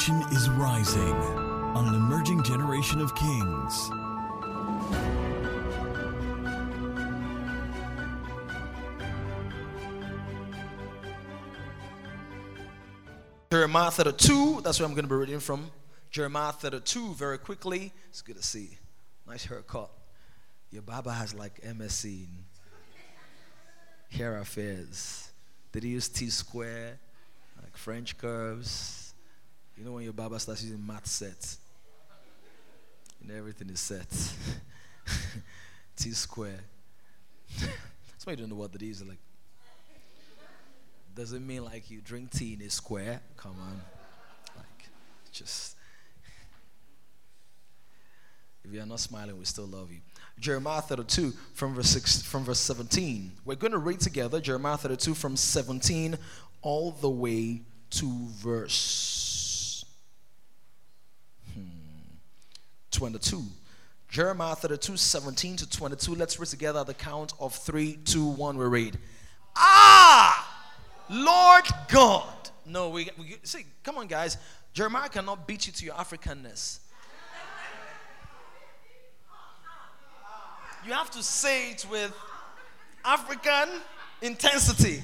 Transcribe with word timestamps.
nation 0.00 0.22
is 0.32 0.48
rising 0.48 1.14
on 1.76 1.86
an 1.86 1.94
emerging 1.94 2.42
generation 2.42 3.02
of 3.02 3.14
kings. 3.14 3.90
Jeremiah 13.52 13.90
32, 13.90 14.62
that's 14.62 14.80
where 14.80 14.88
I'm 14.88 14.94
going 14.94 15.04
to 15.04 15.08
be 15.08 15.16
reading 15.16 15.38
from. 15.38 15.70
Jeremiah 16.10 16.52
32, 16.52 17.12
very 17.12 17.36
quickly. 17.36 17.92
It's 18.08 18.22
good 18.22 18.36
to 18.36 18.42
see. 18.42 18.78
Nice 19.26 19.44
haircut. 19.44 19.90
Your 20.70 20.80
Baba 20.80 21.12
has 21.12 21.34
like 21.34 21.60
MSc 21.60 22.24
hair 24.08 24.38
affairs. 24.38 25.30
Did 25.72 25.82
he 25.82 25.90
use 25.90 26.08
T 26.08 26.30
square, 26.30 26.98
like 27.60 27.76
French 27.76 28.16
curves? 28.16 29.09
You 29.80 29.86
know 29.86 29.92
when 29.92 30.04
your 30.04 30.12
barber 30.12 30.38
starts 30.38 30.62
using 30.62 30.86
math 30.86 31.06
sets, 31.06 31.56
and 33.22 33.30
everything 33.30 33.70
is 33.70 33.80
set. 33.80 34.06
T 35.96 36.10
square. 36.10 36.60
You 38.26 38.36
don't 38.36 38.50
know 38.50 38.56
what 38.56 38.70
that 38.72 38.82
is. 38.82 39.02
Like, 39.02 39.18
does 41.16 41.32
it 41.32 41.40
mean 41.40 41.64
like 41.64 41.90
you 41.90 42.00
drink 42.00 42.30
tea 42.30 42.52
in 42.52 42.64
a 42.64 42.70
square? 42.70 43.20
Come 43.36 43.56
on. 43.60 43.80
Like, 44.56 44.88
just. 45.32 45.74
If 48.64 48.72
you 48.72 48.80
are 48.82 48.86
not 48.86 49.00
smiling, 49.00 49.36
we 49.38 49.46
still 49.46 49.66
love 49.66 49.90
you. 49.90 50.00
Jeremiah 50.38 50.82
32 50.82 51.32
from 51.54 51.74
verse 51.74 51.88
6, 51.88 52.22
from 52.22 52.44
verse 52.44 52.60
17. 52.60 53.32
We're 53.46 53.56
going 53.56 53.72
to 53.72 53.78
read 53.78 54.00
together 54.00 54.40
Jeremiah 54.40 54.76
32 54.76 55.14
from 55.14 55.34
17 55.34 56.16
all 56.60 56.92
the 56.92 57.10
way 57.10 57.62
to 57.90 58.28
verse 58.36 59.84
hmm, 61.52 61.60
22. 62.90 63.42
Jeremiah 64.08 64.56
32, 64.56 64.96
17 64.96 65.56
to 65.56 65.70
22. 65.70 66.14
Let's 66.14 66.38
read 66.38 66.48
together 66.48 66.82
the 66.82 66.94
count 66.94 67.32
of 67.38 67.54
3, 67.54 67.98
2, 68.04 68.26
1. 68.26 68.58
We 68.58 68.64
read. 68.66 68.98
Ah! 69.56 70.46
Lord 71.08 71.64
God. 71.88 72.50
No, 72.66 72.90
we, 72.90 73.08
we 73.18 73.36
see, 73.42 73.64
come 73.82 73.98
on, 73.98 74.06
guys. 74.06 74.36
Jeremiah 74.72 75.08
cannot 75.08 75.46
beat 75.46 75.66
you 75.66 75.72
to 75.72 75.84
your 75.84 75.94
Africanness. 75.94 76.78
You 80.86 80.92
have 80.92 81.10
to 81.10 81.22
say 81.22 81.72
it 81.72 81.86
with 81.90 82.14
African 83.04 83.68
intensity. 84.22 85.02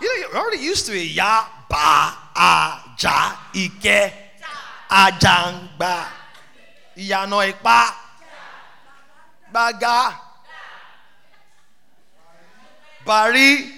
You 0.00 0.08
know, 0.08 0.28
you're 0.28 0.36
already 0.36 0.62
used 0.62 0.86
to 0.86 0.92
it. 0.92 1.10
Ya, 1.10 1.46
ba, 1.68 2.16
a, 2.34 2.96
ja, 2.98 3.36
ike, 3.54 4.12
ajang, 4.90 5.68
ba, 5.78 6.08
no, 6.96 7.52
ba, 7.62 7.94
baga, 9.52 10.20
bari, 13.04 13.72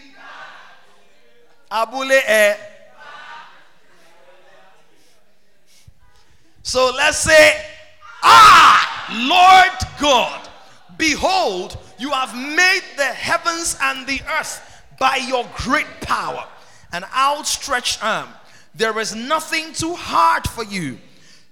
abule, 1.70 2.20
e. 2.28 2.54
So 6.62 6.92
let's 6.96 7.18
say, 7.18 7.64
Ah, 8.28 9.06
Lord 9.12 10.00
God. 10.00 10.48
Behold, 10.98 11.78
you 11.98 12.10
have 12.10 12.34
made 12.34 12.82
the 12.96 13.04
heavens 13.04 13.76
and 13.80 14.06
the 14.06 14.20
earth 14.38 14.82
by 14.98 15.16
your 15.16 15.46
great 15.54 15.86
power 16.00 16.44
and 16.92 17.04
outstretched 17.14 18.02
arm. 18.02 18.28
There 18.74 18.98
is 18.98 19.14
nothing 19.14 19.72
too 19.74 19.94
hard 19.94 20.48
for 20.48 20.64
you. 20.64 20.98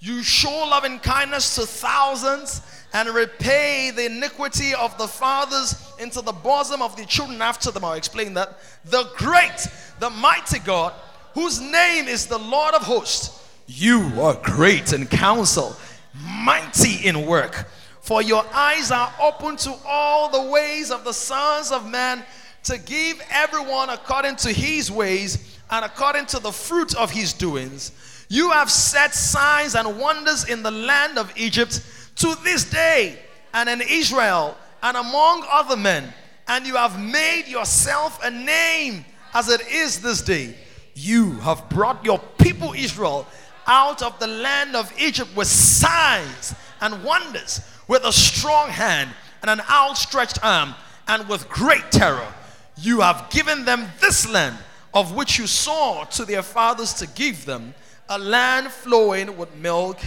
You 0.04 0.22
show 0.22 0.50
loving 0.68 0.98
kindness 0.98 1.54
to 1.54 1.62
thousands 1.62 2.60
and 2.92 3.08
repay 3.08 3.90
the 3.90 4.04
iniquity 4.04 4.74
of 4.74 4.98
the 4.98 5.08
fathers 5.08 5.94
into 5.98 6.20
the 6.20 6.30
bosom 6.30 6.82
of 6.82 6.94
the 6.94 7.06
children 7.06 7.40
after 7.40 7.70
them. 7.70 7.86
I'll 7.86 7.94
explain 7.94 8.34
that. 8.34 8.58
The 8.84 9.08
great, 9.16 9.66
the 10.00 10.10
mighty 10.10 10.58
God, 10.58 10.92
whose 11.32 11.58
name 11.58 12.06
is 12.06 12.26
the 12.26 12.36
Lord 12.36 12.74
of 12.74 12.82
hosts. 12.82 13.48
You 13.66 14.12
are 14.20 14.34
great 14.34 14.92
in 14.92 15.06
counsel, 15.06 15.74
mighty 16.22 17.08
in 17.08 17.24
work. 17.24 17.66
For 18.02 18.20
your 18.20 18.44
eyes 18.52 18.90
are 18.90 19.10
open 19.18 19.56
to 19.56 19.74
all 19.86 20.28
the 20.28 20.50
ways 20.50 20.90
of 20.90 21.04
the 21.04 21.14
sons 21.14 21.72
of 21.72 21.88
man 21.88 22.22
to 22.64 22.76
give 22.76 23.22
everyone 23.30 23.88
according 23.88 24.36
to 24.36 24.52
his 24.52 24.90
ways 24.90 25.58
and 25.70 25.82
according 25.82 26.26
to 26.26 26.40
the 26.40 26.52
fruit 26.52 26.94
of 26.94 27.10
his 27.10 27.32
doings. 27.32 27.92
You 28.34 28.50
have 28.50 28.68
set 28.68 29.14
signs 29.14 29.76
and 29.76 29.96
wonders 29.96 30.48
in 30.48 30.64
the 30.64 30.70
land 30.72 31.18
of 31.18 31.32
Egypt 31.36 31.80
to 32.16 32.34
this 32.42 32.68
day, 32.68 33.16
and 33.52 33.68
in 33.68 33.80
Israel, 33.80 34.56
and 34.82 34.96
among 34.96 35.46
other 35.48 35.76
men, 35.76 36.12
and 36.48 36.66
you 36.66 36.74
have 36.74 37.00
made 37.00 37.44
yourself 37.46 38.18
a 38.24 38.32
name 38.32 39.04
as 39.34 39.48
it 39.48 39.60
is 39.68 40.00
this 40.00 40.20
day. 40.20 40.56
You 40.96 41.34
have 41.42 41.68
brought 41.68 42.04
your 42.04 42.18
people 42.38 42.72
Israel 42.72 43.28
out 43.68 44.02
of 44.02 44.18
the 44.18 44.26
land 44.26 44.74
of 44.74 44.92
Egypt 44.98 45.30
with 45.36 45.46
signs 45.46 46.56
and 46.80 47.04
wonders 47.04 47.60
with 47.86 48.02
a 48.02 48.12
strong 48.12 48.68
hand 48.68 49.10
and 49.42 49.50
an 49.52 49.64
outstretched 49.70 50.40
arm 50.42 50.74
and 51.06 51.28
with 51.28 51.48
great 51.48 51.92
terror. 51.92 52.34
You 52.78 53.00
have 53.00 53.30
given 53.30 53.64
them 53.64 53.86
this 54.00 54.28
land 54.28 54.58
of 54.92 55.14
which 55.14 55.38
you 55.38 55.46
swore 55.46 56.06
to 56.06 56.24
their 56.24 56.42
fathers 56.42 56.94
to 56.94 57.06
give 57.06 57.44
them, 57.44 57.74
a 58.08 58.18
land 58.18 58.68
flowing 58.68 59.36
with 59.36 59.54
milk. 59.56 59.98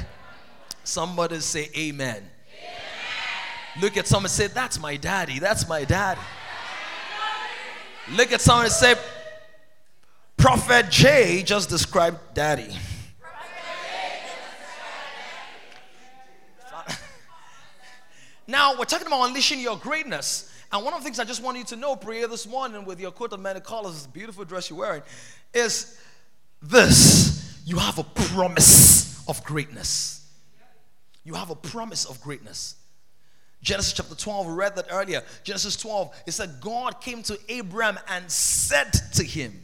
Somebody 0.84 1.40
say, 1.40 1.70
Amen. 1.78 2.16
amen. 2.16 2.24
Look 3.82 3.98
at 3.98 4.08
someone 4.08 4.26
and 4.26 4.32
say, 4.32 4.48
That's 4.48 4.80
my 4.80 4.96
daddy. 4.96 5.40
That's 5.40 5.68
my 5.68 5.84
daddy. 5.84 6.22
Look 8.14 8.32
at 8.32 8.40
someone 8.40 8.66
and 8.66 8.74
say, 8.74 8.96
Prophet 10.38 10.90
J 10.90 11.44
just 11.44 11.70
described 11.70 12.20
daddy. 12.34 12.74
Now, 18.50 18.78
we're 18.80 18.86
talking 18.86 19.08
about 19.08 19.28
unleashing 19.28 19.60
your 19.60 19.76
greatness. 19.76 20.50
And 20.72 20.82
one 20.86 20.94
of 20.94 21.02
the 21.02 21.04
things 21.04 21.20
I 21.20 21.26
just 21.26 21.44
want 21.44 21.58
you 21.58 21.66
to 21.66 21.76
know, 21.76 21.98
Priya, 21.98 22.28
this 22.28 22.48
morning 22.48 22.86
with 22.86 22.98
your 22.98 23.12
coat 23.12 23.34
of 23.34 23.42
many 23.42 23.60
colors, 23.60 23.94
this 23.94 24.08
beautiful 24.08 24.46
dress 24.46 24.70
you're 24.70 24.80
wearing, 24.80 25.02
is 25.54 26.00
this 26.62 27.47
you 27.68 27.76
have 27.76 28.00
a 28.00 28.04
promise 28.04 29.28
of 29.28 29.44
greatness. 29.44 30.26
You 31.26 31.34
have 31.34 31.50
a 31.50 31.56
promise 31.56 32.06
of 32.06 32.22
greatness. 32.22 32.76
Genesis 33.62 33.92
chapter 33.92 34.16
12, 34.16 34.48
we 34.48 34.54
read 34.54 34.78
that 34.78 34.86
earlier. 34.90 35.22
Genesis 35.44 35.76
12, 35.76 36.24
it 36.28 36.32
said, 36.32 36.62
God 36.62 37.02
came 37.02 37.22
to 37.24 37.38
Abraham 37.50 38.00
and 38.08 38.32
said 38.32 38.94
to 39.16 39.24
him, 39.26 39.60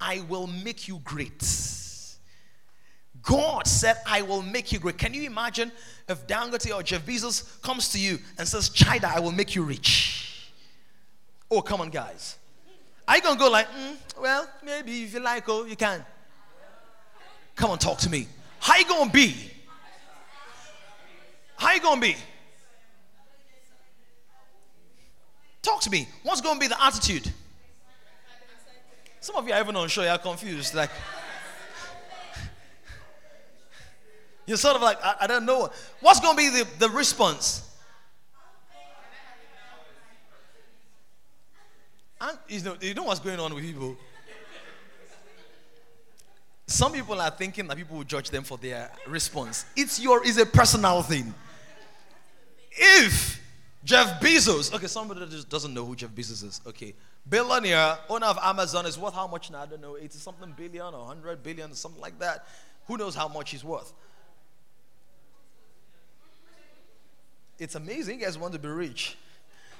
I 0.00 0.24
will 0.28 0.48
make 0.48 0.88
you 0.88 1.00
great. 1.04 1.44
God 3.22 3.68
said, 3.68 3.98
I 4.04 4.22
will 4.22 4.42
make 4.42 4.72
you 4.72 4.80
great. 4.80 4.98
Can 4.98 5.14
you 5.14 5.26
imagine 5.26 5.70
if 6.08 6.26
Dangote 6.26 6.74
or 6.74 6.82
Jeff 6.82 7.06
Bezos 7.06 7.62
comes 7.62 7.90
to 7.90 8.00
you 8.00 8.18
and 8.36 8.48
says, 8.48 8.68
Chida, 8.68 9.04
I 9.04 9.20
will 9.20 9.30
make 9.30 9.54
you 9.54 9.62
rich? 9.62 10.50
Oh, 11.52 11.62
come 11.62 11.82
on, 11.82 11.90
guys. 11.90 12.36
Are 13.06 13.14
you 13.14 13.22
going 13.22 13.36
to 13.36 13.40
go 13.40 13.48
like, 13.48 13.70
mm, 13.70 13.94
well, 14.20 14.50
maybe 14.64 15.04
if 15.04 15.14
you 15.14 15.20
like, 15.20 15.48
oh, 15.48 15.66
you 15.66 15.76
can. 15.76 16.04
Come 17.56 17.70
on, 17.70 17.78
talk 17.78 17.98
to 17.98 18.10
me. 18.10 18.28
How 18.60 18.76
you 18.76 18.84
to 18.84 19.10
be? 19.10 19.34
How 21.56 21.72
you 21.72 21.80
to 21.96 22.00
be? 22.00 22.16
Talk 25.62 25.80
to 25.80 25.90
me. 25.90 26.06
What's 26.22 26.42
to 26.58 26.60
be 26.60 26.68
the 26.68 26.84
attitude? 26.84 27.32
Some 29.20 29.36
of 29.36 29.48
you 29.48 29.54
are 29.54 29.60
even 29.60 29.74
unsure, 29.74 30.04
you're 30.04 30.18
confused. 30.18 30.74
Like, 30.74 30.90
You're 34.46 34.56
sort 34.56 34.76
of 34.76 34.82
like, 34.82 34.98
I, 35.02 35.16
I 35.22 35.26
don't 35.26 35.44
know. 35.44 35.70
What's 36.00 36.20
to 36.36 36.40
be 36.40 36.50
the, 36.50 36.68
the 36.78 36.88
response? 36.90 37.68
And 42.20 42.38
you 42.48 42.62
know, 42.62 42.76
you 42.80 42.94
know 42.94 43.02
what's 43.02 43.20
going 43.20 43.40
on 43.40 43.52
with 43.52 43.64
people? 43.64 43.96
Some 46.66 46.92
people 46.92 47.20
are 47.20 47.30
thinking 47.30 47.68
that 47.68 47.76
people 47.76 47.96
will 47.96 48.04
judge 48.04 48.30
them 48.30 48.42
for 48.42 48.58
their 48.58 48.90
response. 49.06 49.64
It's 49.76 50.00
your 50.00 50.26
it's 50.26 50.38
a 50.38 50.46
personal 50.46 51.00
thing. 51.02 51.32
If 52.72 53.40
Jeff 53.84 54.20
Bezos, 54.20 54.74
okay, 54.74 54.88
somebody 54.88 55.20
that 55.20 55.30
just 55.30 55.48
doesn't 55.48 55.72
know 55.72 55.84
who 55.84 55.94
Jeff 55.94 56.10
Bezos 56.10 56.42
is. 56.42 56.60
Okay, 56.66 56.92
billionaire, 57.28 57.98
owner 58.08 58.26
of 58.26 58.38
Amazon 58.42 58.84
is 58.84 58.98
worth 58.98 59.14
how 59.14 59.28
much 59.28 59.48
now? 59.50 59.62
I 59.62 59.66
don't 59.66 59.80
know, 59.80 59.96
80 59.96 60.18
something 60.18 60.52
billion 60.56 60.92
or 60.92 61.06
100 61.06 61.40
billion 61.40 61.72
something 61.74 62.00
like 62.00 62.18
that. 62.18 62.46
Who 62.88 62.96
knows 62.96 63.14
how 63.14 63.28
much 63.28 63.50
he's 63.50 63.64
worth? 63.64 63.92
It's 67.58 67.76
amazing. 67.76 68.18
You 68.18 68.26
guys 68.26 68.36
want 68.36 68.52
to 68.54 68.58
be 68.58 68.68
rich. 68.68 69.16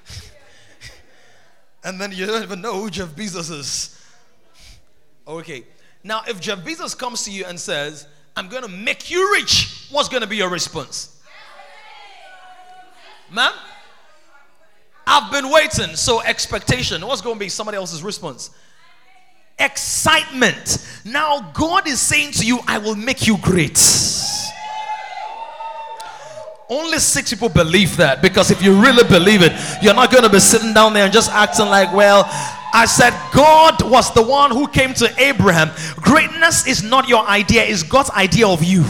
and 1.85 2.01
then 2.01 2.13
you 2.13 2.27
don't 2.27 2.43
even 2.45 2.61
know 2.61 2.81
who 2.81 2.91
Jeff 2.91 3.09
Bezos 3.09 3.51
is. 3.51 4.01
Okay. 5.27 5.65
Now, 6.07 6.23
if 6.29 6.39
Jeff 6.41 6.61
Bezos 6.61 6.97
comes 6.97 7.25
to 7.25 7.33
you 7.33 7.45
and 7.47 7.59
says, 7.59 8.07
I'm 8.37 8.47
going 8.47 8.63
to 8.63 8.69
make 8.69 9.11
you 9.11 9.33
rich, 9.33 9.89
what's 9.91 10.09
going 10.09 10.21
to 10.21 10.29
be 10.29 10.37
your 10.37 10.49
response? 10.49 11.21
Ma'am? 13.29 13.53
I've 15.05 15.33
been 15.33 15.51
waiting. 15.51 15.97
So, 15.97 16.23
expectation. 16.23 17.05
What's 17.05 17.23
going 17.23 17.35
to 17.35 17.41
be 17.41 17.49
somebody 17.49 17.77
else's 17.77 18.05
response? 18.05 18.51
Excitement. 19.59 20.87
Now, 21.05 21.51
God 21.53 21.89
is 21.89 22.01
saying 22.01 22.33
to 22.35 22.47
you, 22.47 22.61
I 22.69 22.79
will 22.79 22.95
make 22.95 23.27
you 23.27 23.37
great. 23.39 23.77
Only 26.69 26.99
six 26.99 27.31
people 27.31 27.49
believe 27.49 27.97
that 27.99 28.21
because 28.21 28.51
if 28.51 28.61
you 28.61 28.75
really 28.83 29.05
believe 29.05 29.43
it, 29.43 29.53
you're 29.83 29.95
not 29.95 30.11
going 30.11 30.25
to 30.25 30.29
be 30.29 30.41
sitting 30.41 30.75
down 30.75 30.95
there 30.95 31.05
and 31.05 31.13
just 31.13 31.31
acting 31.31 31.67
like, 31.67 31.93
well, 31.95 32.25
I 32.75 32.87
said 32.87 33.15
God 33.33 33.89
was 33.89 34.13
the 34.15 34.23
one 34.23 34.51
who 34.51 34.67
came 34.67 34.93
to 34.95 35.13
Abraham. 35.17 35.71
Greatness 35.97 36.67
is 36.67 36.83
not 36.83 37.09
your 37.09 37.25
idea, 37.25 37.63
it's 37.65 37.85
God's 37.85 38.11
idea 38.11 38.49
of 38.49 38.65
you. 38.65 38.85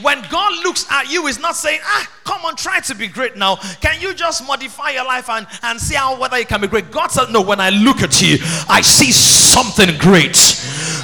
When 0.00 0.22
God 0.30 0.64
looks 0.64 0.86
at 0.90 1.12
you, 1.12 1.26
He's 1.26 1.38
not 1.38 1.54
saying, 1.54 1.80
ah, 1.84 2.10
come 2.24 2.46
on, 2.46 2.56
try 2.56 2.80
to 2.80 2.94
be 2.94 3.06
great 3.06 3.36
now. 3.36 3.56
Can 3.82 4.00
you 4.00 4.14
just 4.14 4.46
modify 4.46 4.90
your 4.90 5.04
life 5.04 5.28
and, 5.28 5.46
and 5.62 5.78
see 5.78 5.96
how 5.96 6.18
whether 6.18 6.38
you 6.38 6.46
can 6.46 6.62
be 6.62 6.66
great? 6.66 6.90
God 6.90 7.08
said, 7.08 7.30
no, 7.30 7.42
when 7.42 7.60
I 7.60 7.68
look 7.68 8.00
at 8.00 8.22
you, 8.22 8.38
I 8.70 8.80
see 8.80 9.12
something 9.12 9.98
great. 9.98 10.32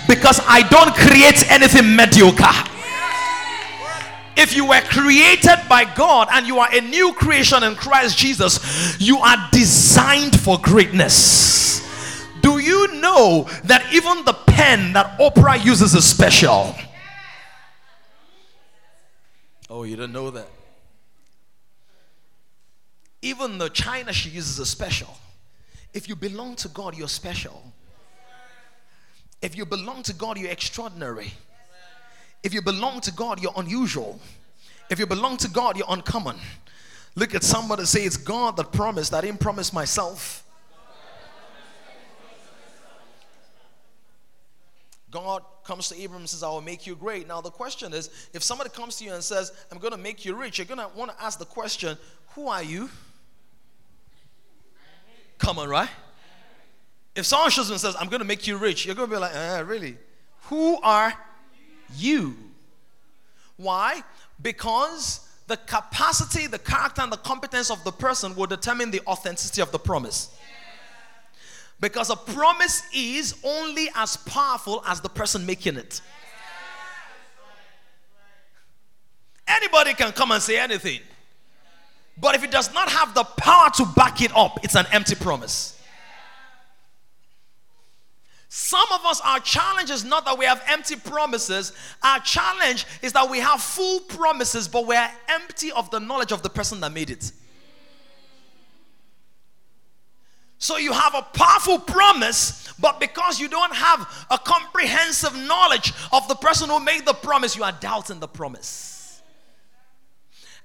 Because 0.09 0.41
I 0.49 0.67
don't 0.71 0.95
create 0.95 1.51
anything 1.51 1.95
mediocre. 1.95 2.78
If 4.41 4.55
you 4.55 4.67
were 4.67 4.81
created 4.83 5.59
by 5.69 5.85
God 5.97 6.29
and 6.31 6.47
you 6.47 6.61
are 6.61 6.73
a 6.73 6.81
new 6.81 7.13
creation 7.13 7.65
in 7.65 7.75
Christ 7.75 8.17
Jesus, 8.17 8.97
you 9.01 9.19
are 9.19 9.37
designed 9.51 10.39
for 10.39 10.59
greatness. 10.61 11.85
Do 12.41 12.59
you 12.59 12.95
know 13.01 13.49
that 13.65 13.93
even 13.93 14.25
the 14.25 14.33
pen 14.33 14.93
that 14.93 15.19
Oprah 15.19 15.63
uses 15.65 15.93
is 15.93 16.05
special? 16.05 16.73
Oh, 19.69 19.83
you 19.83 19.97
don't 19.97 20.13
know 20.13 20.31
that? 20.31 20.49
Even 23.21 23.59
the 23.59 23.69
China 23.71 24.13
she 24.13 24.31
uses 24.31 24.61
is 24.61 24.71
special. 24.71 25.19
If 25.93 26.09
you 26.09 26.15
belong 26.15 26.55
to 26.57 26.69
God, 26.69 26.97
you're 26.97 27.09
special. 27.09 27.61
If 29.43 29.57
you 29.57 29.67
belong 29.67 30.05
to 30.05 30.13
God, 30.13 30.39
you're 30.39 30.51
extraordinary. 30.51 31.33
If 32.43 32.55
you 32.55 32.63
belong 32.63 33.01
to 33.03 33.13
God, 33.13 33.43
you're 33.43 33.53
unusual. 33.57 34.21
If 34.91 34.99
you 34.99 35.07
belong 35.07 35.37
to 35.39 35.49
God, 35.49 35.77
you're 35.77 35.87
uncommon. 35.89 36.37
Look 37.15 37.35
at 37.35 37.43
somebody 37.43 37.85
say, 37.85 38.03
It's 38.03 38.17
God 38.17 38.57
that 38.57 38.73
promised. 38.73 39.13
I 39.13 39.21
didn't 39.21 39.41
promise 39.41 39.73
myself. 39.73 40.45
God 45.11 45.43
comes 45.65 45.89
to 45.89 46.05
Abram 46.05 46.21
and 46.21 46.29
says, 46.29 46.43
I 46.43 46.49
will 46.49 46.61
make 46.61 46.87
you 46.87 46.95
great. 46.95 47.27
Now, 47.27 47.41
the 47.41 47.51
question 47.51 47.95
is 47.95 48.29
if 48.35 48.43
somebody 48.43 48.71
comes 48.71 48.97
to 48.97 49.05
you 49.05 49.15
and 49.15 49.25
says, 49.25 49.53
I'm 49.73 49.79
going 49.79 49.93
to 49.93 49.99
make 49.99 50.25
you 50.25 50.35
rich, 50.35 50.59
you're 50.59 50.67
going 50.67 50.79
to 50.79 50.89
want 50.95 51.11
to 51.11 51.23
ask 51.23 51.39
the 51.39 51.47
question, 51.47 51.97
Who 52.35 52.49
are 52.49 52.63
you? 52.63 52.91
Come 55.39 55.59
on, 55.59 55.69
right? 55.69 55.89
If 57.15 57.27
someone 57.27 57.51
shows 57.51 57.71
and 57.71 57.81
says, 57.81 57.97
I'm 57.99 58.09
going 58.09 58.21
to 58.21 58.27
make 58.27 58.47
you 58.47 58.59
rich, 58.59 58.87
you're 58.87 58.95
going 58.95 59.09
to 59.09 59.17
be 59.17 59.21
like, 59.21 59.35
eh, 59.35 59.61
Really? 59.61 59.97
Who 60.43 60.81
are 60.83 61.13
you? 61.97 62.37
Why? 63.57 64.03
Because 64.41 65.29
the 65.47 65.57
capacity, 65.57 66.47
the 66.47 66.59
character, 66.59 67.03
and 67.03 67.11
the 67.11 67.17
competence 67.17 67.71
of 67.71 67.83
the 67.85 67.93
person 67.93 68.37
will 68.37 68.47
determine 68.47 68.91
the 68.91 69.01
authenticity 69.07 69.63
of 69.63 69.73
the 69.73 69.79
promise. 69.79 70.31
Because 71.81 72.11
a 72.11 72.17
promise 72.17 72.83
is 72.95 73.37
only 73.45 73.89
as 73.95 74.17
powerful 74.17 74.83
as 74.87 75.01
the 75.01 75.09
person 75.09 75.47
making 75.47 75.77
it. 75.77 76.01
Anybody 79.47 79.95
can 79.95 80.13
come 80.13 80.33
and 80.33 80.43
say 80.43 80.59
anything. 80.59 81.01
But 82.21 82.35
if 82.35 82.45
it 82.45 82.51
does 82.51 82.75
not 82.75 82.91
have 82.91 83.15
the 83.15 83.25
power 83.25 83.71
to 83.77 83.87
back 83.97 84.21
it 84.21 84.37
up, 84.37 84.63
it's 84.65 84.75
an 84.75 84.87
empty 84.93 85.15
promise. 85.15 85.78
Some 88.49 88.87
of 88.95 89.05
us, 89.05 89.21
our 89.21 89.41
challenge 89.41 89.91
is 89.91 90.05
not 90.05 90.25
that 90.25 90.39
we 90.39 90.47
have 90.47 90.63
empty 90.67 90.97
promises. 90.97 91.73
Our 92.03 92.19
challenge 92.21 92.87
is 93.03 93.13
that 93.13 93.29
we 93.29 93.41
have 93.41 93.63
full 93.63 94.01
promises, 94.01 94.67
but 94.67 94.87
we're 94.87 95.11
empty 95.29 95.71
of 95.71 95.91
the 95.91 96.01
knowledge 96.01 96.33
of 96.33 96.43
the 96.43 96.49
person 96.49 96.81
that 96.81 96.93
made 96.93 97.11
it. 97.11 97.31
So 100.59 100.77
you 100.77 100.93
have 100.93 101.15
a 101.15 101.23
powerful 101.23 101.79
promise, 101.79 102.73
but 102.81 102.99
because 102.99 103.39
you 103.39 103.49
don't 103.49 103.75
have 103.75 104.27
a 104.31 104.39
comprehensive 104.39 105.37
knowledge 105.47 105.93
of 106.11 106.27
the 106.27 106.35
person 106.35 106.69
who 106.69 106.81
made 106.81 107.05
the 107.05 107.13
promise, 107.13 107.55
you 107.55 107.63
are 107.63 107.73
doubting 107.73 108.19
the 108.19 108.27
promise. 108.27 108.98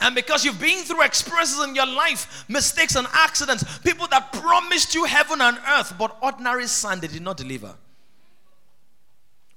And 0.02 0.16
because 0.16 0.44
you've 0.44 0.60
been 0.60 0.84
through 0.84 1.04
experiences 1.04 1.64
in 1.64 1.76
your 1.76 1.86
life, 1.86 2.46
mistakes 2.50 2.96
and 2.96 3.08
accidents, 3.14 3.80
people 3.80 4.08
that 4.08 4.34
promised 4.34 4.94
you 4.96 5.06
heaven 5.06 5.40
and 5.42 5.58
earth, 5.70 5.94
but 5.98 6.18
ordinary 6.22 6.68
sand 6.68 7.02
they 7.02 7.08
did 7.08 7.22
not 7.22 7.38
deliver. 7.38 7.76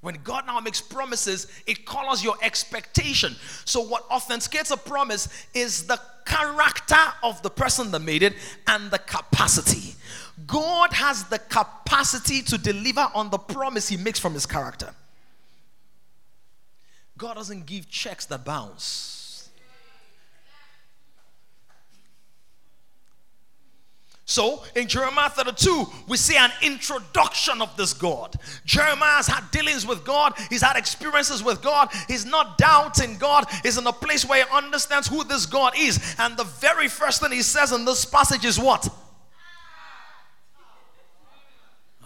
When 0.03 0.19
God 0.23 0.47
now 0.47 0.61
makes 0.61 0.81
promises, 0.81 1.49
it 1.67 1.85
colors 1.85 2.23
your 2.23 2.37
expectation. 2.41 3.35
So, 3.65 3.81
what 3.81 4.05
authenticates 4.05 4.71
a 4.71 4.77
promise 4.77 5.29
is 5.53 5.87
the 5.89 6.01
character 6.25 6.95
of 7.25 7.43
the 7.43 7.51
person 7.51 7.91
that 7.91 8.01
made 8.01 8.23
it 8.23 8.35
and 8.69 8.91
the 8.91 8.99
capacity. 8.99 9.97
God 10.47 10.93
has 10.93 11.25
the 11.25 11.39
capacity 11.39 12.43
to 12.43 12.59
deliver 12.59 13.09
on 13.15 13.31
the 13.31 13.39
promise 13.39 13.89
he 13.89 13.97
makes 13.97 14.19
from 14.19 14.35
his 14.35 14.47
character. 14.47 14.95
God 17.19 17.35
doesn't 17.35 17.67
give 17.67 17.89
checks 17.89 18.27
that 18.27 18.45
bounce. 18.45 19.16
So 24.29 24.65
in 24.75 24.89
Jeremiah 24.89 25.31
32, 25.31 25.87
we 26.09 26.17
see 26.17 26.37
an 26.37 26.51
introduction 26.61 27.63
of 27.63 27.75
this 27.77 27.93
God. 27.93 28.35
Jeremiah's 28.65 29.29
had 29.29 29.49
dealings 29.53 29.87
with 29.87 30.05
God, 30.05 30.35
he's 30.51 30.63
had 30.63 30.77
experiences 30.77 31.45
with 31.45 31.63
God, 31.63 31.91
he's 32.09 32.27
not 32.27 32.59
doubting 32.59 33.19
God, 33.19 33.47
he's 33.63 33.79
in 33.79 33.87
a 33.87 33.93
place 33.93 34.29
where 34.29 34.45
he 34.45 34.51
understands 34.53 35.07
who 35.07 35.23
this 35.23 35.47
God 35.47 35.75
is. 35.79 36.17
And 36.19 36.37
the 36.37 36.43
very 36.43 36.89
first 36.89 37.23
thing 37.23 37.31
he 37.31 37.43
says 37.43 37.71
in 37.71 37.85
this 37.85 38.05
passage 38.05 38.45
is 38.45 38.59
what? 38.59 38.89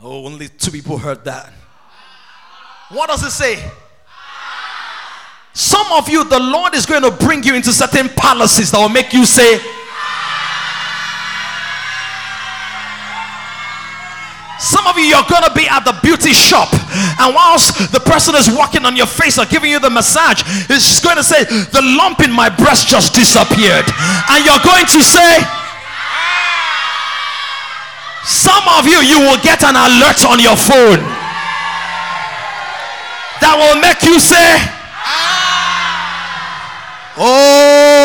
Oh, 0.02 0.26
only 0.26 0.48
two 0.48 0.70
people 0.72 0.98
heard 0.98 1.24
that. 1.24 1.50
What 2.90 3.08
does 3.08 3.22
it 3.22 3.30
say? 3.30 3.70
Some 5.54 5.86
of 5.92 6.08
you, 6.10 6.24
the 6.24 6.38
Lord 6.38 6.74
is 6.74 6.84
going 6.84 7.02
to 7.02 7.10
bring 7.10 7.42
you 7.44 7.54
into 7.54 7.72
certain 7.72 8.10
palaces 8.10 8.70
that 8.72 8.78
will 8.78 8.90
make 8.90 9.14
you 9.14 9.24
say, 9.24 9.58
Some 14.60 14.86
of 14.86 15.00
you, 15.00 15.08
you're 15.08 15.24
going 15.24 15.42
to 15.42 15.54
be 15.56 15.64
at 15.64 15.88
the 15.88 15.96
beauty 16.04 16.36
shop, 16.36 16.68
and 17.16 17.32
whilst 17.34 17.92
the 17.96 18.00
person 18.00 18.36
is 18.36 18.52
walking 18.52 18.84
on 18.84 18.94
your 18.94 19.08
face 19.08 19.40
or 19.40 19.48
giving 19.48 19.72
you 19.72 19.80
the 19.80 19.88
massage, 19.88 20.44
is 20.68 21.00
going 21.00 21.16
to 21.16 21.24
say, 21.24 21.44
The 21.48 21.80
lump 21.96 22.20
in 22.20 22.30
my 22.30 22.52
breast 22.52 22.86
just 22.86 23.16
disappeared. 23.16 23.88
And 24.28 24.44
you're 24.44 24.60
going 24.60 24.84
to 24.84 25.00
say, 25.00 25.40
some 28.28 28.68
of 28.76 28.84
you, 28.84 29.00
you 29.00 29.18
will 29.24 29.40
get 29.40 29.64
an 29.64 29.80
alert 29.80 30.28
on 30.28 30.36
your 30.38 30.56
phone 30.60 31.00
that 33.40 33.56
will 33.56 33.80
make 33.80 34.04
you 34.04 34.20
say, 34.20 34.60
Oh, 37.16 37.99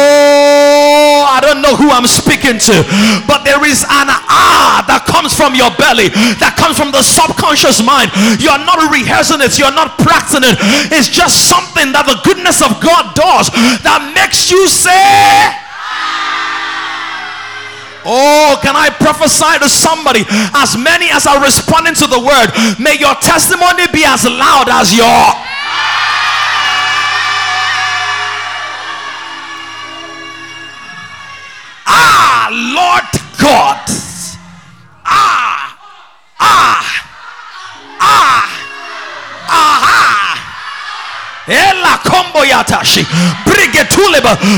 don't 1.45 1.61
know 1.61 1.77
who 1.77 1.93
I'm 1.93 2.09
speaking 2.09 2.57
to, 2.57 2.75
but 3.29 3.45
there 3.45 3.61
is 3.63 3.85
an 3.85 4.09
ah 4.09 4.81
that 4.89 5.05
comes 5.05 5.31
from 5.37 5.53
your 5.53 5.69
belly, 5.77 6.09
that 6.41 6.57
comes 6.57 6.75
from 6.75 6.89
the 6.89 7.05
subconscious 7.05 7.85
mind. 7.85 8.09
You're 8.41 8.61
not 8.65 8.81
rehearsing 8.89 9.39
it, 9.45 9.61
you're 9.61 9.73
not 9.73 10.01
practicing 10.01 10.43
it. 10.43 10.57
It's 10.89 11.07
just 11.07 11.45
something 11.47 11.93
that 11.93 12.09
the 12.09 12.17
goodness 12.25 12.65
of 12.65 12.81
God 12.81 13.13
does 13.13 13.53
that 13.85 14.01
makes 14.17 14.49
you 14.49 14.65
say, 14.67 15.61
Oh, 18.05 18.59
can 18.61 18.77
I 18.77 18.93
prophesy 18.93 19.57
to 19.65 19.69
somebody? 19.69 20.21
As 20.53 20.77
many 20.77 21.09
as 21.09 21.25
are 21.25 21.41
responding 21.41 21.97
to 21.97 22.05
the 22.05 22.21
word, 22.21 22.53
may 22.77 22.93
your 23.01 23.17
testimony 23.17 23.89
be 23.89 24.05
as 24.05 24.29
loud 24.29 24.69
as 24.69 24.93
your. 24.93 25.09
Ah, 31.85 32.49
Lord 32.51 33.09
God. 33.37 33.79
Ah, 35.05 35.77
ah, 36.39 36.85
ah, 37.99 38.45
aha. 39.47 40.04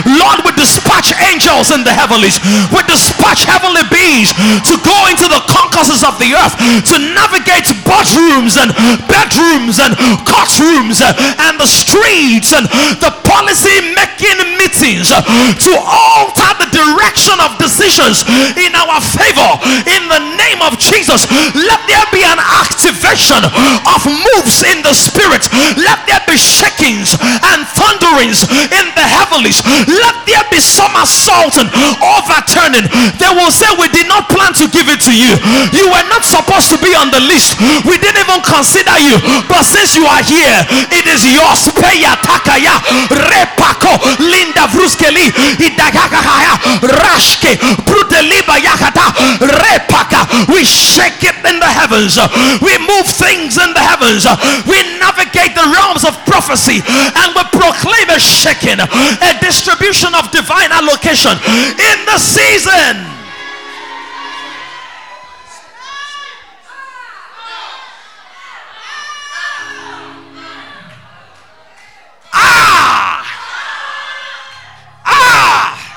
Lord, 0.08 0.40
we 0.48 0.52
dispatch 0.56 1.12
angels 1.28 1.72
in 1.76 1.84
the 1.84 1.92
heavenlies. 1.92 2.40
We 2.72 2.80
dispatch 2.88 3.44
heavenly 3.44 3.84
beings 3.92 4.32
to 4.68 4.76
go 4.84 4.96
into 5.12 5.28
the 5.28 5.44
concourses 5.52 6.04
of 6.04 6.16
the 6.20 6.32
earth 6.32 6.56
to 6.88 6.96
navigate 7.12 7.68
boardrooms 7.84 8.56
and 8.56 8.72
bedrooms 9.08 9.80
and 9.84 9.96
courtrooms 10.24 11.04
and 11.04 11.60
the 11.60 11.68
streets 11.68 12.56
and 12.56 12.68
the 13.04 13.12
policy 13.28 13.76
making 13.96 14.40
meetings 14.56 15.12
to 15.12 15.74
alter 15.84 16.52
the 16.64 16.70
direction 16.72 17.36
of 17.44 17.52
decisions 17.60 18.24
in 18.56 18.72
our 18.76 19.00
favor 19.04 19.52
in 19.92 20.08
the 20.08 20.22
name 20.40 20.64
of 20.64 20.80
Jesus. 20.80 21.28
Let 21.52 21.84
there 21.92 22.08
be 22.16 22.24
an 22.24 22.40
activation 22.40 23.44
of 23.44 24.00
moves 24.08 24.64
in 24.64 24.80
the 24.88 24.96
spirit. 24.96 25.44
Let 25.76 26.08
there 26.08 26.24
be 26.28 26.38
shakings 26.78 27.18
and 27.18 27.66
thunderings 27.74 28.46
in 28.70 28.86
the 28.94 29.06
heavens. 29.06 29.62
Let 29.90 30.16
there 30.30 30.46
be 30.54 30.62
some 30.62 30.94
assault 31.02 31.58
and 31.58 31.70
overturning. 32.02 32.86
They 33.18 33.32
will 33.34 33.52
say, 33.52 33.66
We 33.82 33.90
did 33.90 34.08
not 34.08 34.30
plan 34.30 34.54
to 34.62 34.70
give 34.70 34.86
it 34.88 35.02
to 35.10 35.14
you. 35.14 35.34
You 35.74 35.90
were 35.90 36.08
not 36.14 36.22
supposed 36.24 36.70
to 36.70 36.78
be 36.78 36.94
on 36.94 37.10
the 37.10 37.22
list. 37.26 37.58
We 37.86 37.98
didn't 37.98 38.22
even 38.22 38.42
consider 38.46 38.94
you. 39.02 39.18
But 39.50 39.66
since 39.66 39.98
you 39.98 40.06
are 40.06 40.22
here, 40.22 40.58
it 40.94 41.06
is 41.10 41.26
yours. 41.26 41.70
Peya 41.78 42.18
takaya 42.22 42.78
repako 43.10 43.98
linda 44.22 44.68
vruskeli 44.70 45.34
idagagaya 45.62 46.54
rashke 47.02 47.58
brudeliba 47.86 48.58
yakata 48.62 49.14
repaka. 49.42 50.26
We 50.54 50.64
shake 50.64 51.24
it 51.24 51.38
in 51.46 51.60
the 51.60 51.70
heavens. 51.70 52.18
We 52.62 52.78
move 52.86 53.08
things 53.08 53.58
in 53.58 53.74
the 53.74 53.84
heavens. 53.84 54.26
We 54.66 54.78
navigate 55.00 55.56
the 55.56 55.66
realms 55.74 56.04
of 56.06 56.14
prophecy 56.26 56.67
and 56.76 57.32
we 57.36 57.44
proclaim 57.56 58.10
a 58.10 58.20
shaking, 58.20 58.80
a 58.80 59.40
distribution 59.40 60.14
of 60.16 60.30
divine 60.32 60.72
allocation 60.72 61.32
in 61.32 61.98
the 62.06 62.18
season. 62.20 63.14
Ah! 72.34 73.24
Ah! 75.06 75.88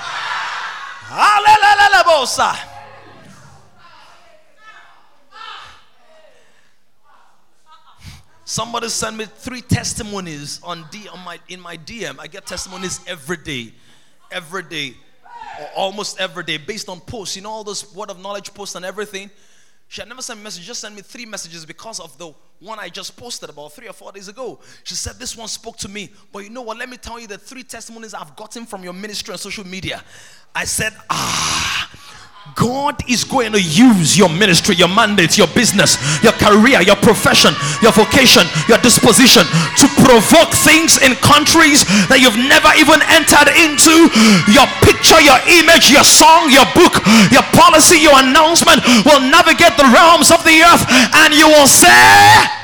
Somebody 8.50 8.88
sent 8.88 9.16
me 9.16 9.26
three 9.26 9.60
testimonies 9.60 10.58
on 10.64 10.84
D 10.90 11.06
on 11.06 11.20
my 11.20 11.38
in 11.48 11.60
my 11.60 11.76
DM. 11.76 12.18
I 12.18 12.26
get 12.26 12.46
testimonies 12.46 12.98
every 13.06 13.36
day, 13.36 13.72
every 14.32 14.64
day, 14.64 14.94
almost 15.76 16.18
every 16.18 16.42
day, 16.42 16.56
based 16.56 16.88
on 16.88 16.98
posts. 16.98 17.36
You 17.36 17.42
know 17.42 17.50
all 17.50 17.62
those 17.62 17.94
word 17.94 18.10
of 18.10 18.20
knowledge 18.20 18.52
posts 18.52 18.74
and 18.74 18.84
everything. 18.84 19.30
She 19.86 20.00
had 20.00 20.08
never 20.08 20.20
sent 20.20 20.40
me 20.40 20.42
a 20.42 20.44
message, 20.44 20.64
just 20.64 20.80
sent 20.80 20.96
me 20.96 21.02
three 21.02 21.26
messages 21.26 21.64
because 21.64 22.00
of 22.00 22.18
the 22.18 22.34
one 22.58 22.80
I 22.80 22.88
just 22.88 23.16
posted 23.16 23.50
about 23.50 23.72
three 23.72 23.86
or 23.86 23.92
four 23.92 24.10
days 24.10 24.26
ago. 24.26 24.58
She 24.82 24.96
said, 24.96 25.14
This 25.20 25.36
one 25.36 25.46
spoke 25.46 25.76
to 25.76 25.88
me. 25.88 26.10
But 26.32 26.40
you 26.40 26.50
know 26.50 26.62
what? 26.62 26.76
Let 26.76 26.88
me 26.88 26.96
tell 26.96 27.20
you 27.20 27.28
the 27.28 27.38
three 27.38 27.62
testimonies 27.62 28.14
I've 28.14 28.34
gotten 28.34 28.66
from 28.66 28.82
your 28.82 28.94
ministry 28.94 29.30
on 29.30 29.38
social 29.38 29.64
media. 29.64 30.02
I 30.56 30.64
said, 30.64 30.92
Ah, 31.08 31.88
God 32.54 33.00
is 33.08 33.24
going 33.24 33.52
to 33.52 33.62
use 33.62 34.18
your 34.18 34.28
ministry, 34.28 34.74
your 34.74 34.88
mandate, 34.88 35.38
your 35.38 35.46
business, 35.48 35.96
your 36.22 36.32
career, 36.36 36.82
your 36.82 36.96
profession, 36.96 37.54
your 37.80 37.92
vocation, 37.92 38.44
your 38.68 38.76
disposition 38.84 39.44
to 39.80 39.86
provoke 40.04 40.52
things 40.52 41.00
in 41.00 41.16
countries 41.24 41.84
that 42.12 42.20
you've 42.20 42.36
never 42.36 42.68
even 42.76 43.00
entered 43.12 43.48
into. 43.56 44.12
Your 44.50 44.68
picture, 44.84 45.20
your 45.24 45.40
image, 45.62 45.88
your 45.88 46.04
song, 46.04 46.52
your 46.52 46.66
book, 46.76 47.00
your 47.32 47.44
policy, 47.56 48.02
your 48.02 48.18
announcement 48.18 48.84
will 49.08 49.24
navigate 49.24 49.76
the 49.80 49.88
realms 49.88 50.28
of 50.28 50.44
the 50.44 50.60
earth, 50.60 50.84
and 51.24 51.32
you 51.32 51.48
will 51.48 51.70
say, 51.70 52.59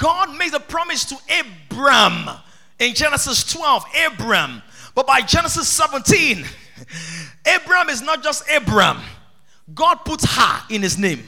God 0.00 0.38
made 0.38 0.54
a 0.54 0.60
promise 0.60 1.04
to 1.04 1.16
Abram 1.40 2.30
in 2.78 2.94
Genesis 2.94 3.44
12, 3.52 3.84
Abram. 4.06 4.62
But 4.94 5.06
by 5.06 5.20
Genesis 5.20 5.68
17, 5.68 6.42
Abram 7.54 7.90
is 7.90 8.00
not 8.00 8.22
just 8.22 8.42
Abram. 8.50 8.98
God 9.74 9.96
put 10.06 10.22
her 10.22 10.62
in 10.70 10.80
his 10.80 10.96
name. 10.96 11.22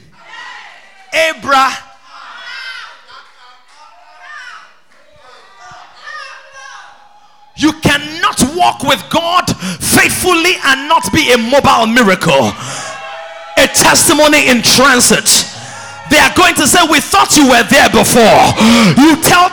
Abra. 1.13 1.69
You 7.55 7.73
cannot 7.73 8.41
walk 8.55 8.81
with 8.81 9.05
God 9.11 9.45
faithfully 9.55 10.55
and 10.65 10.89
not 10.89 11.13
be 11.13 11.31
a 11.31 11.37
mobile 11.37 11.85
miracle, 11.85 12.51
a 13.55 13.67
testimony 13.67 14.49
in 14.49 14.63
transit 14.63 15.52
they 16.13 16.21
are 16.21 16.33
going 16.37 16.53
to 16.61 16.69
say, 16.69 16.77
We 16.85 17.01
thought 17.01 17.33
you 17.33 17.49
were 17.49 17.65
there 17.65 17.89
before. 17.89 18.45
You 19.01 19.17
tell 19.25 19.49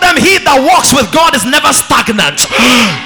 that 0.50 0.66
walks 0.66 0.90
with 0.90 1.07
God 1.14 1.38
is 1.38 1.47
never 1.47 1.71
stagnant. 1.71 2.42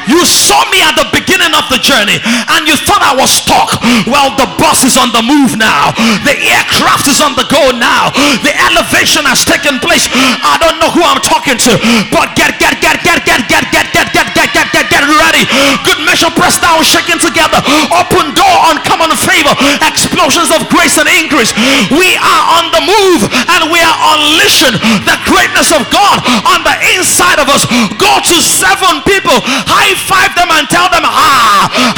You 0.09 0.25
saw 0.25 0.65
me 0.73 0.81
at 0.81 0.97
the 0.97 1.05
beginning 1.13 1.53
of 1.53 1.69
the 1.69 1.77
journey 1.77 2.17
and 2.25 2.65
you 2.65 2.73
thought 2.89 3.05
I 3.05 3.13
was 3.13 3.29
stuck. 3.29 3.77
Well, 4.09 4.33
the 4.41 4.49
bus 4.57 4.81
is 4.89 4.97
on 4.97 5.13
the 5.13 5.21
move 5.21 5.61
now, 5.61 5.93
the 6.25 6.33
aircraft 6.41 7.05
is 7.05 7.21
on 7.21 7.37
the 7.37 7.45
go 7.53 7.77
now, 7.77 8.09
the 8.41 8.53
elevation 8.73 9.29
has 9.29 9.45
taken 9.45 9.77
place. 9.77 10.09
I 10.41 10.57
don't 10.57 10.81
know 10.81 10.89
who 10.89 11.05
I'm 11.05 11.21
talking 11.21 11.61
to, 11.69 11.73
but 12.09 12.33
get, 12.33 12.57
get, 12.57 12.81
get, 12.81 13.05
get, 13.05 13.21
get, 13.29 13.45
get, 13.45 13.65
get, 13.69 13.93
get, 13.93 14.09
get, 14.09 14.29
get, 14.33 14.49
get, 14.57 14.69
get, 14.73 14.87
get 14.89 15.05
ready. 15.05 15.45
Good 15.85 16.01
measure 16.09 16.33
pressed 16.33 16.65
down, 16.65 16.81
shaking 16.81 17.21
together. 17.21 17.61
Open 17.93 18.33
door, 18.33 18.57
uncommon 18.73 19.13
favor, 19.21 19.53
explosions 19.85 20.49
of 20.49 20.65
grace 20.73 20.97
and 20.97 21.09
increase. 21.21 21.53
We 21.93 22.17
are 22.17 22.45
on 22.57 22.73
the 22.73 22.83
move 22.89 23.29
and 23.29 23.69
we 23.69 23.85
are 23.85 23.99
unleashing 24.17 24.81
the 25.05 25.17
greatness 25.29 25.75
of 25.77 25.85
God 25.93 26.25
on 26.49 26.65
the 26.65 26.77
inside 26.97 27.34
of 27.39 27.49
us. 27.49 27.67
Go 27.97 28.13
to 28.21 28.37
seven 28.43 29.03
people, 29.07 29.35
high 29.67 29.95
five 29.95 30.35
them, 30.35 30.51
and 30.51 30.67
tell 30.69 30.91
them, 30.91 31.03
ah. 31.07 31.94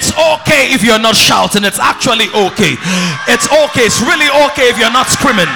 It's 0.00 0.16
okay 0.16 0.72
if 0.72 0.80
you're 0.80 0.96
not 0.96 1.12
shouting. 1.12 1.60
It's 1.60 1.76
actually 1.76 2.32
okay. 2.32 2.80
It's 3.28 3.44
okay. 3.52 3.84
It's 3.84 4.00
really 4.00 4.32
okay 4.48 4.72
if 4.72 4.80
you're 4.80 4.88
not 4.88 5.12
screaming. 5.12 5.52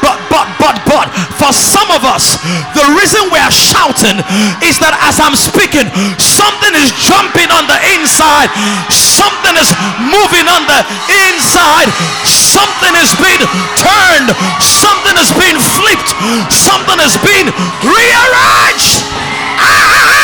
But, 0.00 0.16
but, 0.32 0.48
but, 0.56 0.80
but, 0.88 1.12
for 1.36 1.52
some 1.52 1.92
of 1.92 2.08
us, 2.08 2.40
the 2.72 2.84
reason 2.96 3.28
we 3.28 3.36
are 3.36 3.52
shouting 3.52 4.16
is 4.64 4.80
that 4.80 4.96
as 5.04 5.20
I'm 5.20 5.36
speaking, 5.36 5.84
something 6.16 6.72
is 6.72 6.88
jumping 7.04 7.52
on 7.52 7.68
the 7.68 7.76
inside, 7.92 8.48
something 8.88 9.52
is 9.60 9.76
moving 10.08 10.48
on 10.48 10.64
the 10.64 10.80
inside, 11.28 11.92
something 12.24 12.96
is 12.96 13.12
being 13.20 13.44
turned, 13.76 14.32
something 14.64 15.16
is 15.20 15.32
being 15.36 15.60
flipped, 15.60 16.16
something 16.48 17.00
is 17.04 17.20
being 17.20 17.52
rearranged. 17.84 19.04
Ah! 19.60 20.23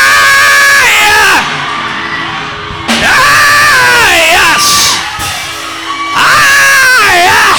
Get 6.20 7.00
ready, 7.04 7.24
ah! 7.32 7.56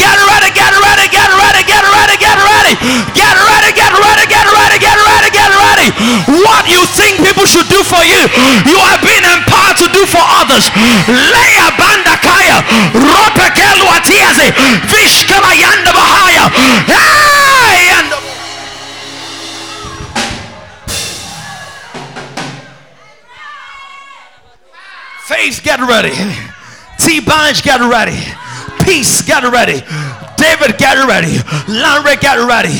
get 0.00 0.18
ready, 0.18 0.50
get 0.50 0.72
ready, 0.74 1.06
get 1.06 1.30
ready, 1.30 1.62
get 1.64 1.84
ready, 1.84 2.16
get 2.18 2.38
ready, 2.38 2.72
get 2.74 3.36
ready, 3.38 3.70
get 3.72 3.92
ready, 3.94 4.24
get 4.26 4.46
ready, 4.46 4.78
get 4.78 4.98
ready. 4.98 5.30
Get 5.34 5.50
ready. 5.50 5.88
What 6.44 6.68
you 6.68 6.84
think 6.86 7.18
people 7.18 7.46
should 7.46 7.68
do 7.68 7.82
for 7.82 8.02
you, 8.04 8.22
you 8.70 8.78
are 8.78 8.98
being 9.02 9.24
empowered 9.24 9.76
to 9.82 9.88
do 9.92 10.06
for 10.06 10.22
others. 10.22 10.70
Leia 11.08 11.68
banda 11.76 12.16
kaya, 12.22 12.62
ropekelu 12.94 13.86
atiaze, 13.96 14.52
vishkala 14.88 15.52
yanda 15.58 15.92
bahaya. 15.92 16.44
Faith, 25.26 25.62
get 25.64 25.80
ready. 25.80 26.53
T-Bunch, 27.04 27.62
get 27.62 27.80
ready 27.80 28.18
peace, 28.84 29.22
get 29.22 29.42
ready. 29.50 29.80
David, 30.36 30.76
get 30.78 30.96
ready. 31.08 31.40
Lanre, 31.66 32.20
get 32.20 32.38
ready. 32.46 32.76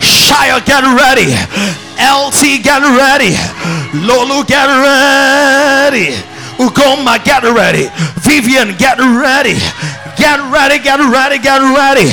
Shire, 0.00 0.60
get 0.60 0.84
ready. 0.84 1.32
LT, 1.96 2.62
get 2.62 2.84
ready. 2.84 3.32
Lulu, 4.06 4.44
get 4.44 4.68
ready. 4.68 6.12
Ugoma, 6.60 7.22
get 7.24 7.42
ready. 7.42 7.88
Vivian, 8.20 8.76
get 8.76 8.98
ready. 8.98 9.56
Get 10.16 10.38
ready, 10.52 10.78
get 10.78 11.00
ready, 11.00 11.38
get 11.38 11.60
ready. 11.60 12.08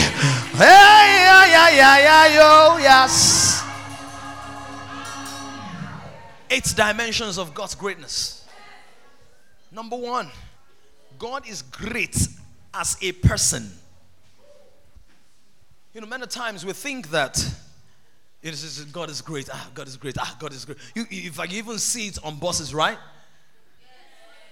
Hey, 0.57 1.05
yeah, 1.27 1.45
yeah, 1.45 1.69
yeah, 1.69 1.97
yeah, 1.99 2.35
yo, 2.35 2.77
yes. 2.77 3.63
Eight 6.49 6.73
dimensions 6.75 7.37
of 7.37 7.53
God's 7.53 7.75
greatness. 7.75 8.45
Number 9.71 9.95
one, 9.97 10.29
God 11.23 11.47
is 11.47 11.61
great 11.61 12.27
as 12.73 12.97
a 13.01 13.13
person. 13.13 13.71
You 15.93 16.01
know, 16.01 16.07
many 16.07 16.27
times 16.27 16.65
we 16.65 16.73
think 16.73 17.11
that 17.11 17.37
it 18.41 18.53
is, 18.53 18.83
God 18.91 19.09
is 19.09 19.21
great. 19.21 19.47
Ah, 19.49 19.69
God 19.73 19.87
is 19.87 19.95
great. 19.95 20.17
Ah, 20.19 20.35
God 20.37 20.51
is 20.51 20.65
great. 20.65 20.79
You, 20.93 21.05
if 21.09 21.39
I 21.39 21.45
even 21.45 21.79
see 21.79 22.07
it 22.07 22.19
on 22.25 22.35
buses, 22.39 22.73
right? 22.73 22.97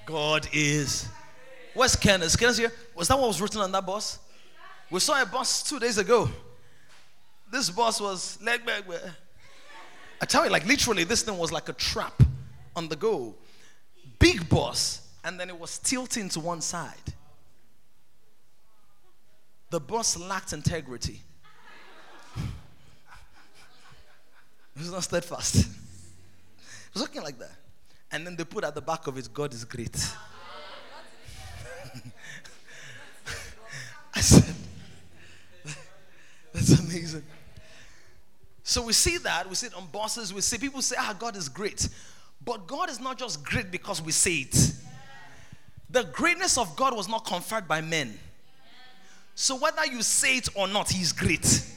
God 0.06 0.48
is. 0.54 1.10
Where's 1.74 1.98
Kenneth? 1.98 2.40
Kenneth 2.40 2.58
here? 2.58 2.72
Was 2.96 3.10
that 3.10 3.20
what 3.20 3.28
was 3.28 3.42
written 3.42 3.60
on 3.60 3.70
that 3.74 3.86
bus? 3.86 4.20
We 4.90 5.02
saw 5.02 5.22
a 5.22 5.26
bus 5.26 5.64
two 5.64 5.78
days 5.78 5.98
ago. 5.98 6.30
This 7.52 7.70
bus 7.70 8.00
was 8.00 8.42
leg 8.42 8.66
back. 8.66 8.84
I 10.22 10.26
tell 10.26 10.46
you, 10.46 10.52
like 10.52 10.66
literally, 10.66 11.04
this 11.04 11.22
thing 11.22 11.38
was 11.38 11.52
like 11.52 11.68
a 11.68 11.74
trap 11.74 12.24
on 12.78 12.88
the 12.88 12.96
go. 12.96 13.36
Big 14.20 14.48
bus, 14.48 15.01
and 15.24 15.40
then 15.40 15.50
it 15.50 15.60
was 15.60 15.80
tilting 15.80 16.30
to 16.30 16.40
one 16.40 16.62
side. 16.62 16.94
The 19.70 19.80
bus 19.80 20.18
lacked 20.18 20.54
integrity. 20.54 21.22
It 24.74 24.80
was 24.80 24.92
not 24.92 25.04
steadfast. 25.04 25.56
It 25.56 25.66
was 26.94 27.02
looking 27.02 27.24
like 27.24 27.38
that. 27.40 27.52
And 28.10 28.26
then 28.26 28.38
they 28.38 28.46
put 28.46 28.64
at 28.64 28.74
the 28.74 28.82
back 28.82 29.06
of 29.06 29.18
it, 29.18 29.28
God 29.34 29.54
is 29.54 29.66
great. 29.66 29.94
I 34.16 34.22
said, 34.22 34.56
that's 36.54 36.80
amazing. 36.80 37.24
So 38.64 38.86
we 38.86 38.94
see 38.94 39.18
that, 39.20 39.50
we 39.50 39.56
see 39.56 39.68
it 39.68 39.74
on 39.74 39.88
bosses, 39.88 40.34
we 40.34 40.40
see 40.40 40.58
people 40.58 40.82
say, 40.82 40.96
ah, 40.98 41.14
God 41.18 41.36
is 41.36 41.50
great. 41.50 41.90
But 42.44 42.68
God 42.68 42.90
is 42.90 43.00
not 43.00 43.18
just 43.18 43.44
great 43.44 43.72
because 43.72 44.02
we 44.02 44.12
say 44.12 44.36
it. 44.36 44.74
The 45.92 46.04
greatness 46.04 46.58
of 46.58 46.76
God 46.76 46.96
was 46.96 47.10
not 47.10 47.26
conferred 47.26 47.68
by 47.68 47.82
men. 47.82 48.18
So 49.36 49.58
whether 49.58 49.86
you 49.86 50.02
say 50.02 50.38
it 50.38 50.50
or 50.56 50.68
not, 50.68 50.90
He's 50.90 51.12
great. 51.12 51.68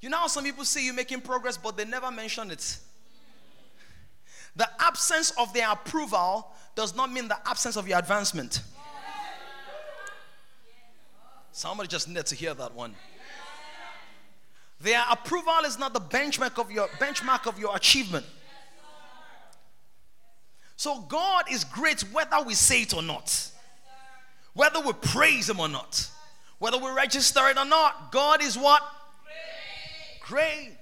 You 0.00 0.10
know 0.10 0.18
how 0.18 0.26
some 0.26 0.44
people 0.44 0.64
say 0.66 0.84
you're 0.84 0.92
making 0.92 1.22
progress, 1.22 1.56
but 1.56 1.76
they 1.76 1.86
never 1.86 2.10
mention 2.10 2.50
it. 2.50 2.78
The 4.56 4.68
absence 4.78 5.32
of 5.38 5.52
their 5.54 5.70
approval 5.70 6.52
does 6.74 6.94
not 6.94 7.10
mean 7.10 7.28
the 7.28 7.38
absence 7.48 7.76
of 7.76 7.88
your 7.88 7.98
advancement. 7.98 8.60
Somebody 11.52 11.88
just 11.88 12.08
needed 12.08 12.26
to 12.26 12.34
hear 12.34 12.52
that 12.52 12.74
one. 12.74 12.94
Their 14.80 15.02
approval 15.10 15.60
is 15.64 15.78
not 15.78 15.94
the 15.94 16.00
benchmark 16.00 16.58
of 16.58 16.70
your 16.70 16.88
benchmark 16.88 17.46
of 17.46 17.58
your 17.58 17.74
achievement. 17.74 18.26
So 20.76 21.00
God 21.02 21.44
is 21.50 21.64
great 21.64 22.02
whether 22.12 22.42
we 22.44 22.54
say 22.54 22.82
it 22.82 22.94
or 22.94 23.02
not. 23.02 23.50
Whether 24.54 24.80
we 24.80 24.92
praise 24.92 25.48
him 25.48 25.60
or 25.60 25.68
not. 25.68 26.08
Whether 26.58 26.78
we 26.78 26.90
register 26.90 27.48
it 27.48 27.58
or 27.58 27.64
not. 27.64 28.12
God 28.12 28.42
is 28.42 28.56
what? 28.56 28.82
Great. 30.20 30.76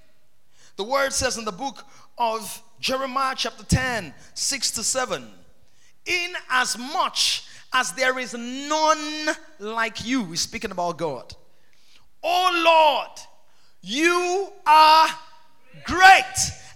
The 0.76 0.84
word 0.84 1.12
says 1.12 1.36
in 1.36 1.44
the 1.44 1.52
book 1.52 1.84
of 2.16 2.62
Jeremiah 2.80 3.34
chapter 3.36 3.64
10, 3.64 4.14
6 4.34 4.70
to 4.72 4.82
7. 4.82 5.28
In 6.06 6.32
as 6.50 6.78
much 6.78 7.44
as 7.72 7.92
there 7.92 8.18
is 8.18 8.34
none 8.34 9.34
like 9.58 10.06
you. 10.06 10.22
We're 10.22 10.36
speaking 10.36 10.70
about 10.70 10.98
God. 10.98 11.34
Oh 12.22 12.62
Lord, 12.64 13.18
you 13.82 14.52
are 14.66 15.08
great, 15.84 16.22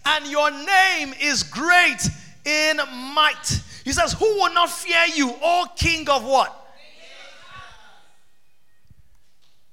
and 0.05 0.27
your 0.27 0.51
name 0.51 1.15
is 1.21 1.43
great 1.43 2.09
in 2.47 2.77
might. 3.15 3.61
He 3.85 3.93
says, 3.93 4.13
Who 4.15 4.25
will 4.25 4.55
not 4.55 4.71
fear 4.71 5.05
you, 5.15 5.35
O 5.43 5.67
King 5.77 6.09
of 6.09 6.25
what? 6.25 6.63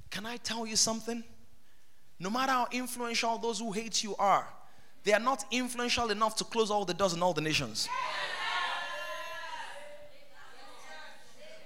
Can 0.09 0.25
I 0.25 0.37
tell 0.37 0.65
you 0.67 0.75
something? 0.75 1.23
No 2.19 2.29
matter 2.29 2.51
how 2.51 2.67
influential 2.71 3.37
those 3.37 3.59
who 3.59 3.71
hate 3.71 4.03
you 4.03 4.15
are, 4.17 4.47
they 5.03 5.13
are 5.13 5.19
not 5.19 5.45
influential 5.51 6.09
enough 6.11 6.35
to 6.37 6.43
close 6.43 6.71
all 6.71 6.85
the 6.85 6.93
doors 6.93 7.13
in 7.13 7.21
all 7.21 7.33
the 7.33 7.41
nations. 7.41 7.89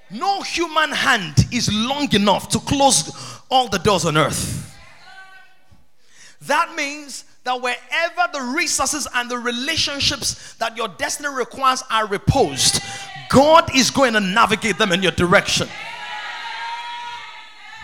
No 0.09 0.41
human 0.41 0.91
hand 0.91 1.35
is 1.51 1.69
long 1.71 2.11
enough 2.13 2.47
to 2.49 2.59
close 2.59 3.11
all 3.49 3.67
the 3.67 3.79
doors 3.79 4.05
on 4.05 4.17
earth. 4.17 4.75
That 6.41 6.73
means 6.75 7.25
that 7.47 7.61
wherever 7.61 8.31
the 8.33 8.41
resources 8.53 9.07
and 9.15 9.31
the 9.31 9.37
relationships 9.37 10.53
that 10.55 10.75
your 10.75 10.89
destiny 10.89 11.29
requires 11.29 11.81
are 11.89 12.05
reposed, 12.05 12.81
God 13.29 13.73
is 13.73 13.89
going 13.89 14.13
to 14.13 14.19
navigate 14.19 14.77
them 14.77 14.91
in 14.91 15.01
your 15.01 15.13
direction. 15.13 15.69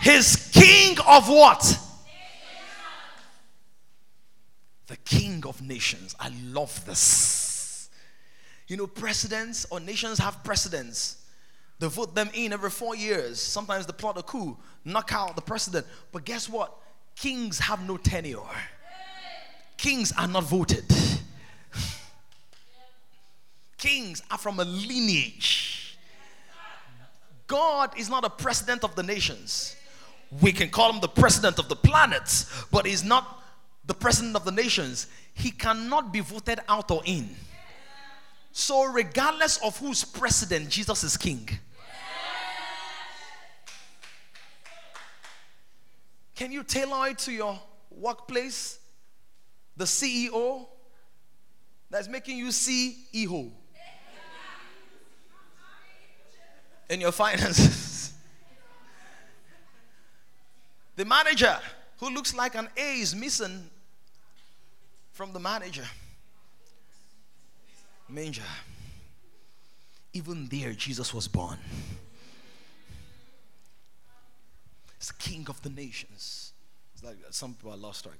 His 0.00 0.50
king 0.52 0.98
of 1.08 1.28
what? 1.28 1.78
The 4.86 4.96
king 4.98 5.42
of 5.46 5.62
nations. 5.62 6.14
I 6.20 6.30
love 6.52 6.84
this. 6.84 7.88
You 8.68 8.76
know, 8.76 8.86
presidents 8.86 9.66
or 9.70 9.80
nations 9.80 10.18
have 10.18 10.44
presidents 10.44 11.24
they 11.78 11.88
vote 11.88 12.14
them 12.14 12.30
in 12.34 12.52
every 12.52 12.70
four 12.70 12.94
years. 12.94 13.40
Sometimes 13.40 13.86
they 13.86 13.92
plot 13.92 14.16
a 14.16 14.22
coup, 14.22 14.56
knock 14.84 15.12
out 15.12 15.34
the 15.34 15.42
president. 15.42 15.86
But 16.12 16.24
guess 16.24 16.48
what? 16.48 16.72
Kings 17.16 17.58
have 17.58 17.86
no 17.86 17.96
tenure. 17.96 18.38
Kings 19.76 20.12
are 20.18 20.28
not 20.28 20.44
voted. 20.44 20.84
Kings 23.76 24.22
are 24.30 24.38
from 24.38 24.60
a 24.60 24.64
lineage. 24.64 25.98
God 27.46 27.98
is 27.98 28.08
not 28.08 28.24
a 28.24 28.30
president 28.30 28.84
of 28.84 28.94
the 28.94 29.02
nations. 29.02 29.76
We 30.40 30.52
can 30.52 30.70
call 30.70 30.92
him 30.92 31.00
the 31.00 31.08
president 31.08 31.58
of 31.58 31.68
the 31.68 31.76
planets, 31.76 32.64
but 32.70 32.86
he's 32.86 33.04
not 33.04 33.42
the 33.86 33.94
president 33.94 34.36
of 34.36 34.44
the 34.44 34.52
nations. 34.52 35.06
He 35.34 35.50
cannot 35.50 36.12
be 36.12 36.20
voted 36.20 36.60
out 36.68 36.90
or 36.90 37.02
in. 37.04 37.36
So, 38.52 38.84
regardless 38.84 39.58
of 39.58 39.76
who's 39.78 40.04
president, 40.04 40.70
Jesus 40.70 41.04
is 41.04 41.16
king. 41.16 41.48
Can 46.34 46.50
you 46.50 46.62
tailor 46.62 47.08
it 47.08 47.18
to 47.18 47.32
your 47.32 47.60
workplace? 47.90 48.78
The 49.76 49.84
CEO 49.84 50.66
that's 51.90 52.08
making 52.08 52.38
you 52.38 52.52
see 52.52 52.96
EHO 53.12 53.50
in 56.88 57.00
your 57.00 57.12
finances. 57.12 58.12
the 60.96 61.04
manager 61.04 61.58
who 61.98 62.10
looks 62.10 62.34
like 62.34 62.54
an 62.54 62.68
A 62.76 63.00
is 63.00 63.14
missing 63.14 63.68
from 65.12 65.32
the 65.32 65.40
manager 65.40 65.84
manger. 68.08 68.42
Even 70.12 70.46
there, 70.48 70.72
Jesus 70.72 71.12
was 71.12 71.26
born. 71.26 71.58
He's 74.98 75.08
the 75.08 75.14
king 75.14 75.46
of 75.48 75.60
the 75.62 75.70
nations. 75.70 76.52
It's 76.94 77.02
like 77.02 77.16
some 77.30 77.54
people 77.54 77.72
are 77.72 77.76
lost 77.76 78.04
track. 78.04 78.14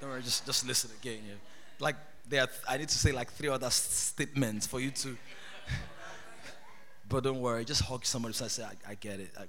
Don't 0.00 0.10
worry, 0.10 0.22
just, 0.22 0.46
just 0.46 0.66
listen 0.66 0.90
again. 1.00 1.20
Yeah. 1.26 1.34
Like 1.78 1.96
there, 2.28 2.46
I 2.68 2.76
need 2.78 2.88
to 2.88 2.98
say 2.98 3.12
like 3.12 3.32
three 3.32 3.48
other 3.48 3.70
statements 3.70 4.66
for 4.66 4.80
you 4.80 4.90
to. 4.90 5.16
but 7.08 7.24
don't 7.24 7.40
worry, 7.40 7.64
just 7.64 7.82
hug 7.82 8.04
somebody. 8.04 8.34
So 8.34 8.44
I 8.44 8.48
say, 8.48 8.64
I, 8.64 8.90
I 8.90 8.94
get 8.94 9.20
it. 9.20 9.30
I, 9.38 9.44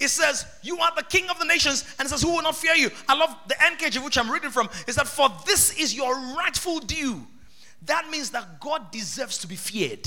It 0.00 0.08
says, 0.08 0.44
You 0.62 0.78
are 0.80 0.92
the 0.94 1.02
king 1.02 1.30
of 1.30 1.38
the 1.38 1.46
nations, 1.46 1.82
and 1.98 2.06
it 2.06 2.10
says, 2.10 2.20
Who 2.20 2.34
will 2.34 2.42
not 2.42 2.56
fear 2.56 2.74
you? 2.74 2.90
I 3.08 3.16
love 3.16 3.34
the 3.46 3.54
NKJ, 3.54 4.04
which 4.04 4.18
I'm 4.18 4.30
reading 4.30 4.50
from, 4.50 4.68
is 4.86 4.96
that 4.96 5.08
for 5.08 5.30
this 5.46 5.78
is 5.78 5.94
your 5.94 6.14
rightful 6.36 6.80
due. 6.80 7.26
That 7.86 8.08
means 8.10 8.30
that 8.30 8.60
God 8.60 8.90
deserves 8.90 9.38
to 9.38 9.46
be 9.46 9.56
feared. 9.56 10.06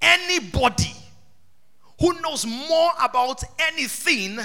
Anybody 0.00 0.94
who 2.00 2.20
knows 2.20 2.46
more 2.46 2.90
about 3.02 3.42
anything 3.58 4.38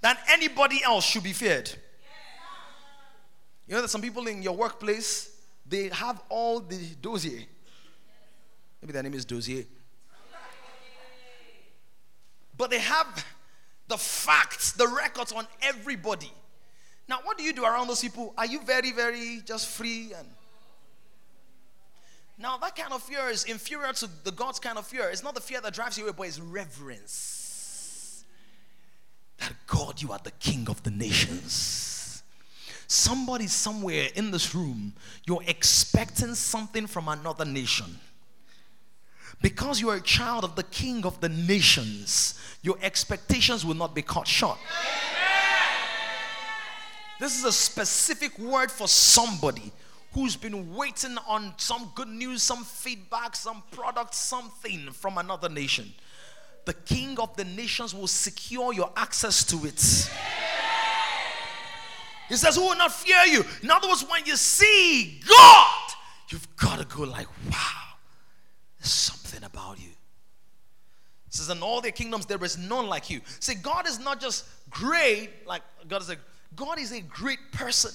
than 0.00 0.16
anybody 0.28 0.82
else 0.82 1.04
should 1.04 1.22
be 1.22 1.32
feared. 1.32 1.70
You 3.66 3.76
know 3.76 3.82
that 3.82 3.88
some 3.88 4.02
people 4.02 4.26
in 4.26 4.42
your 4.42 4.56
workplace, 4.56 5.34
they 5.66 5.88
have 5.88 6.20
all 6.28 6.60
the 6.60 6.78
dossier. 7.00 7.46
Maybe 8.80 8.92
their 8.92 9.02
name 9.02 9.14
is 9.14 9.24
Dozier. 9.24 9.64
But 12.56 12.70
they 12.70 12.80
have 12.80 13.24
the 13.88 13.96
facts, 13.96 14.72
the 14.72 14.88
records 14.88 15.32
on 15.32 15.46
everybody. 15.62 16.32
Now, 17.08 17.20
what 17.24 17.38
do 17.38 17.44
you 17.44 17.52
do 17.52 17.64
around 17.64 17.88
those 17.88 18.00
people? 18.00 18.34
Are 18.36 18.46
you 18.46 18.60
very, 18.62 18.92
very 18.92 19.42
just 19.44 19.68
free 19.68 20.12
and 20.16 20.28
now 22.38 22.56
that 22.58 22.74
kind 22.76 22.92
of 22.92 23.02
fear 23.02 23.28
is 23.28 23.44
inferior 23.44 23.92
to 23.92 24.08
the 24.24 24.32
God's 24.32 24.58
kind 24.58 24.78
of 24.78 24.86
fear. 24.86 25.08
It's 25.10 25.22
not 25.22 25.34
the 25.34 25.40
fear 25.40 25.60
that 25.60 25.74
drives 25.74 25.98
you 25.98 26.04
away, 26.04 26.14
but 26.16 26.26
it's 26.26 26.40
reverence. 26.40 28.24
That 29.38 29.54
God, 29.66 30.00
you 30.00 30.12
are 30.12 30.20
the 30.22 30.30
King 30.32 30.68
of 30.68 30.82
the 30.82 30.90
nations. 30.90 32.22
Somebody 32.86 33.46
somewhere 33.46 34.08
in 34.14 34.30
this 34.30 34.54
room, 34.54 34.92
you're 35.26 35.42
expecting 35.46 36.34
something 36.34 36.86
from 36.86 37.08
another 37.08 37.44
nation. 37.44 37.98
Because 39.40 39.80
you 39.80 39.88
are 39.90 39.96
a 39.96 40.00
child 40.00 40.44
of 40.44 40.54
the 40.56 40.62
King 40.62 41.04
of 41.04 41.20
the 41.20 41.28
nations, 41.28 42.38
your 42.62 42.76
expectations 42.82 43.64
will 43.64 43.74
not 43.74 43.94
be 43.94 44.02
cut 44.02 44.26
short. 44.26 44.58
This 47.18 47.38
is 47.38 47.44
a 47.44 47.52
specific 47.52 48.38
word 48.38 48.70
for 48.70 48.88
somebody 48.88 49.72
who's 50.12 50.36
been 50.36 50.74
waiting 50.74 51.16
on 51.26 51.54
some 51.56 51.90
good 51.94 52.08
news, 52.08 52.42
some 52.42 52.64
feedback, 52.64 53.34
some 53.34 53.62
product, 53.70 54.14
something 54.14 54.90
from 54.92 55.18
another 55.18 55.48
nation. 55.48 55.92
The 56.64 56.74
king 56.74 57.18
of 57.18 57.36
the 57.36 57.44
nations 57.44 57.94
will 57.94 58.06
secure 58.06 58.72
your 58.72 58.92
access 58.96 59.44
to 59.44 59.66
it. 59.66 60.10
He 62.28 62.36
says, 62.36 62.56
Who 62.56 62.62
will 62.62 62.76
not 62.76 62.92
fear 62.92 63.24
you? 63.26 63.44
In 63.62 63.70
other 63.70 63.88
words, 63.88 64.04
when 64.08 64.24
you 64.24 64.36
see 64.36 65.20
God, 65.28 65.92
you've 66.28 66.56
got 66.56 66.78
to 66.78 66.96
go 66.96 67.02
like, 67.02 67.26
wow, 67.50 67.96
there's 68.78 68.92
something 68.92 69.44
about 69.44 69.78
you. 69.78 69.88
He 69.88 71.36
says, 71.36 71.48
in 71.48 71.62
all 71.62 71.80
their 71.80 71.92
kingdoms, 71.92 72.26
there 72.26 72.42
is 72.44 72.58
none 72.58 72.86
like 72.86 73.10
you. 73.10 73.20
See, 73.40 73.54
God 73.54 73.86
is 73.86 73.98
not 73.98 74.20
just 74.20 74.46
great, 74.70 75.30
like 75.46 75.62
God 75.88 76.02
is 76.02 76.10
a 76.10 76.16
God 76.54 76.78
is 76.78 76.92
a 76.92 77.00
great 77.00 77.38
person. 77.52 77.92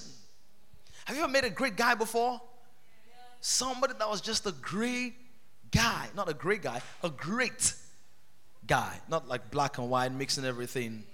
Have 1.08 1.16
you 1.16 1.24
ever 1.24 1.32
met 1.32 1.46
a 1.46 1.50
great 1.50 1.78
guy 1.78 1.96
before? 1.96 2.42
Somebody 3.40 3.94
that 3.98 4.10
was 4.10 4.20
just 4.20 4.46
a 4.46 4.52
great 4.52 5.14
guy. 5.72 6.10
Not 6.14 6.28
a 6.28 6.34
great 6.34 6.62
guy, 6.62 6.82
a 7.02 7.10
great 7.10 7.74
guy. 8.68 9.00
Not 9.08 9.26
like 9.26 9.50
black 9.50 9.78
and 9.78 9.90
white, 9.90 10.12
mixing 10.12 10.44
everything. 10.44 11.06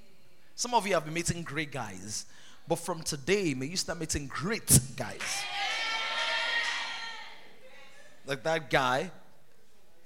Some 0.55 0.73
of 0.73 0.87
you 0.87 0.95
have 0.95 1.05
been 1.05 1.13
meeting 1.13 1.43
great 1.43 1.71
guys. 1.71 2.25
But 2.67 2.77
from 2.77 3.03
today, 3.03 3.53
may 3.53 3.67
you 3.67 3.77
start 3.77 3.99
meeting 3.99 4.25
great 4.25 4.79
guys. 4.95 5.43
Like 8.25 8.41
that 8.41 8.71
guy 8.71 9.11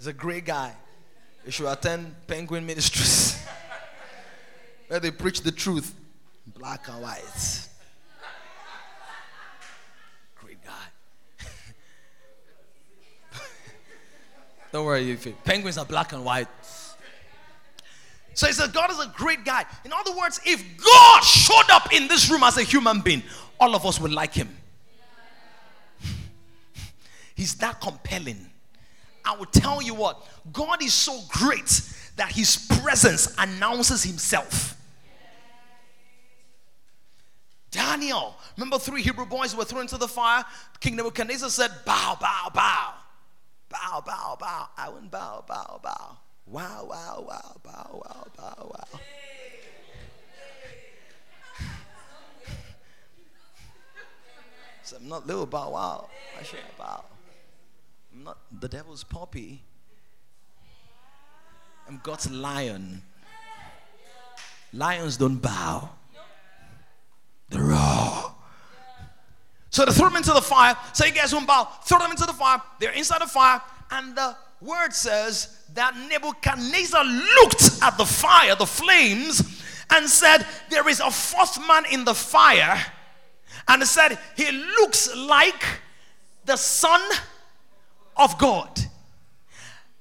is 0.01 0.07
a 0.07 0.13
great 0.13 0.43
guy. 0.43 0.75
You 1.45 1.51
should 1.53 1.71
attend 1.71 2.13
Penguin 2.27 2.65
Ministries 2.65 3.41
where 4.89 4.99
they 4.99 5.11
preach 5.11 5.43
the 5.43 5.51
truth, 5.53 5.95
black 6.45 6.89
and 6.89 7.01
white. 7.01 7.67
Don't 14.71 14.85
worry, 14.85 15.11
if 15.11 15.43
penguins 15.43 15.77
are 15.77 15.85
black 15.85 16.13
and 16.13 16.23
white. 16.25 16.47
So 18.33 18.45
he 18.45 18.53
says, 18.53 18.67
God 18.67 18.91
is 18.91 18.99
a 18.99 19.11
great 19.15 19.43
guy. 19.45 19.65
In 19.83 19.91
other 19.91 20.15
words, 20.15 20.39
if 20.45 20.63
God 20.77 21.21
showed 21.23 21.71
up 21.71 21.91
in 21.91 22.07
this 22.07 22.29
room 22.29 22.43
as 22.43 22.57
a 22.57 22.63
human 22.63 23.01
being, 23.01 23.23
all 23.59 23.75
of 23.75 23.85
us 23.85 23.99
would 23.99 24.11
like 24.11 24.33
him. 24.33 24.55
He's 27.35 27.55
that 27.55 27.81
compelling. 27.81 28.49
I 29.25 29.35
will 29.35 29.47
tell 29.47 29.81
you 29.81 29.95
what, 29.95 30.23
God 30.53 30.83
is 30.83 30.93
so 30.93 31.19
great 31.29 31.81
that 32.17 32.31
his 32.31 32.67
presence 32.81 33.33
announces 33.37 34.03
himself. 34.03 34.75
Daniel, 37.71 38.35
remember 38.55 38.79
three 38.79 39.01
Hebrew 39.01 39.25
boys 39.25 39.55
were 39.55 39.65
thrown 39.65 39.81
into 39.81 39.97
the 39.97 40.07
fire? 40.07 40.45
King 40.79 40.95
Nebuchadnezzar 40.95 41.49
said, 41.49 41.71
Bow, 41.85 42.17
bow, 42.19 42.51
bow. 42.53 42.93
Bow, 43.69 44.01
bow, 44.05 44.37
bow. 44.39 44.69
I 44.77 44.89
wouldn't 44.89 45.11
bow, 45.11 45.43
bow, 45.47 45.79
bow. 45.83 46.17
Wow, 46.45 46.87
wow, 46.89 47.25
wow, 47.27 47.55
bow, 47.61 48.01
wow, 48.05 48.27
bow, 48.37 48.71
wow. 48.73 48.99
so 54.83 54.95
I'm 54.95 55.09
not 55.09 55.27
little 55.27 55.45
bow 55.45 55.71
wow. 55.71 56.09
I 56.39 56.43
should 56.43 56.59
bow. 56.77 57.03
I'm 58.13 58.23
not 58.23 58.37
the 58.49 58.69
devil's 58.69 59.03
puppy. 59.03 59.61
I'm 61.87 61.99
God's 62.01 62.31
lion. 62.31 63.01
Lions 64.71 65.17
don't 65.17 65.41
bow. 65.41 65.89
They're 67.49 67.63
raw. 67.63 68.31
So 69.77 69.85
they 69.85 69.91
throw 69.91 70.09
them 70.09 70.17
into 70.17 70.33
the 70.33 70.41
fire. 70.41 70.75
So 70.91 71.05
you 71.05 71.11
guys 71.11 71.31
won't 71.31 71.45
bow. 71.45 71.65
Throw 71.83 71.99
them 71.99 72.09
into 72.09 72.25
the 72.25 72.33
fire. 72.33 72.59
They're 72.79 72.93
inside 72.93 73.21
the 73.21 73.27
fire. 73.27 73.61
And 73.91 74.15
the 74.17 74.35
word 74.59 74.91
says 74.91 75.55
that 75.75 75.95
Nebuchadnezzar 76.09 77.03
looked 77.05 77.83
at 77.83 77.95
the 77.95 78.03
fire, 78.03 78.55
the 78.55 78.65
flames, 78.65 79.63
and 79.91 80.09
said, 80.09 80.47
There 80.71 80.89
is 80.89 80.99
a 80.99 81.11
fourth 81.11 81.59
man 81.67 81.83
in 81.91 82.05
the 82.05 82.15
fire. 82.15 82.83
And 83.67 83.83
said, 83.83 84.17
He 84.35 84.51
looks 84.51 85.15
like 85.15 85.63
the 86.45 86.55
Son 86.55 86.99
of 88.15 88.35
God. 88.39 88.79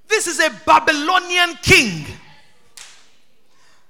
This 0.08 0.26
is 0.26 0.40
a 0.40 0.48
Babylonian 0.64 1.54
king. 1.60 2.06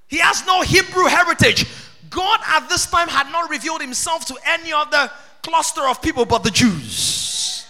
He 0.08 0.18
has 0.18 0.44
no 0.46 0.62
Hebrew 0.62 1.04
heritage. 1.04 1.64
God 2.10 2.40
at 2.44 2.68
this 2.68 2.90
time 2.90 3.06
had 3.06 3.30
not 3.30 3.50
revealed 3.50 3.82
himself 3.82 4.24
to 4.24 4.36
any 4.44 4.72
other 4.72 5.12
cluster 5.46 5.86
of 5.86 6.02
people 6.02 6.24
but 6.24 6.42
the 6.42 6.50
Jews. 6.50 7.64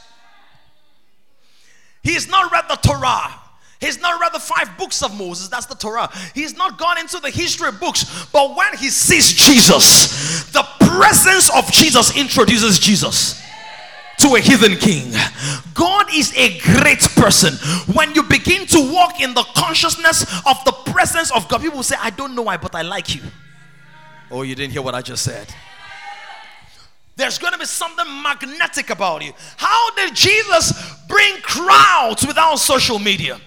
He's 2.03 2.29
not 2.29 2.51
read 2.51 2.65
the 2.69 2.77
Torah. 2.77 3.35
He's 3.81 4.01
not 4.01 4.19
read 4.19 4.33
the 4.33 4.41
five 4.41 4.79
books 4.79 5.03
of 5.03 5.17
Moses, 5.19 5.49
that's 5.49 5.67
the 5.67 5.75
Torah. 5.75 6.09
He's 6.35 6.57
not 6.57 6.79
gone 6.79 6.99
into 6.99 7.21
the 7.21 7.29
history 7.29 7.71
books, 7.73 8.27
but 8.33 8.57
when 8.57 8.75
he 8.79 8.89
sees 8.89 9.31
Jesus, 9.31 10.51
the 10.53 10.63
presence 10.81 11.51
of 11.55 11.71
Jesus 11.71 12.17
introduces 12.17 12.79
Jesus 12.79 13.43
to 14.21 14.35
a 14.37 14.41
heathen 14.41 14.79
king. 14.79 15.13
God 15.75 16.07
is 16.15 16.35
a 16.39 16.59
great 16.61 17.03
person. 17.17 17.53
When 17.95 18.15
you 18.15 18.23
begin 18.23 18.67
to 18.69 18.91
walk 18.91 19.21
in 19.21 19.35
the 19.35 19.45
consciousness 19.55 20.23
of 20.47 20.57
the 20.65 20.73
presence 20.93 21.31
of 21.31 21.47
God, 21.49 21.61
people 21.61 21.83
say, 21.83 21.97
I 22.01 22.09
don't 22.09 22.35
know 22.35 22.43
why, 22.43 22.57
but 22.57 22.75
I 22.75 22.81
like 22.81 23.15
you. 23.15 23.21
Oh, 24.31 24.41
you 24.41 24.55
didn't 24.55 24.73
hear 24.73 24.81
what 24.81 24.95
I 24.95 25.03
just 25.03 25.23
said. 25.23 25.55
There's 27.17 27.39
going 27.39 27.55
to 27.55 27.59
be 27.59 27.65
something 27.65 28.07
magnetic 28.23 28.91
about 28.91 29.25
you. 29.25 29.33
How 29.57 29.95
did 29.95 30.15
Jesus 30.15 30.73
bring 31.09 31.37
crowds 31.41 32.27
without 32.27 32.57
social 32.57 32.99
media? 32.99 33.41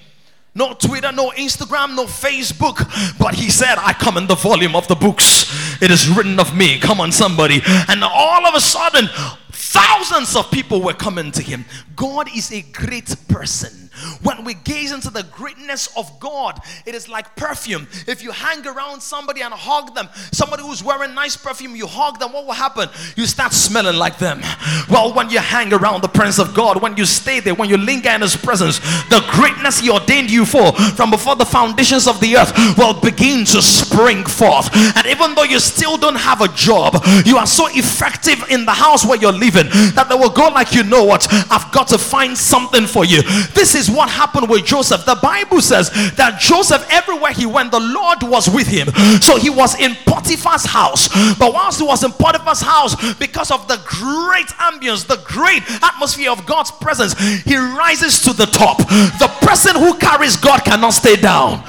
No 0.56 0.74
Twitter, 0.74 1.12
no 1.12 1.30
Instagram, 1.32 1.96
no 1.96 2.06
Facebook. 2.06 2.78
But 3.20 3.36
he 3.36 3.52
said, 3.52 3.76
I 3.78 3.94
come 3.94 4.18
in 4.18 4.26
the 4.26 4.36
volume 4.36 4.76
of 4.76 4.88
the 4.88 4.96
books. 4.96 5.82
It 5.82 5.92
is 5.92 6.10
written 6.10 6.40
of 6.40 6.56
me. 6.56 6.80
Come 6.80 7.00
on, 7.00 7.12
somebody. 7.12 7.62
And 7.88 8.04
all 8.04 8.46
of 8.48 8.56
a 8.56 8.60
sudden, 8.60 9.08
thousands 9.52 10.36
of 10.36 10.50
people 10.50 10.82
were 10.82 10.94
coming 10.94 11.32
to 11.34 11.44
him. 11.44 11.66
God 11.96 12.28
is 12.36 12.52
a 12.52 12.64
great 12.64 13.16
person. 13.28 13.89
When 14.22 14.44
we 14.44 14.54
gaze 14.54 14.92
into 14.92 15.10
the 15.10 15.24
greatness 15.24 15.90
of 15.96 16.20
God, 16.20 16.60
it 16.86 16.96
is 16.96 17.08
like 17.10 17.36
perfume. 17.36 17.88
If 18.08 18.24
you 18.24 18.32
hang 18.32 18.66
around 18.66 19.02
somebody 19.02 19.42
and 19.42 19.54
hug 19.54 19.96
them, 19.96 20.10
somebody 20.32 20.64
who's 20.64 20.84
wearing 20.84 21.14
nice 21.14 21.36
perfume, 21.36 21.76
you 21.76 21.88
hug 21.88 22.20
them, 22.20 22.34
what 22.34 22.46
will 22.46 22.54
happen? 22.54 22.90
You 23.16 23.26
start 23.26 23.54
smelling 23.54 23.98
like 23.98 24.18
them. 24.18 24.42
Well, 24.90 25.14
when 25.14 25.30
you 25.30 25.40
hang 25.40 25.74
around 25.74 26.02
the 26.02 26.08
presence 26.08 26.40
of 26.40 26.56
God, 26.56 26.82
when 26.82 26.98
you 26.98 27.06
stay 27.06 27.40
there, 27.40 27.54
when 27.54 27.70
you 27.70 27.78
linger 27.78 28.10
in 28.10 28.22
His 28.22 28.36
presence, 28.36 28.80
the 29.10 29.26
greatness 29.32 29.80
He 29.80 29.90
ordained 29.90 30.32
you 30.32 30.46
for 30.46 30.72
from 30.74 31.12
before 31.12 31.36
the 31.36 31.46
foundations 31.46 32.08
of 32.08 32.20
the 32.20 32.38
earth 32.38 32.54
will 32.78 33.00
begin 33.00 33.46
to 33.46 33.62
spring 33.62 34.24
forth. 34.26 34.70
And 34.74 35.06
even 35.08 35.36
though 35.36 35.44
you 35.44 35.60
still 35.60 35.98
don't 35.98 36.16
have 36.16 36.42
a 36.42 36.48
job, 36.50 37.04
you 37.26 37.38
are 37.38 37.48
so 37.48 37.68
effective 37.70 38.44
in 38.50 38.66
the 38.66 38.72
house 38.72 39.06
where 39.06 39.18
you're 39.18 39.32
living 39.32 39.68
that 39.96 40.08
they 40.10 40.16
will 40.16 40.30
go 40.30 40.48
like, 40.50 40.74
you 40.74 40.84
know 40.84 41.04
what? 41.04 41.28
I've 41.52 41.72
got 41.72 41.88
to 41.90 41.98
find 41.98 42.38
something 42.38 42.86
for 42.86 43.06
you. 43.06 43.22
This 43.54 43.76
is 43.76 43.89
what 43.90 44.10
happened 44.10 44.50
with 44.50 44.66
Joseph. 44.66 45.06
The 45.06 45.20
Bible 45.22 45.62
says 45.62 45.90
that 46.16 46.40
Joseph, 46.40 46.86
everywhere 46.92 47.32
he 47.32 47.46
went, 47.46 47.72
the 47.72 47.80
Lord 47.80 48.24
was 48.24 48.50
with 48.50 48.68
him. 48.68 48.88
So 49.22 49.38
he 49.38 49.50
was 49.50 49.80
in 49.80 49.96
Potiphar's 50.06 50.66
house. 50.66 51.08
But 51.38 51.54
whilst 51.54 51.80
he 51.80 51.86
was 51.86 52.04
in 52.04 52.12
Potiphar's 52.12 52.62
house, 52.62 52.96
because 53.16 53.52
of 53.52 53.68
the 53.68 53.82
great 53.86 54.48
ambience, 54.60 55.06
the 55.06 55.22
great 55.26 55.64
atmosphere 55.84 56.32
of 56.32 56.46
God's 56.46 56.72
presence, 56.72 57.14
he 57.44 57.56
rises 57.56 58.22
to 58.24 58.34
the 58.34 58.46
top. 58.46 58.78
The 58.78 59.32
person 59.42 59.76
who 59.76 59.98
carries 59.98 60.36
God 60.36 60.64
cannot 60.64 60.92
stay 60.92 61.16
down. 61.16 61.64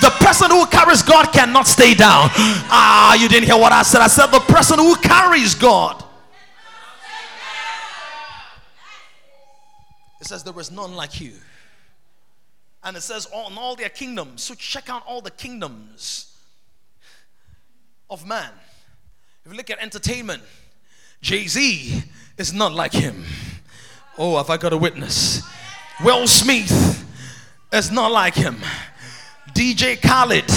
The 0.00 0.12
person 0.20 0.50
who 0.50 0.66
carries 0.66 1.02
God 1.02 1.32
cannot 1.32 1.66
stay 1.66 1.94
down. 1.94 2.30
Ah, 2.70 3.14
you 3.14 3.28
didn't 3.28 3.46
hear 3.46 3.58
what 3.58 3.72
I 3.72 3.82
said. 3.82 4.00
I 4.00 4.08
said 4.08 4.26
the 4.26 4.40
person 4.40 4.78
who 4.78 4.96
carries 4.96 5.54
God. 5.54 6.04
It 10.20 10.26
says 10.26 10.42
there 10.42 10.58
is 10.58 10.70
none 10.72 10.96
like 10.96 11.20
you. 11.20 11.34
And 12.86 12.96
it 12.96 13.00
says, 13.00 13.26
on 13.32 13.58
all 13.58 13.74
their 13.74 13.88
kingdoms. 13.88 14.44
So 14.44 14.54
check 14.54 14.88
out 14.88 15.02
all 15.06 15.20
the 15.20 15.32
kingdoms 15.32 16.32
of 18.08 18.24
man. 18.24 18.50
If 19.44 19.50
you 19.50 19.56
look 19.56 19.70
at 19.70 19.80
entertainment, 19.80 20.40
Jay 21.20 21.48
Z 21.48 22.04
is 22.38 22.52
not 22.52 22.72
like 22.72 22.92
him. 22.92 23.24
Oh, 24.16 24.36
have 24.36 24.50
I 24.50 24.56
got 24.56 24.72
a 24.72 24.76
witness? 24.76 25.42
Will 26.04 26.28
Smith 26.28 27.04
is 27.72 27.90
not 27.90 28.12
like 28.12 28.34
him. 28.34 28.56
DJ 29.52 30.00
Khaled, 30.00 30.48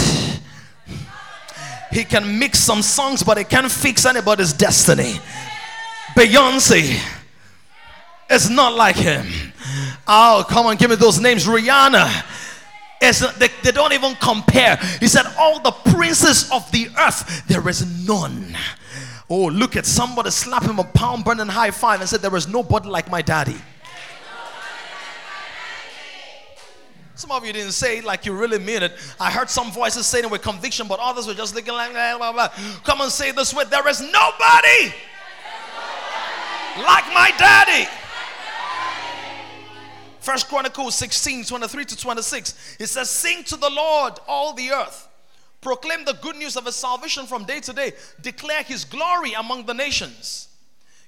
he 1.92 2.04
can 2.04 2.38
mix 2.38 2.60
some 2.60 2.84
songs, 2.84 3.24
but 3.24 3.40
he 3.40 3.44
can't 3.44 3.72
fix 3.72 4.06
anybody's 4.06 4.54
destiny. 4.54 5.20
Beyonce 6.16 7.02
is 8.30 8.50
not 8.52 8.76
like 8.76 8.98
him. 8.98 9.26
Oh, 10.12 10.44
come 10.50 10.66
on, 10.66 10.76
give 10.76 10.90
me 10.90 10.96
those 10.96 11.22
names. 11.22 11.46
Rihanna. 11.46 12.26
They, 13.00 13.48
they 13.64 13.72
don't 13.72 13.94
even 13.94 14.16
compare. 14.16 14.78
He 15.00 15.08
said, 15.08 15.26
All 15.38 15.62
the 15.62 15.72
princes 15.72 16.52
of 16.52 16.70
the 16.72 16.90
earth, 17.00 17.48
there 17.48 17.66
is 17.70 18.08
none. 18.08 18.58
Oh, 19.30 19.46
look 19.46 19.76
at 19.76 19.86
somebody 19.86 20.32
slap 20.32 20.64
him 20.64 20.80
a 20.80 20.84
pound 20.84 21.24
burning 21.24 21.48
high 21.48 21.70
five 21.70 22.02
and 22.02 22.10
said, 22.10 22.22
There 22.22 22.36
is 22.36 22.48
nobody 22.48 22.90
like 22.90 23.10
my 23.12 23.22
daddy. 23.22 23.56
Some 27.14 27.32
of 27.32 27.46
you 27.46 27.54
didn't 27.54 27.74
say 27.74 28.00
it 28.00 28.06
like 28.06 28.26
you 28.26 28.34
really 28.34 28.60
mean 28.60 28.82
it. 28.82 28.94
I 29.20 29.30
heard 29.30 29.50
some 29.50 29.72
voices 29.72 30.08
saying 30.08 30.26
it 30.26 30.32
with 30.32 30.42
conviction, 30.42 30.88
but 30.88 31.00
others 31.00 31.28
were 31.28 31.34
just 31.34 31.54
looking 31.54 31.74
like 31.74 31.92
blah, 31.92 32.18
blah, 32.18 32.32
blah. 32.32 32.50
Come 32.84 33.02
and 33.02 33.12
say 33.12 33.32
this 33.32 33.54
way 33.54 33.66
there 33.66 33.88
is 33.88 34.02
nobody 34.02 34.94
like 36.78 37.06
my 37.14 37.32
daddy. 37.38 37.88
First 40.20 40.48
Chronicles 40.48 40.96
16, 40.96 41.46
23 41.46 41.86
to 41.86 41.98
26. 41.98 42.78
It 42.80 42.88
says, 42.88 43.10
Sing 43.10 43.44
to 43.46 43.56
the 43.56 43.70
Lord, 43.70 44.14
all 44.28 44.54
the 44.54 44.72
earth. 44.72 45.08
Proclaim 45.62 46.06
the 46.06 46.18
good 46.22 46.36
news 46.36 46.56
of 46.56 46.66
his 46.66 46.76
salvation 46.76 47.26
from 47.26 47.46
day 47.46 47.60
to 47.62 47.74
day. 47.74 47.94
Declare 48.22 48.64
his 48.64 48.86
glory 48.86 49.34
among 49.34 49.66
the 49.66 49.74
nations, 49.74 50.48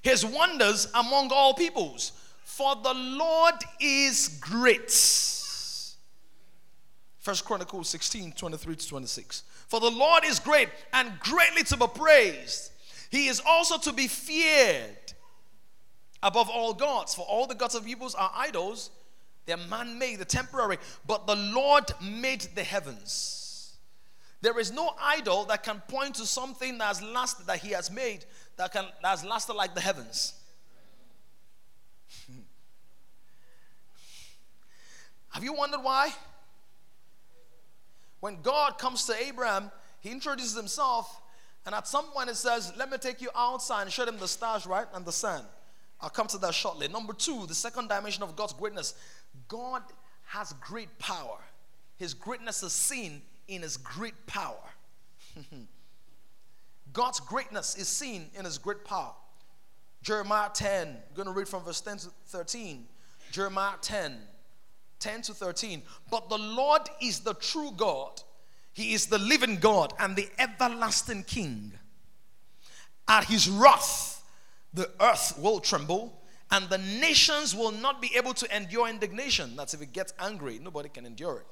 his 0.02 0.24
wonders 0.26 0.88
among 0.94 1.30
all 1.32 1.54
peoples. 1.54 2.12
For 2.44 2.74
the 2.76 2.94
Lord 2.94 3.54
is 3.80 4.38
great 4.40 4.90
First 7.22 7.44
Chronicles 7.44 7.88
16, 7.88 8.32
23 8.32 8.74
to 8.74 8.88
26. 8.88 9.44
For 9.68 9.78
the 9.78 9.90
Lord 9.90 10.24
is 10.24 10.40
great 10.40 10.68
and 10.92 11.12
greatly 11.20 11.62
to 11.62 11.76
be 11.76 11.86
praised. 11.94 12.72
He 13.10 13.28
is 13.28 13.40
also 13.46 13.78
to 13.78 13.92
be 13.92 14.08
feared 14.08 15.14
above 16.20 16.50
all 16.50 16.74
gods. 16.74 17.14
For 17.14 17.24
all 17.24 17.46
the 17.46 17.54
gods 17.54 17.76
of 17.76 17.86
evils 17.86 18.16
are 18.16 18.32
idols. 18.34 18.90
They're 19.46 19.56
man-made, 19.56 20.18
they're 20.18 20.24
temporary. 20.24 20.78
But 21.06 21.26
the 21.26 21.36
Lord 21.36 21.84
made 22.00 22.42
the 22.54 22.62
heavens. 22.62 23.76
There 24.40 24.58
is 24.58 24.72
no 24.72 24.94
idol 25.00 25.44
that 25.46 25.62
can 25.62 25.80
point 25.88 26.16
to 26.16 26.26
something 26.26 26.78
that 26.78 26.86
has 26.88 27.00
lasted, 27.02 27.46
that 27.46 27.58
He 27.58 27.70
has 27.70 27.90
made, 27.90 28.24
that, 28.56 28.72
can, 28.72 28.86
that 29.02 29.08
has 29.08 29.24
lasted 29.24 29.54
like 29.54 29.74
the 29.74 29.80
heavens. 29.80 30.34
Have 35.30 35.44
you 35.44 35.52
wondered 35.52 35.80
why? 35.82 36.12
When 38.20 38.40
God 38.42 38.78
comes 38.78 39.04
to 39.06 39.14
Abraham, 39.16 39.70
he 40.00 40.10
introduces 40.10 40.56
himself, 40.56 41.20
and 41.64 41.74
at 41.74 41.88
some 41.88 42.06
point 42.06 42.28
it 42.28 42.36
says, 42.36 42.72
Let 42.76 42.90
me 42.90 42.98
take 42.98 43.20
you 43.20 43.30
outside 43.34 43.82
and 43.82 43.92
show 43.92 44.04
them 44.04 44.18
the 44.18 44.28
stars, 44.28 44.66
right? 44.66 44.86
And 44.94 45.04
the 45.04 45.12
sun. 45.12 45.44
I'll 46.00 46.10
come 46.10 46.26
to 46.28 46.38
that 46.38 46.54
shortly. 46.54 46.88
Number 46.88 47.12
two, 47.12 47.46
the 47.46 47.54
second 47.54 47.88
dimension 47.88 48.24
of 48.24 48.34
God's 48.34 48.52
greatness 48.52 48.94
God 49.48 49.82
has 50.24 50.52
great 50.54 50.98
power. 50.98 51.38
His 51.96 52.14
greatness 52.14 52.62
is 52.62 52.72
seen 52.72 53.22
in 53.48 53.62
his 53.62 53.76
great 53.76 54.26
power. 54.26 54.56
God's 56.92 57.20
greatness 57.20 57.76
is 57.76 57.88
seen 57.88 58.30
in 58.34 58.44
his 58.44 58.58
great 58.58 58.84
power. 58.84 59.12
Jeremiah 60.02 60.50
10, 60.52 60.88
I'm 60.88 60.96
going 61.14 61.26
to 61.26 61.32
read 61.32 61.48
from 61.48 61.62
verse 61.62 61.80
10 61.80 61.98
to 61.98 62.08
13. 62.26 62.86
Jeremiah 63.30 63.76
10, 63.80 64.18
10 64.98 65.22
to 65.22 65.34
13. 65.34 65.82
But 66.10 66.28
the 66.28 66.38
Lord 66.38 66.82
is 67.00 67.20
the 67.20 67.34
true 67.34 67.70
God, 67.76 68.22
He 68.72 68.94
is 68.94 69.06
the 69.06 69.18
living 69.18 69.56
God 69.56 69.92
and 69.98 70.16
the 70.16 70.28
everlasting 70.38 71.22
King. 71.24 71.72
At 73.06 73.24
His 73.24 73.48
wrath, 73.48 74.24
the 74.74 74.90
earth 75.00 75.38
will 75.38 75.60
tremble. 75.60 76.21
And 76.52 76.68
the 76.68 76.76
nations 76.78 77.56
will 77.56 77.72
not 77.72 78.02
be 78.02 78.14
able 78.14 78.34
to 78.34 78.56
endure 78.56 78.86
indignation. 78.86 79.56
That's 79.56 79.72
if 79.72 79.80
it 79.80 79.92
gets 79.94 80.12
angry, 80.18 80.60
nobody 80.62 80.90
can 80.90 81.06
endure 81.06 81.38
it. 81.38 81.46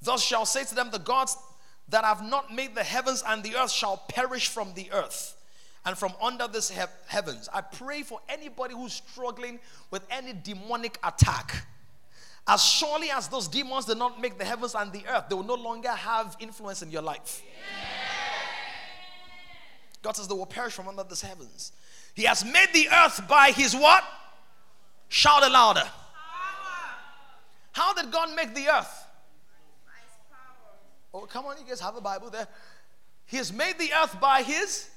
Thus 0.00 0.24
shall 0.24 0.46
say 0.46 0.64
to 0.64 0.74
them, 0.74 0.90
The 0.90 0.98
gods 0.98 1.36
that 1.90 2.02
have 2.02 2.22
not 2.22 2.52
made 2.52 2.74
the 2.74 2.82
heavens 2.82 3.22
and 3.26 3.42
the 3.42 3.54
earth 3.54 3.70
shall 3.70 3.98
perish 4.08 4.48
from 4.48 4.72
the 4.74 4.90
earth 4.92 5.36
and 5.84 5.96
from 5.96 6.14
under 6.22 6.48
this 6.48 6.70
he- 6.70 6.80
heavens. 7.06 7.50
I 7.52 7.60
pray 7.60 8.02
for 8.02 8.18
anybody 8.30 8.72
who's 8.74 8.94
struggling 8.94 9.60
with 9.90 10.06
any 10.10 10.32
demonic 10.32 10.98
attack. 11.04 11.66
As 12.46 12.64
surely 12.64 13.10
as 13.10 13.28
those 13.28 13.46
demons 13.46 13.84
did 13.84 13.98
not 13.98 14.20
make 14.20 14.38
the 14.38 14.44
heavens 14.44 14.74
and 14.74 14.90
the 14.90 15.04
earth, 15.06 15.26
they 15.28 15.34
will 15.34 15.44
no 15.44 15.54
longer 15.54 15.90
have 15.90 16.36
influence 16.40 16.80
in 16.80 16.90
your 16.90 17.02
life. 17.02 17.42
God 20.02 20.16
says 20.16 20.26
they 20.26 20.34
will 20.34 20.46
perish 20.46 20.72
from 20.72 20.88
under 20.88 21.04
these 21.04 21.20
heavens. 21.20 21.72
He 22.14 22.24
has 22.24 22.44
made 22.44 22.68
the 22.72 22.88
earth 22.88 23.26
by 23.28 23.50
his 23.50 23.74
what? 23.74 24.04
Shout 25.08 25.42
it 25.42 25.52
louder. 25.52 25.88
How 27.72 27.94
did 27.94 28.10
God 28.10 28.34
make 28.36 28.54
the 28.54 28.68
earth? 28.68 29.06
By 29.86 29.92
his 30.02 30.18
power. 30.30 31.22
Oh, 31.22 31.26
come 31.26 31.46
on, 31.46 31.56
you 31.58 31.64
guys 31.66 31.80
have 31.80 31.96
a 31.96 32.00
Bible 32.00 32.28
there. 32.28 32.46
He 33.24 33.38
has 33.38 33.52
made 33.52 33.78
the 33.78 33.90
earth 33.94 34.20
by 34.20 34.42
his 34.42 34.90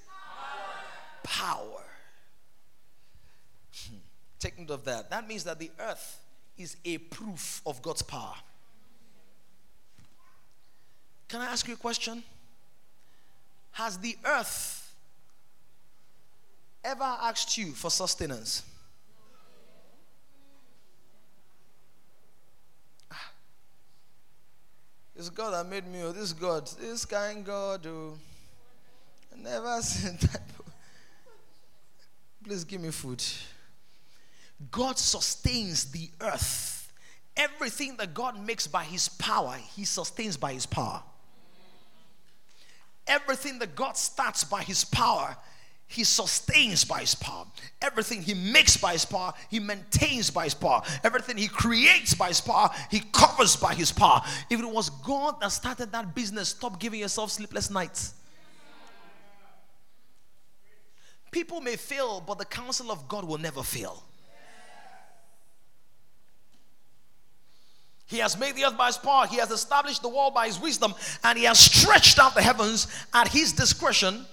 power. 1.23 1.56
power. 1.56 1.84
Hmm. 3.88 3.95
Take 4.39 4.60
note 4.60 4.71
of 4.71 4.84
that. 4.86 5.10
That 5.10 5.28
means 5.28 5.45
that 5.45 5.58
the 5.58 5.71
earth 5.80 6.19
is 6.58 6.75
a 6.84 6.97
proof 6.97 7.62
of 7.65 7.82
God's 7.82 8.01
power. 8.01 8.36
Can 11.30 11.41
I 11.41 11.45
ask 11.45 11.67
you 11.67 11.73
a 11.73 11.78
question? 11.78 12.23
Has 13.71 13.97
the 13.97 14.17
earth 14.25 14.84
ever 16.85 17.03
asked 17.03 17.57
you 17.57 17.71
for 17.71 17.89
sustenance? 17.89 18.63
Ah. 23.11 23.31
This 25.15 25.29
God 25.29 25.51
that 25.51 25.67
made 25.67 25.87
me, 25.87 26.03
oh, 26.03 26.11
this 26.11 26.31
God, 26.31 26.69
this 26.79 27.03
kind 27.03 27.43
God, 27.43 27.85
oh, 27.87 28.17
I 29.33 29.41
never 29.41 29.81
seen 29.81 30.17
that. 30.21 30.41
Please 32.43 32.63
give 32.63 32.79
me 32.79 32.91
food. 32.91 33.23
God 34.71 34.99
sustains 34.99 35.85
the 35.91 36.09
earth. 36.21 36.93
Everything 37.35 37.97
that 37.97 38.13
God 38.13 38.39
makes 38.45 38.67
by 38.67 38.83
his 38.83 39.09
power, 39.09 39.57
he 39.75 39.83
sustains 39.83 40.37
by 40.37 40.53
his 40.53 40.65
power. 40.65 41.01
Everything 43.07 43.59
that 43.59 43.75
God 43.75 43.97
starts 43.97 44.43
by 44.43 44.61
his 44.61 44.85
power, 44.85 45.35
he 45.87 46.03
sustains 46.03 46.83
by 46.83 47.01
his 47.01 47.15
power. 47.15 47.45
Everything 47.81 48.21
he 48.21 48.33
makes 48.33 48.75
by 48.75 48.93
his 48.93 49.05
power, 49.05 49.33
he 49.49 49.59
maintains 49.59 50.29
by 50.31 50.45
his 50.45 50.53
power. 50.53 50.81
Everything 51.03 51.37
he 51.37 51.47
creates 51.47 52.13
by 52.13 52.29
his 52.29 52.41
power, 52.41 52.69
he 52.89 53.01
covers 53.11 53.55
by 53.55 53.73
his 53.73 53.91
power. 53.91 54.21
If 54.49 54.59
it 54.59 54.65
was 54.69 54.89
God 54.89 55.39
that 55.41 55.51
started 55.51 55.91
that 55.91 56.15
business, 56.15 56.49
stop 56.49 56.79
giving 56.79 56.99
yourself 56.99 57.31
sleepless 57.31 57.69
nights. 57.69 58.13
People 61.31 61.61
may 61.61 61.75
fail, 61.75 62.23
but 62.25 62.39
the 62.39 62.45
counsel 62.45 62.91
of 62.91 63.07
God 63.07 63.25
will 63.25 63.37
never 63.37 63.61
fail. 63.61 64.03
He 68.07 68.19
has 68.19 68.37
made 68.37 68.55
the 68.55 68.65
earth 68.65 68.77
by 68.77 68.87
his 68.87 68.97
power. 68.97 69.25
He 69.27 69.37
has 69.37 69.51
established 69.51 70.01
the 70.01 70.09
world 70.09 70.33
by 70.33 70.45
his 70.45 70.59
wisdom. 70.59 70.93
And 71.23 71.37
he 71.37 71.45
has 71.45 71.59
stretched 71.59 72.19
out 72.19 72.35
the 72.35 72.41
heavens 72.41 72.87
at 73.13 73.27
his 73.27 73.51
discretion. 73.51 74.25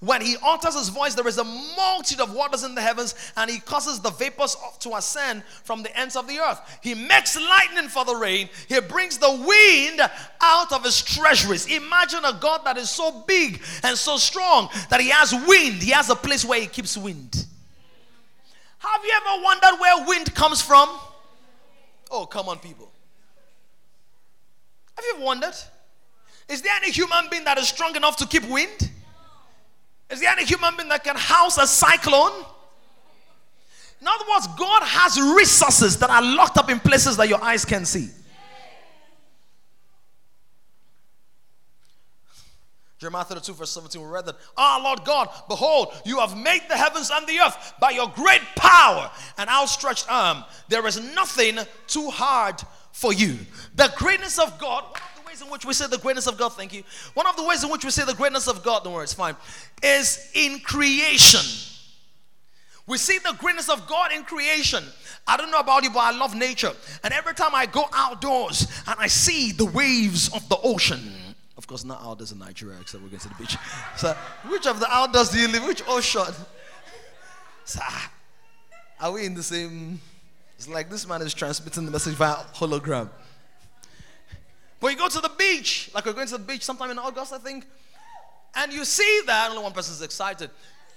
When 0.00 0.20
he 0.20 0.36
utters 0.44 0.76
his 0.76 0.90
voice, 0.90 1.14
there 1.14 1.26
is 1.26 1.38
a 1.38 1.44
multitude 1.44 2.20
of 2.20 2.34
waters 2.34 2.64
in 2.64 2.74
the 2.74 2.82
heavens, 2.82 3.14
and 3.36 3.50
he 3.50 3.60
causes 3.60 3.98
the 3.98 4.10
vapors 4.10 4.56
to 4.80 4.94
ascend 4.94 5.42
from 5.64 5.82
the 5.82 5.98
ends 5.98 6.16
of 6.16 6.28
the 6.28 6.38
earth. 6.38 6.60
He 6.82 6.94
makes 6.94 7.36
lightning 7.36 7.88
for 7.88 8.04
the 8.04 8.14
rain. 8.14 8.50
He 8.68 8.78
brings 8.80 9.16
the 9.16 9.30
wind 9.30 10.00
out 10.40 10.72
of 10.72 10.84
his 10.84 11.00
treasuries. 11.00 11.66
Imagine 11.66 12.24
a 12.24 12.38
God 12.40 12.60
that 12.64 12.76
is 12.76 12.90
so 12.90 13.24
big 13.26 13.62
and 13.82 13.96
so 13.96 14.18
strong 14.18 14.68
that 14.90 15.00
he 15.00 15.08
has 15.08 15.32
wind. 15.32 15.82
He 15.82 15.92
has 15.92 16.10
a 16.10 16.16
place 16.16 16.44
where 16.44 16.60
he 16.60 16.66
keeps 16.66 16.96
wind. 16.96 17.46
Have 18.78 19.04
you 19.04 19.12
ever 19.16 19.42
wondered 19.42 19.80
where 19.80 20.06
wind 20.06 20.34
comes 20.34 20.60
from? 20.60 20.88
Oh, 22.10 22.26
come 22.26 22.48
on, 22.48 22.58
people. 22.58 22.90
Have 24.94 25.04
you 25.04 25.14
ever 25.16 25.24
wondered? 25.24 25.54
Is 26.48 26.62
there 26.62 26.72
any 26.76 26.92
human 26.92 27.28
being 27.30 27.44
that 27.44 27.58
is 27.58 27.68
strong 27.68 27.96
enough 27.96 28.16
to 28.18 28.26
keep 28.26 28.48
wind? 28.48 28.90
Is 30.10 30.20
there 30.20 30.30
any 30.30 30.44
human 30.44 30.76
being 30.76 30.88
that 30.88 31.02
can 31.04 31.16
house 31.16 31.58
a 31.58 31.66
cyclone? 31.66 32.44
In 34.00 34.06
other 34.06 34.24
words, 34.30 34.46
God 34.58 34.82
has 34.82 35.20
resources 35.20 35.98
that 35.98 36.10
are 36.10 36.22
locked 36.22 36.58
up 36.58 36.70
in 36.70 36.78
places 36.78 37.16
that 37.16 37.28
your 37.28 37.42
eyes 37.42 37.64
can 37.64 37.84
see. 37.84 38.10
Jeremiah 42.98 43.24
32, 43.24 43.52
verse 43.52 43.70
17, 43.72 44.00
we 44.00 44.08
read 44.08 44.24
that, 44.24 44.36
Ah, 44.56 44.78
oh, 44.80 44.84
Lord 44.84 45.04
God, 45.04 45.28
behold, 45.48 45.92
you 46.06 46.18
have 46.18 46.36
made 46.36 46.62
the 46.68 46.76
heavens 46.76 47.10
and 47.12 47.26
the 47.26 47.38
earth 47.40 47.74
by 47.78 47.90
your 47.90 48.08
great 48.08 48.40
power 48.56 49.10
and 49.36 49.50
outstretched 49.50 50.06
arm. 50.08 50.44
There 50.68 50.86
is 50.86 50.98
nothing 51.14 51.58
too 51.86 52.10
hard 52.10 52.56
for 52.92 53.12
you. 53.12 53.38
The 53.74 53.92
greatness 53.96 54.38
of 54.38 54.58
God 54.58 54.84
ways 55.36 55.46
in 55.46 55.52
which 55.52 55.64
we 55.64 55.72
say 55.72 55.86
the 55.86 55.98
greatness 55.98 56.26
of 56.26 56.38
God, 56.38 56.50
thank 56.50 56.72
you. 56.72 56.82
One 57.14 57.26
of 57.26 57.36
the 57.36 57.44
ways 57.44 57.62
in 57.62 57.70
which 57.70 57.84
we 57.84 57.90
say 57.90 58.04
the 58.04 58.14
greatness 58.14 58.48
of 58.48 58.62
God, 58.62 58.84
don't 58.84 58.92
worry, 58.92 59.04
it's 59.04 59.14
fine, 59.14 59.36
is 59.82 60.30
in 60.34 60.60
creation. 60.60 61.40
We 62.86 62.98
see 62.98 63.18
the 63.18 63.34
greatness 63.38 63.68
of 63.68 63.86
God 63.88 64.12
in 64.12 64.22
creation. 64.22 64.84
I 65.26 65.36
don't 65.36 65.50
know 65.50 65.58
about 65.58 65.82
you, 65.82 65.90
but 65.90 66.00
I 66.00 66.16
love 66.16 66.36
nature. 66.36 66.72
And 67.02 67.12
every 67.12 67.34
time 67.34 67.50
I 67.52 67.66
go 67.66 67.84
outdoors 67.92 68.68
and 68.86 68.96
I 68.98 69.08
see 69.08 69.52
the 69.52 69.64
waves 69.64 70.32
of 70.32 70.48
the 70.48 70.56
ocean, 70.62 71.00
of 71.58 71.66
course, 71.66 71.84
not 71.84 72.00
outdoors 72.02 72.32
in 72.32 72.38
Nigeria, 72.38 72.78
except 72.80 73.02
we're 73.02 73.08
going 73.08 73.20
to 73.20 73.28
the 73.28 73.34
beach. 73.34 73.56
So, 73.96 74.14
which 74.48 74.66
of 74.66 74.78
the 74.78 74.88
outdoors 74.88 75.30
do 75.30 75.38
you 75.38 75.48
live? 75.48 75.64
Which 75.64 75.82
ocean? 75.88 76.22
So, 77.64 77.80
ah, 77.82 78.12
are 79.00 79.10
we 79.10 79.26
in 79.26 79.34
the 79.34 79.42
same? 79.42 80.00
It's 80.56 80.68
like 80.68 80.88
this 80.88 81.04
man 81.08 81.20
is 81.20 81.34
transmitting 81.34 81.84
the 81.84 81.90
message 81.90 82.14
via 82.14 82.36
hologram. 82.54 83.10
But 84.80 84.88
you 84.88 84.96
go 84.96 85.08
to 85.08 85.20
the 85.20 85.30
beach, 85.38 85.90
like 85.94 86.04
we're 86.06 86.12
going 86.12 86.26
to 86.28 86.38
the 86.38 86.44
beach 86.44 86.62
sometime 86.62 86.90
in 86.90 86.98
August, 86.98 87.32
I 87.32 87.38
think, 87.38 87.66
and 88.54 88.72
you 88.72 88.84
see 88.84 89.22
that 89.26 89.50
only 89.50 89.62
one 89.62 89.72
person 89.72 89.94
is 89.94 90.02
excited. 90.02 90.50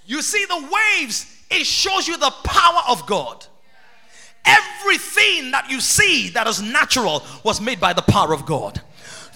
You 0.06 0.22
see 0.22 0.44
the 0.46 0.68
waves, 0.72 1.26
it 1.50 1.64
shows 1.64 2.08
you 2.08 2.16
the 2.16 2.32
power 2.44 2.80
of 2.88 3.06
God. 3.06 3.46
Everything 4.44 5.50
that 5.50 5.70
you 5.70 5.80
see 5.80 6.30
that 6.30 6.46
is 6.46 6.62
natural 6.62 7.22
was 7.44 7.60
made 7.60 7.78
by 7.78 7.92
the 7.92 8.02
power 8.02 8.32
of 8.32 8.46
God 8.46 8.80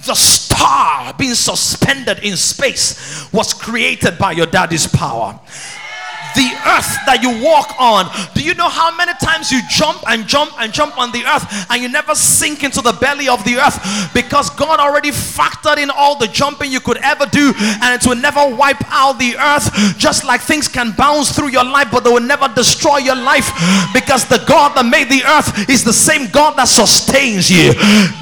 the 0.06 0.14
star 0.14 1.14
being 1.14 1.34
suspended 1.34 2.18
in 2.22 2.36
space 2.36 3.32
was 3.32 3.54
created 3.54 4.18
by 4.18 4.32
your 4.32 4.46
daddy's 4.46 4.86
power 4.86 5.38
the 6.34 6.50
earth 6.66 6.90
that 7.06 7.20
you 7.22 7.30
walk 7.42 7.74
on. 7.78 8.10
Do 8.34 8.42
you 8.42 8.54
know 8.54 8.68
how 8.68 8.94
many 8.96 9.12
times 9.20 9.50
you 9.50 9.60
jump 9.68 10.02
and 10.08 10.26
jump 10.26 10.52
and 10.60 10.72
jump 10.72 10.98
on 10.98 11.12
the 11.12 11.24
earth 11.24 11.44
and 11.70 11.82
you 11.82 11.88
never 11.88 12.14
sink 12.14 12.64
into 12.64 12.80
the 12.80 12.92
belly 12.92 13.28
of 13.28 13.44
the 13.44 13.56
earth 13.56 13.78
because 14.14 14.50
God 14.50 14.80
already 14.80 15.10
factored 15.10 15.78
in 15.78 15.90
all 15.90 16.16
the 16.18 16.28
jumping 16.28 16.70
you 16.70 16.80
could 16.80 16.98
ever 16.98 17.26
do 17.26 17.52
and 17.56 17.94
it 17.94 18.06
will 18.06 18.16
never 18.16 18.54
wipe 18.54 18.82
out 18.92 19.18
the 19.18 19.36
earth 19.36 19.98
just 19.98 20.24
like 20.24 20.40
things 20.40 20.68
can 20.68 20.92
bounce 20.96 21.34
through 21.34 21.48
your 21.48 21.64
life 21.64 21.88
but 21.90 22.04
they 22.04 22.10
will 22.10 22.20
never 22.20 22.48
destroy 22.54 22.98
your 22.98 23.16
life 23.16 23.50
because 23.92 24.26
the 24.26 24.42
God 24.46 24.74
that 24.76 24.86
made 24.86 25.08
the 25.08 25.24
earth 25.24 25.68
is 25.68 25.84
the 25.84 25.92
same 25.92 26.30
God 26.30 26.56
that 26.56 26.68
sustains 26.68 27.50
you. 27.50 27.72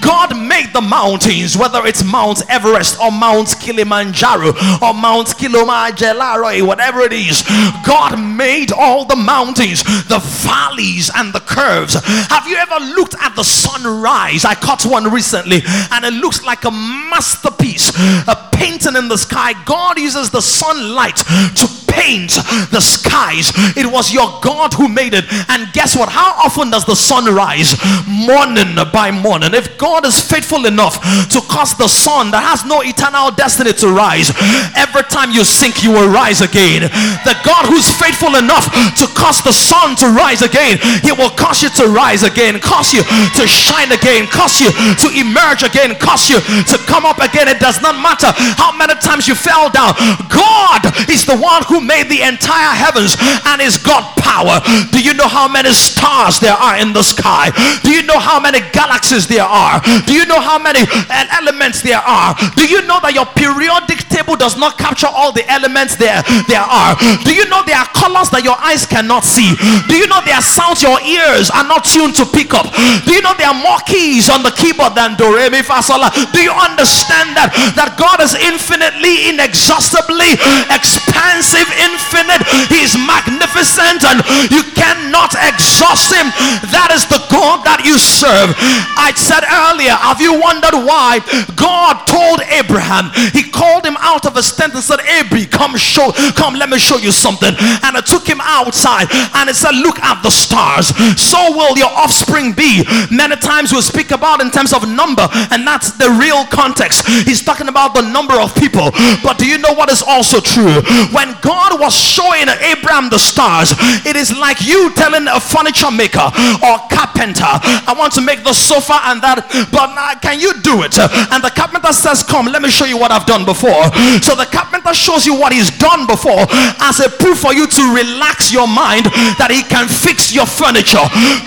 God 0.01 0.37
made 0.37 0.73
the 0.73 0.81
mountains, 0.81 1.57
whether 1.57 1.87
it's 1.87 2.05
Mount 2.05 2.43
Everest 2.49 2.99
or 3.01 3.11
Mount 3.13 3.55
Kilimanjaro 3.61 4.53
or 4.83 4.95
Mount 4.95 5.37
Kilimanjaro, 5.39 6.65
whatever 6.65 7.01
it 7.01 7.13
is. 7.13 7.43
God 7.85 8.02
God 8.03 8.19
made 8.19 8.73
all 8.73 9.05
the 9.05 9.15
mountains, 9.15 9.85
the 10.09 10.19
valleys, 10.43 11.09
and 11.15 11.33
the 11.33 11.39
curves. 11.39 11.95
Have 12.05 12.49
you 12.49 12.57
ever 12.57 12.85
looked 12.97 13.15
at 13.21 13.37
the 13.37 13.45
sunrise? 13.45 14.45
I 14.45 14.57
caught 14.57 14.85
one 14.85 15.13
recently, 15.13 15.63
and 15.93 16.05
it 16.05 16.13
looks 16.13 16.43
like 16.45 16.65
a 16.65 16.73
masterpiece, 16.73 17.91
a 18.27 18.49
painting 18.53 18.97
in 18.97 19.07
the 19.07 19.17
sky. 19.17 19.53
God 19.65 20.01
uses 20.01 20.31
the 20.31 20.41
sunlight 20.41 21.15
to 21.15 21.82
paint 21.93 22.41
the 22.73 22.81
skies. 22.81 23.53
It 23.77 23.87
was 23.87 24.13
your 24.13 24.41
God 24.41 24.73
who 24.73 24.89
made 24.89 25.13
it. 25.15 25.29
And 25.49 25.69
guess 25.73 25.97
what? 25.97 26.09
How 26.09 26.33
often 26.41 26.71
does 26.71 26.85
the 26.85 26.97
sun 26.97 27.29
rise? 27.29 27.77
Morning 28.09 28.75
by 28.93 29.11
morning. 29.13 29.53
If 29.55 29.77
God 29.77 30.07
is 30.07 30.17
faithful 30.21 30.65
enough 30.67 30.97
to 31.29 31.41
cause 31.45 31.77
the 31.77 31.89
sun 31.89 32.33
that 32.33 32.41
has 32.43 32.65
no 32.65 32.81
eternal 32.81 33.31
destiny 33.31 33.73
to 33.85 33.89
rise, 33.93 34.33
every 34.73 35.05
time 35.13 35.31
you 35.31 35.45
sink, 35.45 35.85
you 35.85 35.93
will 35.93 36.09
rise 36.09 36.41
again. 36.41 36.89
The 37.29 37.37
God 37.45 37.69
who's 37.69 37.93
faithful 37.93 38.41
enough 38.41 38.73
to 38.97 39.07
cause 39.13 39.45
the 39.45 39.53
sun 39.53 39.95
to 40.01 40.09
rise 40.09 40.41
again, 40.41 40.81
He 41.05 41.13
will 41.13 41.31
cause 41.37 41.61
you 41.61 41.69
to 41.83 41.93
rise 41.93 42.25
again, 42.25 42.57
cause 42.61 42.97
you 42.97 43.05
to 43.05 43.45
shine 43.45 43.93
again, 43.93 44.27
cause 44.33 44.61
you 44.61 44.73
to 44.73 45.09
emerge 45.13 45.63
again, 45.63 45.93
cause 46.01 46.31
you 46.33 46.41
to 46.41 46.77
come 46.89 47.05
up 47.05 47.21
again. 47.21 47.49
It 47.49 47.61
does 47.61 47.83
not 47.85 48.01
matter 48.01 48.33
how 48.57 48.73
many 48.73 48.95
times 48.97 49.29
you 49.29 49.35
fell 49.35 49.69
down. 49.69 49.93
God 50.33 50.87
is 51.11 51.27
the 51.27 51.37
one 51.37 51.63
who 51.69 51.82
made 51.83 52.09
the 52.09 52.23
entire 52.23 52.75
heavens 52.75 53.17
and 53.47 53.61
is 53.61 53.77
God 53.77 54.05
power. 54.17 54.61
Do 54.91 55.03
you 55.03 55.15
know 55.15 55.29
how 55.29 55.49
many 55.49 55.73
stars 55.73 56.39
there 56.41 56.55
are 56.55 56.79
in 56.79 56.93
the 56.93 57.03
sky? 57.03 57.51
Do 57.83 57.91
you 57.91 58.03
know 58.03 58.19
how 58.19 58.39
many 58.41 58.61
galaxies 58.73 59.27
there 59.27 59.45
are? 59.45 59.81
Do 60.07 60.13
you 60.13 60.25
know 60.27 60.41
how 60.41 60.59
many 60.59 60.81
uh, 60.87 61.27
elements 61.35 61.83
there 61.83 61.99
are? 62.01 62.35
Do 62.57 62.67
you 62.67 62.83
know 62.87 63.01
that 63.03 63.13
your 63.15 63.27
periodic 63.27 64.07
table 64.09 64.37
does 64.37 64.57
not 64.57 64.79
capture 64.79 65.11
all 65.11 65.33
the 65.33 65.45
elements 65.51 65.97
there 65.97 66.23
there 66.47 66.63
are? 66.63 66.95
Do 67.27 67.35
you 67.35 67.49
know 67.51 67.63
there 67.67 67.77
are 67.79 67.89
colors 67.93 68.31
that 68.31 68.45
your 68.47 68.57
eyes 68.63 68.87
cannot 68.87 69.25
see? 69.25 69.53
Do 69.91 69.97
you 69.99 70.07
know 70.07 70.23
there 70.25 70.39
are 70.39 70.45
sounds 70.45 70.83
your 70.83 71.01
ears 71.03 71.51
are 71.51 71.67
not 71.67 71.85
tuned 71.85 72.15
to 72.17 72.25
pick 72.25 72.55
up? 72.55 72.71
Do 73.05 73.11
you 73.13 73.21
know 73.23 73.35
there 73.35 73.51
are 73.51 73.59
more 73.59 73.81
keys 73.89 74.31
on 74.31 74.43
the 74.47 74.55
keyboard 74.55 74.95
than 74.95 75.17
do 75.19 75.29
re 75.35 75.51
mi 75.51 75.63
fa 75.63 75.83
sol? 75.83 76.05
Do 76.31 76.41
you 76.41 76.55
understand 76.55 77.35
that 77.35 77.51
that 77.75 77.99
God 77.99 78.21
is 78.23 78.37
infinitely 78.39 79.33
inexhaustibly 79.33 80.37
expansive 80.71 81.69
infinite. 81.77 82.43
He's 82.69 82.97
magnificent 82.97 84.05
and 84.05 84.21
you 84.53 84.63
cannot 84.77 85.35
exhaust 85.37 86.13
him. 86.13 86.29
That 86.73 86.93
is 86.93 87.07
the 87.07 87.21
God 87.31 87.65
that 87.65 87.85
you 87.85 87.97
serve. 87.99 88.55
I 88.99 89.13
said 89.17 89.45
earlier, 89.47 89.95
have 89.97 90.21
you 90.21 90.37
wondered 90.39 90.75
why 90.75 91.21
God 91.57 92.05
told 92.07 92.43
Abraham, 92.51 93.11
he 93.33 93.49
called 93.49 93.85
him 93.85 93.97
out 94.01 94.27
of 94.27 94.35
his 94.35 94.51
tent 94.53 94.75
and 94.75 94.83
said, 94.83 95.01
Abri, 95.21 95.47
come 95.47 95.77
show, 95.77 96.13
come, 96.35 96.55
let 96.55 96.69
me 96.69 96.79
show 96.79 96.99
you 96.99 97.13
something. 97.13 97.55
And 97.87 97.97
I 97.97 98.03
took 98.03 98.27
him 98.27 98.41
outside 98.43 99.09
and 99.35 99.49
it 99.49 99.57
said, 99.57 99.75
Look 99.79 99.99
at 100.01 100.23
the 100.23 100.31
stars. 100.31 100.91
So 101.21 101.39
will 101.55 101.77
your 101.79 101.93
offspring 101.95 102.53
be. 102.53 102.83
Many 103.11 103.37
times 103.37 103.73
we 103.73 103.81
speak 103.81 104.11
about 104.11 104.41
in 104.43 104.51
terms 104.51 104.73
of 104.73 104.89
number, 104.89 105.29
and 105.51 105.67
that's 105.67 105.93
the 105.93 106.11
real 106.19 106.45
context. 106.47 107.07
He's 107.29 107.43
talking 107.43 107.69
about 107.69 107.95
the 107.95 108.03
number 108.03 108.35
of 108.35 108.55
people. 108.55 108.91
But 109.23 109.39
do 109.39 109.47
you 109.47 109.59
know 109.59 109.73
what 109.73 109.91
is 109.91 110.03
also 110.03 110.41
true? 110.41 110.83
When 111.15 111.37
God 111.41 111.62
was 111.79 111.95
showing 111.95 112.49
Abraham 112.49 113.11
the 113.11 113.19
stars, 113.19 113.75
it 114.07 114.17
is 114.17 114.35
like 114.37 114.59
you 114.67 114.91
telling 114.95 115.29
a 115.29 115.39
furniture 115.39 115.91
maker 115.91 116.27
or 116.67 116.75
carpenter, 116.91 117.47
I 117.87 117.95
want 117.97 118.13
to 118.15 118.23
make 118.23 118.43
the 118.43 118.53
sofa 118.53 118.99
and 119.11 119.23
that, 119.23 119.47
but 119.71 119.95
can 120.21 120.41
you 120.43 120.53
do 120.63 120.83
it? 120.83 120.99
And 120.99 121.43
the 121.43 121.53
carpenter 121.55 121.93
says, 121.93 122.23
Come, 122.23 122.47
let 122.47 122.63
me 122.63 122.71
show 122.71 122.85
you 122.85 122.99
what 122.99 123.11
I've 123.11 123.27
done 123.27 123.45
before. 123.45 123.87
So 124.25 124.35
the 124.35 124.49
carpenter 124.51 124.95
shows 124.95 125.27
you 125.27 125.35
what 125.39 125.53
he's 125.53 125.71
done 125.79 126.07
before 126.07 126.47
as 126.83 126.99
a 127.01 127.09
proof 127.09 127.39
for 127.39 127.55
you 127.55 127.67
to 127.67 127.83
relax 127.95 128.51
your 128.53 128.67
mind 128.67 129.07
that 129.39 129.51
he 129.51 129.63
can 129.63 129.87
fix 129.87 130.33
your 130.35 130.47
furniture. 130.47 131.03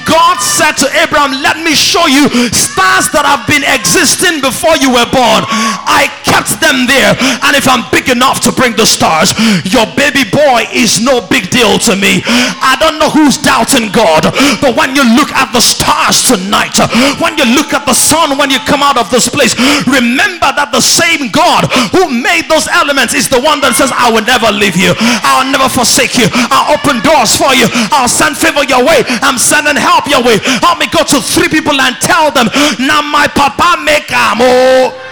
God 0.06 0.38
said 0.43 0.75
to 0.84 0.88
Abraham, 1.01 1.39
Let 1.41 1.60
me 1.60 1.73
show 1.75 2.08
you 2.08 2.28
stars 2.51 3.10
that 3.15 3.23
have 3.25 3.47
been 3.47 3.63
existing 3.65 4.43
before 4.43 4.75
you 4.80 4.91
were 4.91 5.10
born. 5.12 5.47
I 5.88 6.12
kept 6.28 6.60
them 6.60 6.86
there, 6.86 7.15
and 7.47 7.56
if 7.56 7.67
I'm 7.67 7.88
big 7.91 8.12
enough 8.12 8.43
to 8.45 8.51
bring 8.51 8.75
the 8.75 8.86
stars, 8.86 9.32
your 9.65 9.88
baby 9.95 10.27
boy 10.29 10.67
is 10.71 11.01
no 11.01 11.23
big 11.25 11.49
deal 11.49 11.79
to 11.89 11.95
me. 11.95 12.21
I 12.62 12.75
don't 12.79 12.99
know 12.99 13.10
who's 13.10 13.39
doubting 13.39 13.91
God, 13.91 14.27
but 14.62 14.75
when 14.75 14.95
you 14.95 15.03
look 15.15 15.31
at 15.34 15.51
the 15.55 15.63
stars 15.63 16.27
tonight, 16.27 16.75
when 17.19 17.39
you 17.39 17.47
look 17.55 17.73
at 17.73 17.88
the 17.88 17.95
sun, 17.95 18.38
when 18.38 18.51
you 18.51 18.60
come 18.67 18.84
out 18.84 18.99
of 18.99 19.10
this 19.10 19.27
place, 19.27 19.55
remember 19.88 20.51
that 20.53 20.69
the 20.71 20.84
same 20.84 21.31
God 21.31 21.67
who 21.95 22.12
made 22.12 22.47
those 22.51 22.67
elements 22.67 23.15
is 23.15 23.27
the 23.31 23.39
one 23.39 23.62
that 23.63 23.75
says, 23.75 23.91
I 23.95 24.12
will 24.12 24.25
never 24.25 24.51
leave 24.51 24.75
you, 24.75 24.93
I'll 25.23 25.47
never 25.47 25.71
forsake 25.71 26.19
you, 26.19 26.27
I'll 26.52 26.75
open 26.75 27.00
doors 27.02 27.35
for 27.35 27.56
you, 27.56 27.67
I'll 27.96 28.12
send 28.12 28.37
favor 28.37 28.63
your 28.67 28.83
way, 28.83 29.04
I'm 29.23 29.39
sending 29.39 29.79
help 29.79 30.08
your 30.12 30.23
way. 30.23 30.39
Help 30.62 30.79
me 30.79 30.87
go 30.91 31.04
to 31.04 31.21
three 31.21 31.50
people 31.50 31.79
and 31.79 31.96
tell 32.02 32.31
them, 32.31 32.48
Now 32.79 33.02
my 33.02 33.27
papa 33.27 33.81
make 33.83 34.12
amo. 34.12 35.04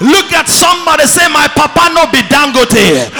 Look 0.00 0.32
at 0.32 0.46
somebody 0.48 1.06
say, 1.06 1.26
My 1.28 1.48
papa 1.48 1.90
no 1.92 2.06
be 2.10 2.22
Dangote 2.22 3.10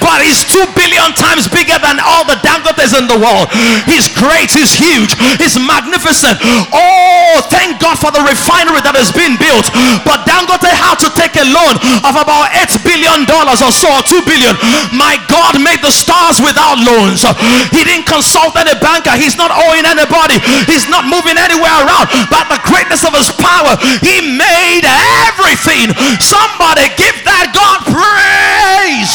but 0.00 0.22
he's 0.24 0.42
two 0.44 0.64
billion 0.74 1.12
times 1.14 1.46
bigger 1.46 1.76
than 1.78 2.00
all 2.02 2.24
the 2.26 2.38
Dangotes 2.42 2.96
in 2.96 3.06
the 3.06 3.18
world. 3.18 3.48
He's 3.86 4.08
great, 4.10 4.50
he's 4.50 4.72
huge, 4.74 5.14
he's 5.38 5.56
magnificent. 5.60 6.40
Oh, 6.72 7.40
thank 7.52 7.78
God 7.80 7.96
for 7.98 8.10
the 8.10 8.22
refinery 8.24 8.82
that 8.82 8.96
has 8.96 9.12
been 9.12 9.36
built. 9.38 9.68
But 10.04 10.26
Dangote 10.26 10.70
had 10.70 10.96
to 11.04 11.08
take 11.14 11.36
a 11.38 11.46
loan 11.46 11.76
of 12.04 12.14
about 12.16 12.52
eight 12.58 12.72
billion 12.82 13.24
dollars 13.28 13.62
or 13.62 13.72
so, 13.72 13.88
or 13.90 14.02
two 14.04 14.22
billion. 14.26 14.56
My 14.92 15.16
God 15.30 15.60
made 15.60 15.80
the 15.84 15.92
stars 15.92 16.40
without 16.42 16.80
loans. 16.80 17.22
He 17.70 17.84
didn't 17.84 18.06
consult 18.08 18.56
any 18.56 18.74
banker, 18.80 19.14
he's 19.14 19.36
not 19.36 19.52
owing 19.52 19.84
anybody, 19.86 20.38
he's 20.66 20.88
not 20.88 21.06
moving 21.06 21.38
anywhere 21.38 21.86
around. 21.86 22.08
But 22.32 22.48
the 22.50 22.60
greatness 22.66 23.04
of 23.06 23.14
his 23.14 23.30
power, 23.36 23.76
he 24.02 24.20
made 24.22 24.84
everything. 25.28 25.92
Somebody 26.20 26.88
give 26.96 27.16
that 27.26 27.52
God 27.54 27.78
praise. 27.88 29.14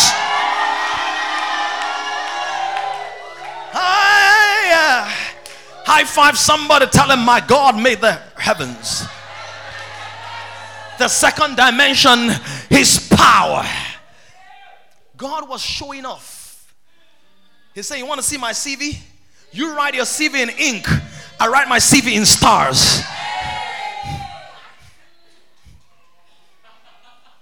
High 5.86 6.04
five 6.04 6.38
somebody, 6.38 6.88
tell 6.88 7.12
him, 7.12 7.24
My 7.24 7.40
God 7.40 7.80
made 7.80 8.02
the 8.02 8.14
heavens. 8.38 9.06
The 10.98 11.08
second 11.08 11.56
dimension 11.56 12.32
is 12.70 13.08
power. 13.12 13.64
God 15.16 15.48
was 15.48 15.62
showing 15.62 16.06
off. 16.06 16.74
He 17.74 17.82
said, 17.84 17.98
You 17.98 18.06
want 18.08 18.20
to 18.20 18.26
see 18.26 18.38
my 18.38 18.52
CV? 18.52 18.98
You 19.52 19.76
write 19.76 19.94
your 19.94 20.06
CV 20.06 20.42
in 20.42 20.50
ink. 20.50 20.88
I 21.40 21.48
write 21.48 21.68
my 21.68 21.78
CV 21.78 22.14
in 22.16 22.26
stars. 22.26 23.02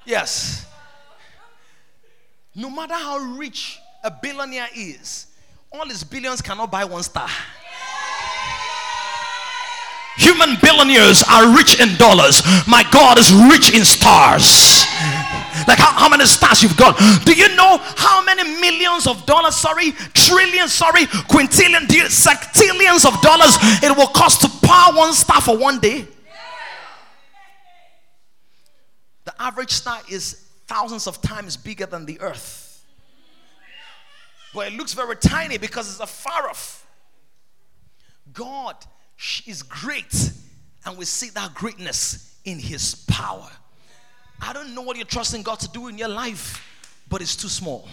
Yes. 0.06 0.68
No 2.54 2.70
matter 2.70 2.94
how 2.94 3.18
rich 3.38 3.80
a 4.04 4.12
billionaire 4.12 4.68
is, 4.76 5.28
all 5.72 5.88
his 5.88 6.04
billions 6.04 6.42
cannot 6.42 6.70
buy 6.70 6.84
one 6.84 7.04
star. 7.04 7.30
Human 10.18 10.58
billionaires 10.62 11.24
are 11.24 11.56
rich 11.56 11.80
in 11.80 11.98
dollars. 11.98 12.42
My 12.68 12.84
God 12.92 13.18
is 13.18 13.34
rich 13.34 13.74
in 13.74 13.84
stars. 13.84 14.86
Like 15.68 15.80
how, 15.80 15.92
how 15.94 16.10
many 16.10 16.26
stars 16.26 16.62
you've 16.62 16.78
got? 16.78 16.98
Do 17.26 17.34
you 17.34 17.56
know 17.56 17.78
how 17.96 18.24
many 18.24 18.44
millions 18.60 19.08
of 19.08 19.26
dollars, 19.26 19.56
sorry, 19.56 19.92
trillions, 20.14 20.74
sorry, 20.74 21.06
quintillion, 21.06 21.88
sextillions 21.88 23.06
of 23.06 23.20
dollars 23.22 23.58
it 23.82 23.96
will 23.96 24.08
cost 24.08 24.42
to 24.42 24.68
power 24.68 24.96
one 24.96 25.14
star 25.14 25.42
for 25.42 25.58
one 25.58 25.80
day? 25.80 26.08
The 29.26 29.42
average 29.42 29.72
star 29.72 30.00
is 30.10 30.48
thousands 30.68 31.08
of 31.08 31.22
times 31.22 31.58
bigger 31.58 31.86
than 31.86 32.06
the 32.06 32.20
earth. 32.20 32.84
But 34.54 34.68
it 34.68 34.74
looks 34.74 34.94
very 34.94 35.16
tiny 35.16 35.58
because 35.58 35.90
it's 35.90 36.00
a 36.00 36.06
far 36.06 36.50
off. 36.50 36.86
God 38.32 38.76
is 39.46 39.64
great, 39.64 40.32
and 40.86 40.98
we 40.98 41.06
see 41.06 41.30
that 41.30 41.54
greatness 41.54 42.36
in 42.46 42.60
His 42.60 42.96
power. 43.08 43.50
I 44.42 44.52
don't 44.52 44.76
know 44.76 44.82
what 44.82 44.98
you're 44.98 45.06
trusting 45.06 45.44
God 45.44 45.60
to 45.62 45.70
do 45.70 45.88
in 45.88 45.98
your 45.98 46.10
life, 46.10 46.62
but 47.10 47.22
it's 47.22 47.36
too 47.36 47.48
small. 47.48 47.88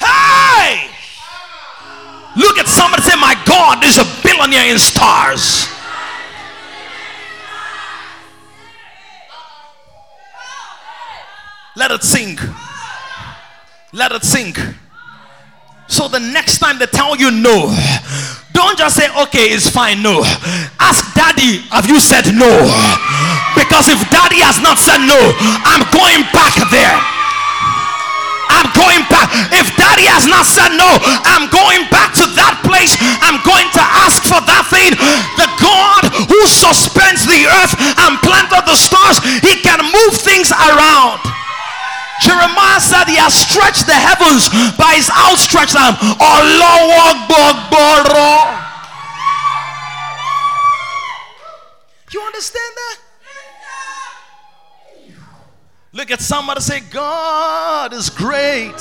Hey! 0.00 0.88
Look 2.36 2.58
at 2.58 2.66
somebody 2.66 3.02
say, 3.02 3.16
My 3.16 3.34
God 3.46 3.84
is 3.84 3.98
a 3.98 4.04
billionaire 4.22 4.70
in 4.70 4.78
stars. 4.78 5.68
Let 11.76 11.90
it 11.90 12.02
sink. 12.02 12.40
Let 13.92 14.12
it 14.12 14.24
sink. 14.24 14.58
So 15.88 16.06
the 16.06 16.20
next 16.20 16.58
time 16.58 16.78
they 16.78 16.86
tell 16.86 17.16
you 17.16 17.32
no, 17.32 17.72
don't 18.52 18.76
just 18.76 18.96
say, 18.96 19.08
okay, 19.24 19.50
it's 19.50 19.68
fine. 19.68 20.02
No. 20.02 20.20
Ask 20.78 21.14
daddy, 21.16 21.64
have 21.72 21.88
you 21.88 21.98
said 21.98 22.28
no? 22.36 22.50
Because 23.56 23.88
if 23.88 23.98
daddy 24.12 24.44
has 24.44 24.60
not 24.60 24.76
said 24.76 25.00
no, 25.08 25.18
I'm 25.64 25.82
going 25.90 26.28
back 26.36 26.54
there. 26.68 26.96
I'm 28.48 28.68
going 28.74 29.04
back. 29.06 29.30
If 29.54 29.70
daddy 29.76 30.08
has 30.10 30.26
not 30.26 30.44
said 30.44 30.74
no, 30.76 30.90
I'm 31.24 31.46
going 31.48 31.86
back 31.88 32.12
to 32.18 32.26
that 32.36 32.60
place. 32.66 32.96
I'm 33.22 33.38
going 33.46 33.68
to 33.76 33.84
ask 34.04 34.24
for 34.26 34.40
that 34.42 34.64
thing. 34.68 34.92
The 35.38 35.48
God 35.62 36.02
who 36.28 36.40
suspends 36.50 37.24
the 37.24 37.46
earth 37.46 37.74
and 38.04 38.18
planted 38.24 38.64
the 38.66 38.76
stars, 38.76 39.22
he 39.44 39.60
can 39.62 39.80
move 39.80 40.14
things 40.18 40.50
around. 40.50 41.22
Jeremiah 42.20 42.80
said 42.80 43.04
he 43.04 43.16
has 43.16 43.34
stretched 43.34 43.86
the 43.86 43.94
heavens 43.94 44.48
by 44.76 44.94
his 44.96 45.10
outstretched 45.10 45.76
arm. 45.78 45.94
You 52.10 52.20
understand 52.20 52.72
that? 52.76 52.98
Look 55.92 56.10
at 56.10 56.20
somebody 56.20 56.60
say, 56.60 56.80
God 56.80 57.92
is 57.92 58.10
great. 58.10 58.74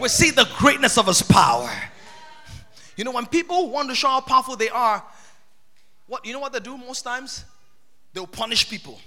We 0.00 0.08
see 0.08 0.30
the 0.30 0.48
greatness 0.58 0.96
of 0.98 1.06
his 1.06 1.22
power. 1.22 1.70
You 2.96 3.04
know, 3.04 3.12
when 3.12 3.26
people 3.26 3.70
want 3.70 3.88
to 3.88 3.94
show 3.94 4.08
how 4.08 4.20
powerful 4.20 4.56
they 4.56 4.68
are, 4.68 5.02
what 6.06 6.24
you 6.24 6.32
know 6.32 6.40
what 6.40 6.52
they 6.52 6.60
do 6.60 6.76
most 6.76 7.02
times? 7.02 7.44
They'll 8.12 8.26
punish 8.26 8.68
people 8.68 8.98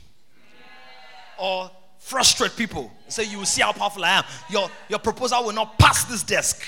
or 1.42 1.72
frustrate 2.00 2.56
people. 2.56 2.92
Say, 3.08 3.24
you 3.24 3.40
will 3.40 3.46
see 3.46 3.62
how 3.62 3.72
powerful 3.72 4.06
I 4.06 4.20
am. 4.20 4.24
Your, 4.50 4.70
your 4.90 5.00
proposal 5.00 5.44
will 5.44 5.54
not 5.54 5.78
pass 5.78 6.06
this 6.06 6.24
desk. 6.24 6.64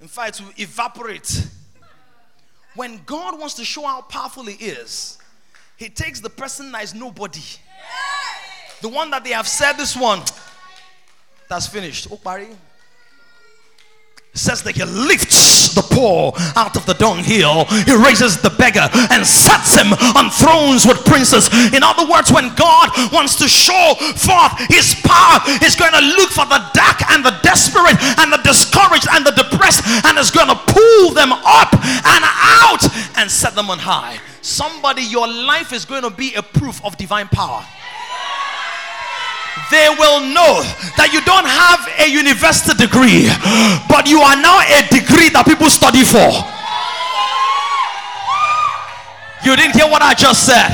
In 0.00 0.08
fact, 0.08 0.40
it 0.40 0.46
will 0.46 0.52
evaporate. 0.58 1.46
When 2.74 3.00
God 3.04 3.38
wants 3.38 3.54
to 3.54 3.64
show 3.64 3.82
how 3.82 4.02
powerful 4.02 4.44
He 4.44 4.64
is, 4.64 5.18
He 5.76 5.88
takes 5.88 6.20
the 6.20 6.30
person 6.30 6.72
that 6.72 6.84
is 6.84 6.94
nobody. 6.94 7.40
The 8.80 8.88
one 8.88 9.10
that 9.10 9.24
they 9.24 9.30
have 9.30 9.46
said, 9.46 9.74
this 9.74 9.96
one, 9.96 10.20
that's 11.48 11.66
finished. 11.66 12.08
Barry 12.24 12.48
says 14.34 14.62
that 14.62 14.74
he 14.74 14.84
lifts 14.84 15.41
the 15.74 15.82
poor 15.82 16.32
out 16.56 16.76
of 16.76 16.86
the 16.86 16.94
dunghill. 16.94 17.64
He 17.84 17.94
raises 17.94 18.40
the 18.40 18.50
beggar 18.50 18.88
and 19.10 19.26
sets 19.26 19.74
him 19.74 19.92
on 20.16 20.30
thrones 20.30 20.86
with 20.86 21.04
princes. 21.04 21.48
In 21.72 21.82
other 21.82 22.06
words 22.06 22.30
when 22.30 22.54
god 22.54 22.90
wants 23.12 23.36
to 23.36 23.48
show 23.48 23.94
forth 24.16 24.52
his 24.68 24.94
power 25.02 25.40
he's 25.60 25.76
going 25.76 25.92
to 25.92 26.04
look 26.16 26.30
for 26.30 26.46
the 26.46 26.62
dark 26.74 26.98
and 27.10 27.24
the 27.24 27.34
desperate 27.42 27.96
and 28.18 28.32
the 28.32 28.40
discouraged 28.44 29.08
and 29.12 29.26
the 29.26 29.32
depressed 29.32 29.82
and 30.06 30.18
is 30.18 30.30
going 30.30 30.48
to 30.48 30.58
pull 30.66 31.10
them 31.10 31.32
up 31.32 31.72
and 31.74 32.22
out 32.24 32.82
and 33.16 33.30
set 33.30 33.54
them 33.54 33.70
on 33.70 33.78
high. 33.78 34.18
Somebody 34.40 35.02
your 35.02 35.28
life 35.28 35.72
is 35.72 35.84
going 35.84 36.02
to 36.02 36.10
be 36.10 36.34
a 36.34 36.42
proof 36.42 36.84
of 36.84 36.96
divine 36.96 37.28
power 37.28 37.64
they 39.70 39.88
will 39.88 40.20
know 40.20 40.60
that 41.00 41.12
you 41.12 41.20
don't 41.24 41.48
have 41.48 41.80
a 42.00 42.06
university 42.08 42.76
degree, 42.76 43.28
but 43.88 44.08
you 44.08 44.20
are 44.20 44.36
now 44.36 44.60
a 44.60 44.80
degree 44.92 45.32
that 45.32 45.44
people 45.48 45.68
study 45.72 46.04
for. 46.04 46.28
You 49.44 49.56
didn't 49.56 49.74
hear 49.74 49.90
what 49.90 50.02
I 50.02 50.14
just 50.14 50.46
said. 50.46 50.70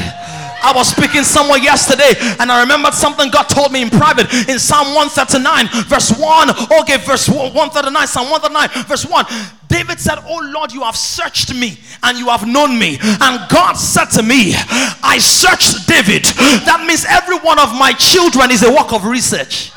I 0.62 0.72
was 0.74 0.88
speaking 0.90 1.22
somewhere 1.22 1.58
yesterday 1.58 2.18
and 2.40 2.50
I 2.50 2.60
remembered 2.60 2.92
something 2.94 3.30
God 3.30 3.44
told 3.44 3.72
me 3.72 3.82
in 3.82 3.90
private 3.90 4.26
in 4.48 4.58
Psalm 4.58 4.94
139, 4.94 5.86
verse 5.86 6.10
1. 6.10 6.50
Okay, 6.82 6.98
verse 6.98 7.28
139, 7.28 8.06
Psalm 8.06 8.30
139, 8.30 8.84
verse 8.84 9.06
1. 9.06 9.24
David 9.68 10.00
said, 10.00 10.18
Oh 10.24 10.50
Lord, 10.52 10.72
you 10.72 10.82
have 10.82 10.96
searched 10.96 11.54
me 11.54 11.78
and 12.02 12.18
you 12.18 12.28
have 12.28 12.46
known 12.46 12.78
me. 12.78 12.98
And 13.00 13.48
God 13.48 13.74
said 13.74 14.06
to 14.16 14.22
me, 14.22 14.52
I 14.56 15.18
searched 15.20 15.86
David. 15.86 16.24
That 16.64 16.84
means 16.86 17.04
every 17.08 17.38
one 17.38 17.58
of 17.58 17.72
my 17.72 17.92
children 17.92 18.50
is 18.50 18.62
a 18.62 18.72
work 18.72 18.92
of 18.92 19.04
research 19.04 19.72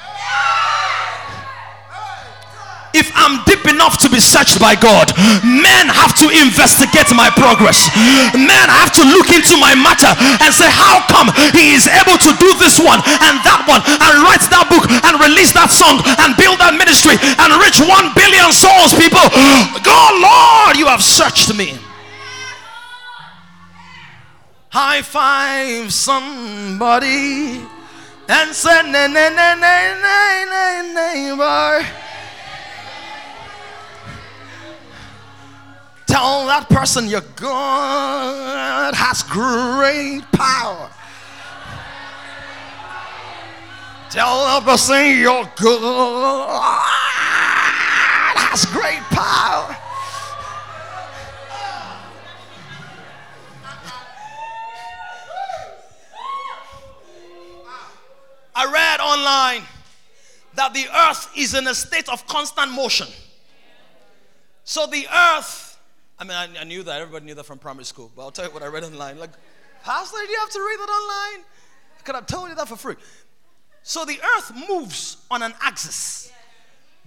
if 2.93 3.11
I'm 3.15 3.43
deep 3.47 3.63
enough 3.67 3.97
to 4.03 4.07
be 4.09 4.19
searched 4.19 4.59
by 4.59 4.75
God, 4.75 5.11
men 5.43 5.87
have 5.87 6.15
to 6.23 6.27
investigate 6.31 7.11
my 7.15 7.31
progress. 7.31 7.87
Men 8.35 8.67
have 8.67 8.91
to 8.99 9.03
look 9.07 9.31
into 9.31 9.55
my 9.57 9.75
matter 9.75 10.11
and 10.43 10.51
say, 10.51 10.67
How 10.67 11.03
come 11.07 11.31
he 11.55 11.75
is 11.75 11.87
able 11.87 12.19
to 12.19 12.31
do 12.37 12.49
this 12.59 12.79
one 12.79 12.99
and 13.23 13.35
that 13.47 13.63
one 13.67 13.81
and 13.85 14.13
write 14.23 14.43
that 14.51 14.67
book 14.67 14.85
and 14.87 15.13
release 15.23 15.55
that 15.55 15.71
song 15.71 16.03
and 16.19 16.35
build 16.35 16.59
that 16.59 16.75
ministry 16.75 17.15
and 17.15 17.49
reach 17.63 17.79
one 17.79 18.11
billion 18.15 18.51
souls, 18.51 18.91
people? 18.95 19.23
God, 19.83 20.13
Lord, 20.19 20.75
you 20.77 20.87
have 20.87 21.03
searched 21.03 21.55
me. 21.55 21.79
High 24.71 25.01
five 25.01 25.91
somebody 25.91 27.59
and 28.31 28.55
say, 28.55 28.81
neighbor. 30.93 31.85
Tell 36.11 36.45
that 36.47 36.67
person 36.67 37.07
your 37.07 37.21
God 37.37 38.93
has 38.93 39.23
great 39.23 40.29
power. 40.33 40.91
Tell 44.09 44.43
that 44.43 44.63
person 44.65 45.19
your 45.19 45.49
God 45.55 46.81
has 48.35 48.65
great 48.65 48.99
power. 49.09 49.77
I 58.53 58.65
read 58.69 58.99
online 58.99 59.63
that 60.55 60.73
the 60.73 60.87
earth 60.93 61.31
is 61.37 61.53
in 61.53 61.67
a 61.67 61.73
state 61.73 62.09
of 62.09 62.27
constant 62.27 62.73
motion. 62.73 63.07
So 64.65 64.87
the 64.87 65.07
earth 65.07 65.70
I 66.21 66.23
mean, 66.23 66.37
I, 66.37 66.61
I, 66.61 66.63
knew 66.65 66.83
that. 66.83 67.01
Everybody 67.01 67.25
knew 67.25 67.33
that 67.33 67.47
from 67.47 67.57
primary 67.57 67.83
school. 67.83 68.11
But 68.15 68.21
I'll 68.21 68.31
tell 68.31 68.45
you 68.45 68.51
what 68.51 68.61
I 68.61 68.67
read 68.67 68.83
online. 68.83 69.17
Like, 69.17 69.31
Pastor, 69.83 70.17
do 70.23 70.31
you 70.31 70.37
have 70.37 70.51
to 70.51 70.59
read 70.59 70.79
that 70.79 70.89
online? 70.89 71.45
I 71.97 72.03
could 72.03 72.13
have 72.13 72.27
told 72.27 72.49
you 72.49 72.55
that 72.55 72.67
for 72.67 72.75
free. 72.75 72.93
So 73.81 74.05
the 74.05 74.19
earth 74.37 74.51
moves 74.69 75.17
on 75.31 75.41
an 75.41 75.55
axis. 75.61 76.31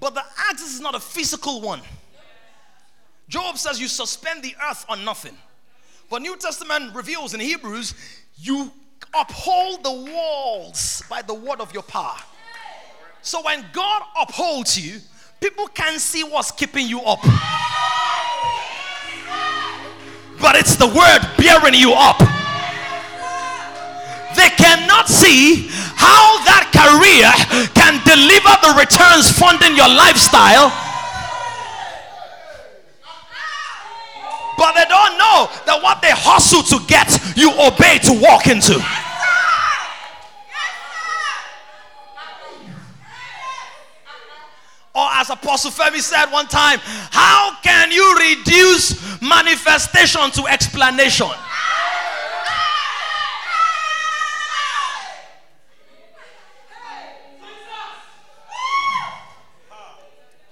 But 0.00 0.14
the 0.14 0.24
axis 0.50 0.74
is 0.74 0.80
not 0.80 0.96
a 0.96 1.00
physical 1.00 1.60
one. 1.60 1.80
Job 3.28 3.56
says 3.56 3.80
you 3.80 3.86
suspend 3.86 4.42
the 4.42 4.56
earth 4.68 4.84
on 4.88 5.04
nothing. 5.04 5.38
But 6.10 6.20
New 6.20 6.36
Testament 6.36 6.92
reveals 6.92 7.34
in 7.34 7.40
Hebrews, 7.40 7.94
you 8.36 8.72
uphold 9.16 9.84
the 9.84 9.92
walls 9.92 11.04
by 11.08 11.22
the 11.22 11.34
word 11.34 11.60
of 11.60 11.72
your 11.72 11.84
power. 11.84 12.16
So 13.22 13.42
when 13.44 13.64
God 13.72 14.02
upholds 14.20 14.76
you, 14.76 14.98
people 15.40 15.68
can 15.68 16.00
see 16.00 16.24
what's 16.24 16.50
keeping 16.50 16.88
you 16.88 17.00
up. 17.02 17.24
But 20.44 20.56
it's 20.56 20.76
the 20.76 20.86
word 20.86 21.20
bearing 21.40 21.72
you 21.72 21.96
up. 21.96 22.20
They 24.36 24.52
cannot 24.60 25.08
see 25.08 25.72
how 25.96 26.44
that 26.44 26.68
career 26.68 27.32
can 27.72 27.96
deliver 28.04 28.52
the 28.60 28.76
returns 28.76 29.32
funding 29.32 29.72
your 29.74 29.88
lifestyle 29.88 30.68
But 34.56 34.74
they 34.74 34.84
don't 34.84 35.18
know 35.18 35.50
that 35.66 35.80
what 35.82 36.00
they 36.00 36.12
hustle 36.12 36.62
to 36.62 36.78
get, 36.86 37.10
you 37.36 37.50
obey 37.58 37.98
to 38.06 38.12
walk 38.20 38.46
into. 38.46 38.78
As 45.24 45.30
Apostle 45.30 45.70
Femi 45.70 46.00
said 46.00 46.26
one 46.26 46.46
time, 46.46 46.78
how 46.82 47.56
can 47.62 47.90
you 47.90 48.14
reduce 48.16 49.20
manifestation 49.22 50.30
to 50.32 50.46
explanation? 50.46 51.28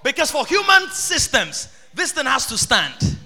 Because 0.02 0.30
for 0.30 0.44
human 0.46 0.88
systems, 0.90 1.68
this 1.94 2.12
thing 2.12 2.26
has 2.26 2.46
to 2.46 2.58
stand. 2.58 3.18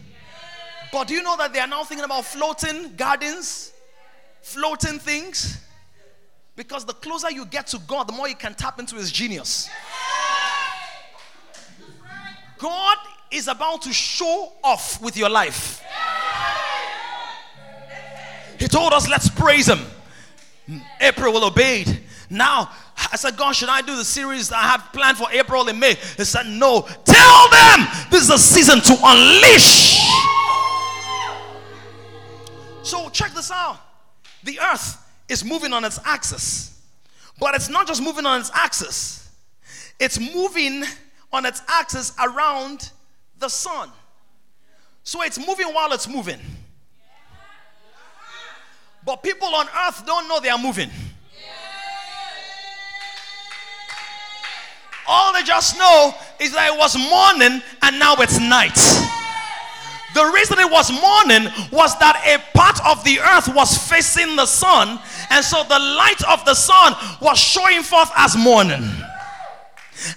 But 0.93 1.09
do 1.09 1.15
you 1.15 1.23
know 1.23 1.37
that 1.37 1.53
they 1.53 1.61
are 1.61 1.67
now 1.67 1.85
thinking 1.85 2.05
about 2.05 2.25
floating 2.25 2.95
gardens, 2.97 3.73
floating 4.43 4.99
things? 4.99 5.61
Because 6.55 6.85
the 6.85 6.93
closer 6.93 7.31
you 7.31 7.47
get 7.47 7.69
to 7.69 7.79
God, 7.87 8.09
the 8.09 8.13
more 8.13 8.29
you 8.29 8.35
can 8.35 8.55
tap 8.55 8.79
into 8.79 8.97
His 8.97 9.13
genius. 9.13 9.71
God 12.59 12.97
is 13.31 13.49
about 13.49 13.83
to 13.83 13.93
show 13.93 14.53
off 14.63 15.01
with 15.03 15.17
your 15.17 15.29
life. 15.29 15.83
He 18.59 18.69
told 18.69 18.93
us, 18.93 19.09
let's 19.09 19.29
praise 19.29 19.69
Him. 19.69 19.81
April 21.01 21.33
will 21.33 21.45
obey. 21.45 21.85
Now, 22.31 22.71
I 23.13 23.17
said, 23.17 23.37
God, 23.37 23.53
should 23.53 23.69
I 23.69 23.83
do 23.83 23.95
the 23.95 24.05
series 24.05 24.51
I 24.51 24.63
have 24.63 24.93
planned 24.93 25.19
for 25.19 25.31
April 25.31 25.69
and 25.69 25.79
May? 25.79 25.95
He 25.95 26.25
said, 26.25 26.47
No. 26.47 26.81
Tell 27.05 27.51
them 27.51 27.87
this 28.11 28.23
is 28.23 28.31
a 28.31 28.39
season 28.39 28.81
to 28.81 28.97
unleash 29.05 29.97
so 32.87 33.09
check 33.09 33.33
this 33.33 33.51
out. 33.51 33.81
The 34.45 34.61
earth 34.61 34.97
is 35.29 35.45
moving 35.45 35.73
on 35.73 35.85
its 35.85 35.99
axis. 36.05 36.81
But 37.39 37.55
it's 37.55 37.69
not 37.69 37.87
just 37.87 38.01
moving 38.01 38.25
on 38.25 38.41
its 38.41 38.51
axis. 38.55 39.29
It's 39.99 40.21
moving 40.21 40.85
on 41.33 41.45
its 41.47 41.63
axis 41.69 42.13
around 42.23 42.91
the 43.39 43.49
sun. 43.49 43.91
So 45.03 45.23
it's 45.23 45.39
moving 45.39 45.69
while 45.69 45.93
it's 45.93 46.09
moving. 46.09 46.41
But 49.05 49.23
people 49.23 49.49
on 49.55 49.67
earth 49.87 50.05
don't 50.05 50.29
know 50.29 50.41
they 50.41 50.49
are 50.49 50.59
moving. 50.59 50.91
All 55.07 55.33
they 55.33 55.45
just 55.45 55.79
know 55.79 56.13
is 56.41 56.53
that 56.53 56.73
it 56.75 56.79
was 56.79 56.97
morning 56.99 57.63
and 57.83 57.99
now 57.99 58.17
it's 58.19 58.41
night. 58.41 58.75
The 60.15 60.25
reason 60.35 60.59
it 60.59 60.71
was 60.71 60.91
morning 60.91 61.53
was 61.71 61.97
that 61.99 62.17
a 62.27 62.41
part 62.57 62.81
of 62.85 63.05
the 63.05 63.21
earth 63.21 63.55
was 63.55 63.77
facing 63.77 64.35
the 64.35 64.47
sun, 64.47 64.99
and 65.31 65.45
so 65.45 65.63
the 65.65 65.79
light 65.79 66.23
of 66.27 66.43
the 66.47 66.55
sun 66.55 66.95
was 67.21 67.39
showing 67.39 67.83
forth 67.83 68.11
as 68.17 68.35
morning. 68.35 68.83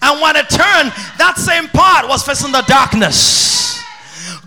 And 0.02 0.22
when 0.22 0.36
it 0.36 0.50
turned, 0.50 0.92
that 1.18 1.36
same 1.38 1.68
part 1.70 2.08
was 2.08 2.24
facing 2.24 2.52
the 2.52 2.64
darkness. 2.68 3.82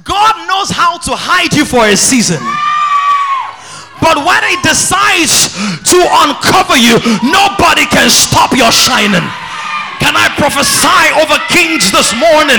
God 0.05 0.35
knows 0.49 0.70
how 0.70 0.99
to 0.99 1.12
hide 1.14 1.55
you 1.55 1.64
for 1.64 1.87
a 1.87 1.97
season. 1.97 2.43
But 4.03 4.18
when 4.26 4.43
He 4.51 4.57
decides 4.66 5.55
to 5.89 5.99
uncover 6.26 6.76
you, 6.76 6.99
nobody 7.22 7.87
can 7.87 8.11
stop 8.11 8.53
your 8.57 8.72
shining. 8.72 9.22
Can 10.03 10.18
I 10.18 10.34
prophesy 10.34 11.14
over 11.22 11.38
kings 11.46 11.94
this 11.94 12.11
morning 12.18 12.59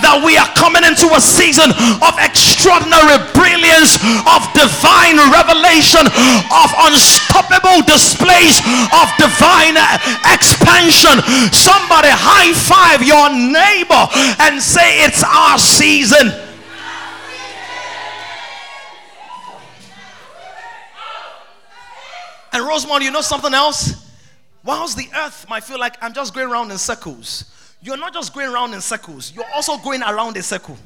that 0.00 0.24
we 0.24 0.40
are 0.40 0.48
coming 0.56 0.88
into 0.88 1.12
a 1.12 1.20
season 1.20 1.68
of 2.00 2.16
extraordinary 2.16 3.20
brilliance, 3.36 4.00
of 4.24 4.40
divine 4.56 5.20
revelation, 5.28 6.08
of 6.48 6.68
unstoppable 6.88 7.84
displays 7.84 8.64
of 8.96 9.06
divine 9.20 9.76
expansion? 10.32 11.20
Somebody 11.52 12.08
high 12.08 12.56
five 12.56 13.04
your 13.04 13.28
neighbor 13.36 14.08
and 14.40 14.56
say, 14.56 15.04
It's 15.04 15.20
our 15.20 15.60
season. 15.60 16.32
And 22.56 22.64
Rosemont, 22.64 23.04
you 23.04 23.10
know 23.10 23.20
something 23.20 23.52
else? 23.52 24.07
Whilst 24.64 24.96
the 24.96 25.08
earth 25.16 25.46
might 25.48 25.64
feel 25.64 25.78
like 25.78 25.96
I'm 26.02 26.12
just 26.12 26.34
going 26.34 26.50
around 26.50 26.70
in 26.70 26.78
circles, 26.78 27.76
you're 27.80 27.96
not 27.96 28.12
just 28.12 28.34
going 28.34 28.52
around 28.52 28.74
in 28.74 28.80
circles, 28.80 29.32
you're 29.34 29.48
also 29.54 29.78
going 29.78 30.02
around 30.02 30.36
a 30.36 30.42
circle. 30.42 30.76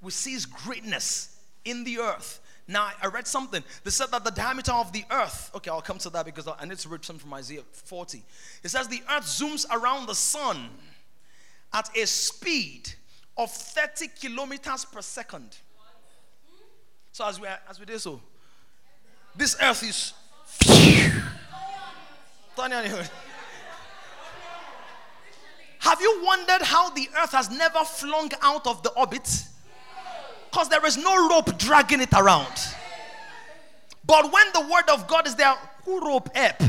We 0.00 0.10
see 0.10 0.36
greatness 0.64 1.38
in 1.64 1.84
the 1.84 1.98
earth. 1.98 2.40
Now, 2.66 2.90
I 3.02 3.08
read 3.08 3.26
something. 3.26 3.62
They 3.84 3.90
said 3.90 4.10
that 4.10 4.24
the 4.24 4.30
diameter 4.30 4.72
of 4.72 4.92
the 4.92 5.04
earth, 5.10 5.50
okay, 5.54 5.70
I'll 5.70 5.82
come 5.82 5.98
to 5.98 6.10
that 6.10 6.24
because 6.24 6.48
I 6.48 6.64
need 6.64 6.78
to 6.78 6.88
read 6.88 7.04
something 7.04 7.22
from 7.22 7.34
Isaiah 7.34 7.62
40. 7.72 8.22
It 8.62 8.68
says 8.68 8.88
the 8.88 9.02
earth 9.10 9.24
zooms 9.24 9.66
around 9.70 10.06
the 10.06 10.14
sun 10.14 10.70
at 11.72 11.94
a 11.96 12.06
speed 12.06 12.94
of 13.36 13.50
30 13.50 14.08
kilometers 14.18 14.84
per 14.86 15.02
second. 15.02 15.56
So, 17.12 17.26
as 17.26 17.38
we, 17.38 17.48
as 17.68 17.78
we 17.78 17.86
did 17.86 18.00
so, 18.00 18.20
this 19.36 19.56
earth 19.60 19.82
is. 19.82 20.12
Have 25.80 26.00
you 26.00 26.22
wondered 26.24 26.62
how 26.62 26.90
the 26.90 27.08
earth 27.20 27.32
has 27.32 27.50
never 27.50 27.80
flung 27.84 28.30
out 28.42 28.66
of 28.66 28.82
the 28.82 28.90
orbit? 28.90 29.44
Because 30.50 30.68
there 30.68 30.84
is 30.86 30.96
no 30.96 31.28
rope 31.28 31.58
dragging 31.58 32.00
it 32.00 32.12
around. 32.12 32.52
But 34.06 34.32
when 34.32 34.46
the 34.54 34.60
word 34.60 34.88
of 34.88 35.06
God 35.08 35.26
is 35.26 35.34
there, 35.34 35.54
who 35.84 36.06
rope 36.06 36.30
up? 36.36 36.62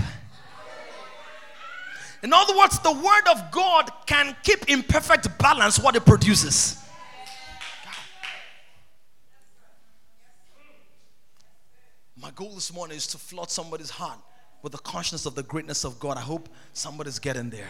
In 2.24 2.34
other 2.34 2.58
words, 2.58 2.80
the 2.80 2.92
word 2.92 3.28
of 3.30 3.52
God 3.52 3.92
can 4.06 4.36
keep 4.44 4.68
in 4.68 4.82
perfect 4.82 5.38
balance 5.38 5.78
what 5.80 5.96
it 5.96 6.06
produces. 6.06 6.85
My 12.26 12.32
goal 12.32 12.56
this 12.56 12.74
morning 12.74 12.98
is 12.98 13.06
to 13.10 13.20
flood 13.20 13.52
somebody's 13.52 13.92
heart 13.92 14.18
with 14.64 14.72
the 14.72 14.80
consciousness 14.80 15.28
of 15.28 15.36
the 15.36 15.44
greatness 15.44 15.84
of 15.84 16.00
God. 16.00 16.18
I 16.18 16.22
hope 16.22 16.50
somebody's 16.74 17.20
getting 17.20 17.52
there. 17.52 17.70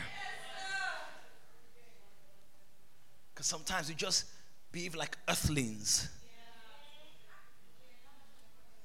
Because 3.34 3.47
sometimes 3.47 3.89
we 3.89 3.95
just 3.95 4.28
behave 4.72 4.95
like 4.95 5.18
earthlings. 5.28 6.10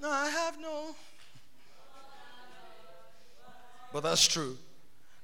No, 0.00 0.10
I 0.10 0.28
have 0.28 0.60
no. 0.60 0.96
But 3.92 4.00
that's 4.00 4.26
true. 4.26 4.56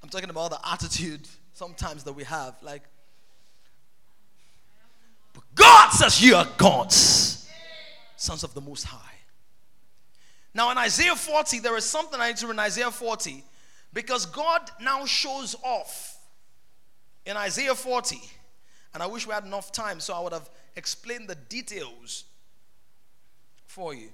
I'm 0.01 0.09
talking 0.09 0.31
about 0.31 0.51
the 0.51 0.61
attitude 0.65 1.27
sometimes 1.55 2.05
that 2.05 2.13
we 2.13 2.23
have. 2.23 2.55
Like, 2.63 2.85
God 5.57 5.91
says 5.91 6.23
you 6.23 6.37
are 6.37 6.47
gods, 6.57 7.51
sons 8.15 8.45
of 8.45 8.55
the 8.55 8.61
Most 8.61 8.85
High. 8.85 9.16
Now, 10.57 10.71
in 10.71 10.79
Isaiah 10.79 11.15
40, 11.15 11.59
there 11.59 11.77
is 11.77 11.85
something 11.85 12.19
I 12.19 12.29
need 12.29 12.39
to 12.39 12.47
read 12.47 12.55
in 12.55 12.61
Isaiah 12.61 12.91
40 12.91 13.45
because 13.93 14.25
God 14.25 14.63
now 14.81 15.05
shows 15.05 15.55
off 15.63 16.17
in 17.27 17.37
Isaiah 17.37 17.75
40. 17.75 18.19
And 18.95 19.03
I 19.03 19.07
wish 19.07 19.27
we 19.27 19.35
had 19.35 19.45
enough 19.45 19.71
time 19.71 20.01
so 20.01 20.15
I 20.15 20.21
would 20.21 20.33
have 20.33 20.49
explained 20.75 21.29
the 21.29 21.35
details 21.35 22.25
for 23.67 23.93
you. 23.93 24.09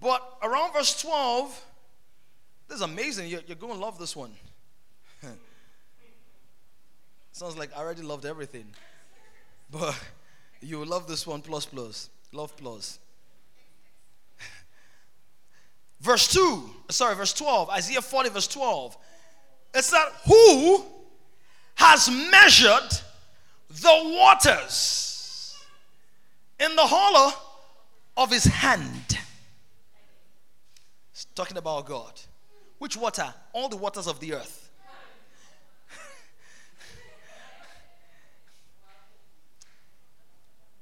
But 0.00 0.28
around 0.42 0.72
verse 0.72 1.00
12, 1.00 1.66
this 2.66 2.78
is 2.78 2.82
amazing. 2.82 3.28
You're, 3.28 3.42
you're 3.46 3.54
going 3.54 3.74
to 3.74 3.78
love 3.78 4.00
this 4.00 4.16
one. 4.16 4.32
Sounds 7.30 7.56
like 7.56 7.70
I 7.76 7.78
already 7.78 8.02
loved 8.02 8.26
everything. 8.26 8.66
But 9.70 9.96
you 10.60 10.80
will 10.80 10.86
love 10.86 11.06
this 11.06 11.28
one 11.28 11.42
plus 11.42 11.64
plus. 11.64 12.10
Love 12.32 12.56
plus. 12.56 12.98
Verse 16.02 16.28
2, 16.28 16.68
sorry, 16.90 17.14
verse 17.14 17.32
12, 17.32 17.70
Isaiah 17.70 18.02
40, 18.02 18.28
verse 18.28 18.48
12. 18.48 18.96
It's 19.74 19.86
said, 19.86 20.04
Who 20.26 20.84
has 21.76 22.10
measured 22.30 22.90
the 23.70 24.16
waters 24.18 25.56
in 26.60 26.76
the 26.76 26.82
hollow 26.82 27.32
of 28.16 28.30
his 28.30 28.44
hand. 28.44 29.18
It's 31.12 31.24
talking 31.34 31.56
about 31.56 31.86
God. 31.86 32.20
Which 32.78 32.96
water? 32.96 33.34
All 33.52 33.68
the 33.68 33.76
waters 33.76 34.06
of 34.06 34.20
the 34.20 34.34
earth. 34.34 34.70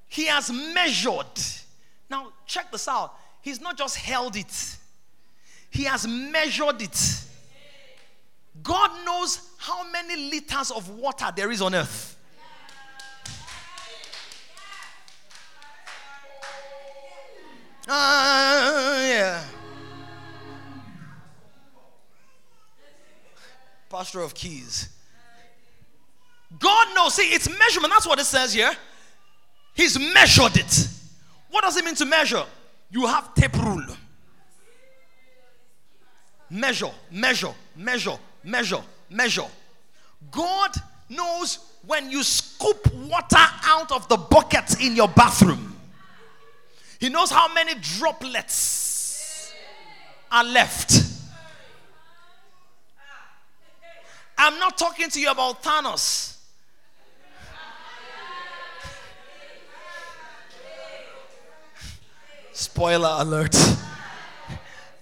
he 0.09 0.27
has 0.27 0.51
measured. 0.51 1.27
Now, 2.09 2.33
check 2.47 2.73
this 2.73 2.89
out. 2.89 3.14
He's 3.43 3.61
not 3.61 3.79
just 3.79 3.97
held 3.97 4.37
it, 4.37 4.77
he 5.71 5.85
has 5.85 6.07
measured 6.07 6.83
it. 6.83 7.25
God 8.62 8.91
knows 9.05 9.51
how 9.59 9.89
many 9.91 10.31
liters 10.31 10.71
of 10.71 10.89
water 10.91 11.27
there 11.35 11.51
is 11.51 11.62
on 11.62 11.75
earth. 11.75 12.16
Uh, 17.89 18.99
yeah. 19.03 19.45
Pastor 23.89 24.21
of 24.21 24.35
Keys. 24.35 24.89
God 26.59 26.95
knows. 26.95 27.14
See, 27.14 27.33
it's 27.35 27.49
measurement. 27.49 27.93
That's 27.93 28.07
what 28.07 28.21
it 28.21 28.25
says 28.25 28.53
here. 28.53 28.71
He's 29.75 29.99
measured 29.99 30.57
it. 30.57 30.89
What 31.51 31.62
does 31.62 31.77
it 31.77 31.85
mean 31.85 31.97
to 31.97 32.07
measure? 32.07 32.45
You 32.91 33.07
have 33.07 33.35
tape 33.35 33.57
rule. 33.57 33.87
Measure, 36.51 36.90
measure, 37.11 37.55
measure, 37.76 38.18
measure, 38.42 38.82
measure. 39.09 39.46
God 40.30 40.72
knows 41.09 41.59
when 41.86 42.11
you 42.11 42.22
scoop 42.22 42.92
water 42.94 43.36
out 43.64 43.92
of 43.92 44.09
the 44.09 44.16
bucket 44.16 44.80
in 44.80 44.96
your 44.96 45.09
bathroom. 45.09 45.76
He 46.98 47.09
knows 47.09 47.30
how 47.30 47.53
many 47.53 47.74
droplets 47.80 49.53
are 50.30 50.44
left. 50.44 50.92
I'm 54.36 54.59
not 54.59 54.76
talking 54.76 55.09
to 55.11 55.20
you 55.20 55.30
about 55.30 55.62
Thanos. 55.62 56.36
Spoiler 62.53 63.16
alert. 63.18 63.57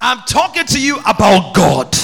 I'm 0.01 0.21
talking 0.27 0.65
to 0.67 0.81
you 0.81 0.99
about 1.07 1.55
God. 1.55 1.97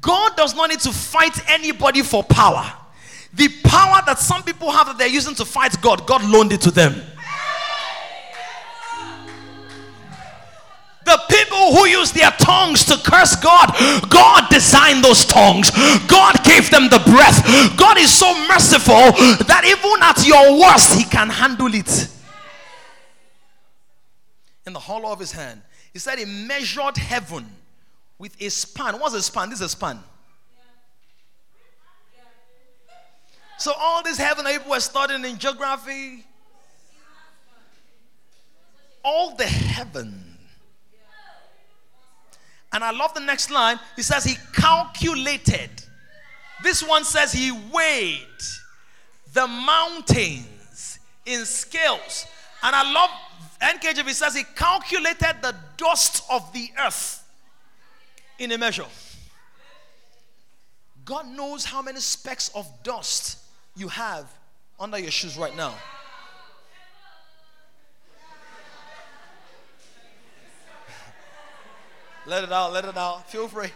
God 0.00 0.36
does 0.36 0.54
not 0.54 0.70
need 0.70 0.80
to 0.80 0.92
fight 0.92 1.38
anybody 1.48 2.02
for 2.02 2.22
power. 2.24 2.72
The 3.32 3.48
power 3.64 4.00
that 4.06 4.18
some 4.18 4.42
people 4.42 4.70
have 4.70 4.86
that 4.86 4.98
they're 4.98 5.08
using 5.08 5.34
to 5.36 5.44
fight 5.44 5.80
God, 5.80 6.06
God 6.06 6.24
loaned 6.24 6.52
it 6.52 6.60
to 6.62 6.70
them. 6.70 6.94
The 11.04 11.20
people 11.28 11.72
who 11.72 11.86
use 11.86 12.10
their 12.10 12.32
tongues 12.32 12.84
to 12.86 12.96
curse 12.96 13.36
God, 13.36 13.72
God 14.10 14.50
designed 14.50 15.04
those 15.04 15.24
tongues. 15.24 15.70
God 16.08 16.42
gave 16.42 16.68
them 16.68 16.88
the 16.88 17.00
breath. 17.06 17.46
God 17.76 17.96
is 17.96 18.12
so 18.12 18.26
merciful 18.48 19.12
that 19.46 19.62
even 19.64 20.02
at 20.02 20.26
your 20.26 20.58
worst, 20.60 20.98
He 20.98 21.04
can 21.04 21.30
handle 21.30 21.72
it. 21.72 22.08
In 24.66 24.72
the 24.72 24.80
hollow 24.80 25.12
of 25.12 25.20
His 25.20 25.30
hand, 25.30 25.62
He 25.96 26.00
said 26.00 26.18
He 26.18 26.26
measured 26.26 26.98
heaven 26.98 27.46
with 28.18 28.36
a 28.38 28.50
span. 28.50 29.00
What's 29.00 29.14
a 29.14 29.22
span? 29.22 29.48
This 29.48 29.60
is 29.60 29.64
a 29.64 29.68
span. 29.70 29.98
So 33.56 33.72
all 33.74 34.02
this 34.02 34.18
heaven 34.18 34.44
that 34.44 34.52
people 34.52 34.72
were 34.72 34.80
studying 34.80 35.24
in 35.24 35.38
geography, 35.38 36.22
all 39.02 39.36
the 39.36 39.46
heaven. 39.46 40.36
And 42.74 42.84
I 42.84 42.90
love 42.90 43.14
the 43.14 43.20
next 43.20 43.50
line. 43.50 43.80
He 43.96 44.02
says 44.02 44.22
he 44.22 44.36
calculated. 44.52 45.70
This 46.62 46.86
one 46.86 47.04
says 47.04 47.32
he 47.32 47.52
weighed 47.72 48.42
the 49.32 49.46
mountains 49.46 50.98
in 51.24 51.46
scales. 51.46 52.26
And 52.62 52.76
I 52.76 52.92
love 52.92 53.08
NKJV 53.60 54.12
says 54.12 54.34
he 54.34 54.44
calculated 54.54 55.36
the 55.42 55.54
dust 55.76 56.24
of 56.30 56.50
the 56.52 56.70
earth 56.84 57.22
in 58.38 58.52
a 58.52 58.58
measure. 58.58 58.84
God 61.04 61.26
knows 61.28 61.64
how 61.64 61.82
many 61.82 62.00
specks 62.00 62.50
of 62.54 62.68
dust 62.82 63.38
you 63.76 63.88
have 63.88 64.26
under 64.78 64.98
your 64.98 65.10
shoes 65.10 65.38
right 65.38 65.56
now. 65.56 65.72
let 72.26 72.44
it 72.44 72.52
out, 72.52 72.72
let 72.72 72.84
it 72.84 72.96
out. 72.96 73.28
Feel 73.30 73.48
free. 73.48 73.70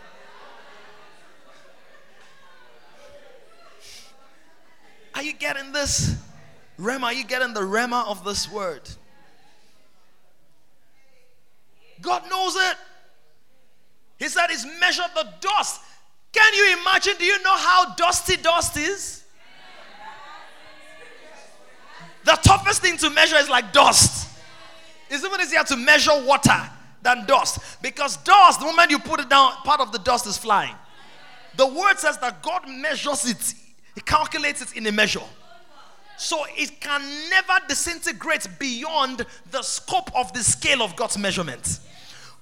Are 5.15 5.23
you 5.23 5.33
getting 5.33 5.73
this? 5.73 6.17
Rema, 6.79 7.09
are 7.09 7.13
you 7.13 7.25
getting 7.25 7.53
the 7.53 7.61
Rhema 7.61 8.09
of 8.09 8.25
this 8.25 8.49
word? 8.51 8.89
God 12.01 12.29
knows 12.31 12.57
it. 12.57 12.77
He 14.19 14.29
said 14.29 14.51
he's 14.51 14.67
measured 14.81 15.11
the 15.15 15.27
dust. 15.41 15.81
Can 16.33 16.55
you 16.55 16.79
imagine? 16.81 17.15
Do 17.19 17.25
you 17.25 17.43
know 17.43 17.57
how 17.57 17.95
dusty 17.95 18.37
dust 18.37 18.77
is? 18.77 19.25
The 22.25 22.39
toughest 22.43 22.83
thing 22.83 22.97
to 22.99 23.11
measure 23.11 23.37
is 23.37 23.49
like 23.49 23.73
dust. 23.73 24.29
It's 25.09 25.25
even 25.25 25.41
easier 25.41 25.65
to 25.65 25.77
measure 25.77 26.23
water 26.25 26.71
than 27.03 27.27
dust. 27.27 27.83
Because 27.83 28.17
dust, 28.19 28.61
the 28.61 28.67
moment 28.67 28.91
you 28.91 28.99
put 28.99 29.21
it 29.21 29.29
down, 29.29 29.53
part 29.65 29.81
of 29.81 29.91
the 29.91 29.99
dust 29.99 30.27
is 30.27 30.37
flying. 30.37 30.75
The 31.57 31.67
word 31.67 31.99
says 31.99 32.19
that 32.19 32.43
God 32.43 32.69
measures 32.69 33.29
it, 33.29 33.55
He 33.95 34.01
calculates 34.03 34.63
it 34.63 34.77
in 34.77 34.87
a 34.87 34.93
measure. 34.93 35.23
So 36.17 36.45
it 36.51 36.81
can 36.81 37.03
never 37.31 37.67
disintegrate 37.67 38.47
beyond 38.59 39.25
the 39.51 39.63
scope 39.63 40.15
of 40.15 40.33
the 40.35 40.45
scale 40.45 40.83
of 40.83 40.95
God's 40.95 41.17
measurement. 41.17 41.81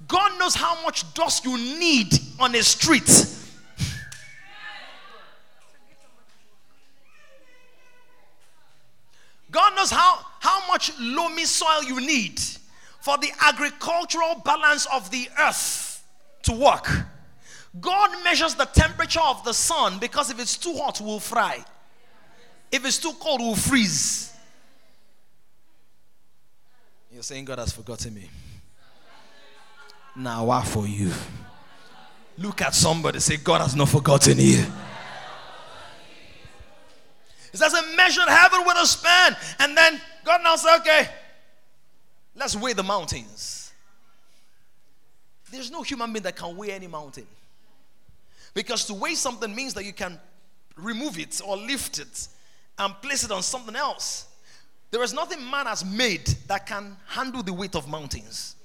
God 0.07 0.39
knows 0.39 0.55
how 0.55 0.83
much 0.85 1.13
dust 1.15 1.45
you 1.45 1.57
need 1.57 2.13
on 2.39 2.55
a 2.55 2.63
street. 2.63 3.35
God 9.51 9.77
knows 9.77 9.91
how, 9.91 10.25
how 10.41 10.67
much 10.69 10.93
loamy 11.01 11.45
soil 11.45 11.83
you 11.83 12.01
need 12.01 12.41
for 13.01 13.17
the 13.19 13.31
agricultural 13.41 14.43
balance 14.45 14.87
of 14.93 15.11
the 15.11 15.29
earth 15.41 16.05
to 16.43 16.53
work. 16.53 16.87
God 17.81 18.11
measures 18.25 18.55
the 18.55 18.67
temperature 18.67 19.21
of 19.21 19.45
the 19.45 19.53
sun 19.53 19.99
because 19.99 20.31
if 20.31 20.41
it's 20.41 20.57
too 20.57 20.77
hot, 20.77 21.01
we'll 21.01 21.21
fry. 21.21 21.65
If 22.71 22.85
it's 22.85 22.99
too 22.99 23.13
cold, 23.19 23.41
we'll 23.41 23.55
freeze. 23.55 24.33
You're 27.13 27.23
saying 27.23 27.47
God 27.47 27.59
has 27.59 27.73
forgotten 27.73 28.15
me. 28.15 28.29
Now, 30.17 30.47
why 30.47 30.65
for 30.65 30.87
you? 30.87 31.13
Look 32.37 32.63
at 32.63 32.75
somebody, 32.75 33.21
say, 33.21 33.37
God 33.37 33.61
has 33.61 33.75
not 33.75 33.89
forgotten 33.89 34.39
you. 34.39 34.65
It 37.53 37.57
says, 37.57 37.73
a 37.73 37.97
measured 37.97 38.29
heaven 38.29 38.61
with 38.67 38.77
a 38.77 38.87
span. 38.87 39.37
And 39.59 39.77
then 39.77 40.01
God 40.25 40.41
now 40.43 40.57
said, 40.57 40.79
okay, 40.79 41.09
let's 42.37 42.55
weigh 42.55 42.75
the 42.75 42.83
mountains. 42.83 43.73
There's 45.51 45.71
no 45.71 45.83
human 45.83 46.13
being 46.13 46.23
that 46.25 46.37
can 46.37 46.57
weigh 46.57 46.73
any 46.73 46.87
mountain. 46.87 47.27
Because 48.55 48.85
to 48.87 48.95
weigh 48.95 49.15
something 49.15 49.55
means 49.55 49.75
that 49.75 49.85
you 49.85 49.93
can 49.93 50.19
remove 50.77 51.19
it 51.19 51.41
or 51.45 51.57
lift 51.57 51.99
it 51.99 52.29
and 52.79 52.95
place 53.03 53.25
it 53.25 53.31
on 53.31 53.43
something 53.43 53.75
else. 53.75 54.27
There 54.91 55.03
is 55.03 55.13
nothing 55.13 55.39
man 55.51 55.67
has 55.67 55.85
made 55.85 56.27
that 56.47 56.67
can 56.67 56.97
handle 57.07 57.43
the 57.43 57.53
weight 57.53 57.75
of 57.75 57.89
mountains. 57.89 58.57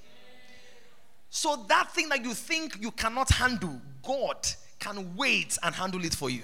So 1.36 1.66
that 1.68 1.92
thing 1.92 2.10
that 2.10 2.24
you 2.24 2.36
think 2.36 2.80
you 2.80 2.92
cannot 2.92 3.28
handle, 3.32 3.82
God 4.04 4.38
can 4.78 5.16
wait 5.16 5.58
and 5.64 5.74
handle 5.74 6.06
it 6.06 6.14
for 6.14 6.30
you. 6.30 6.44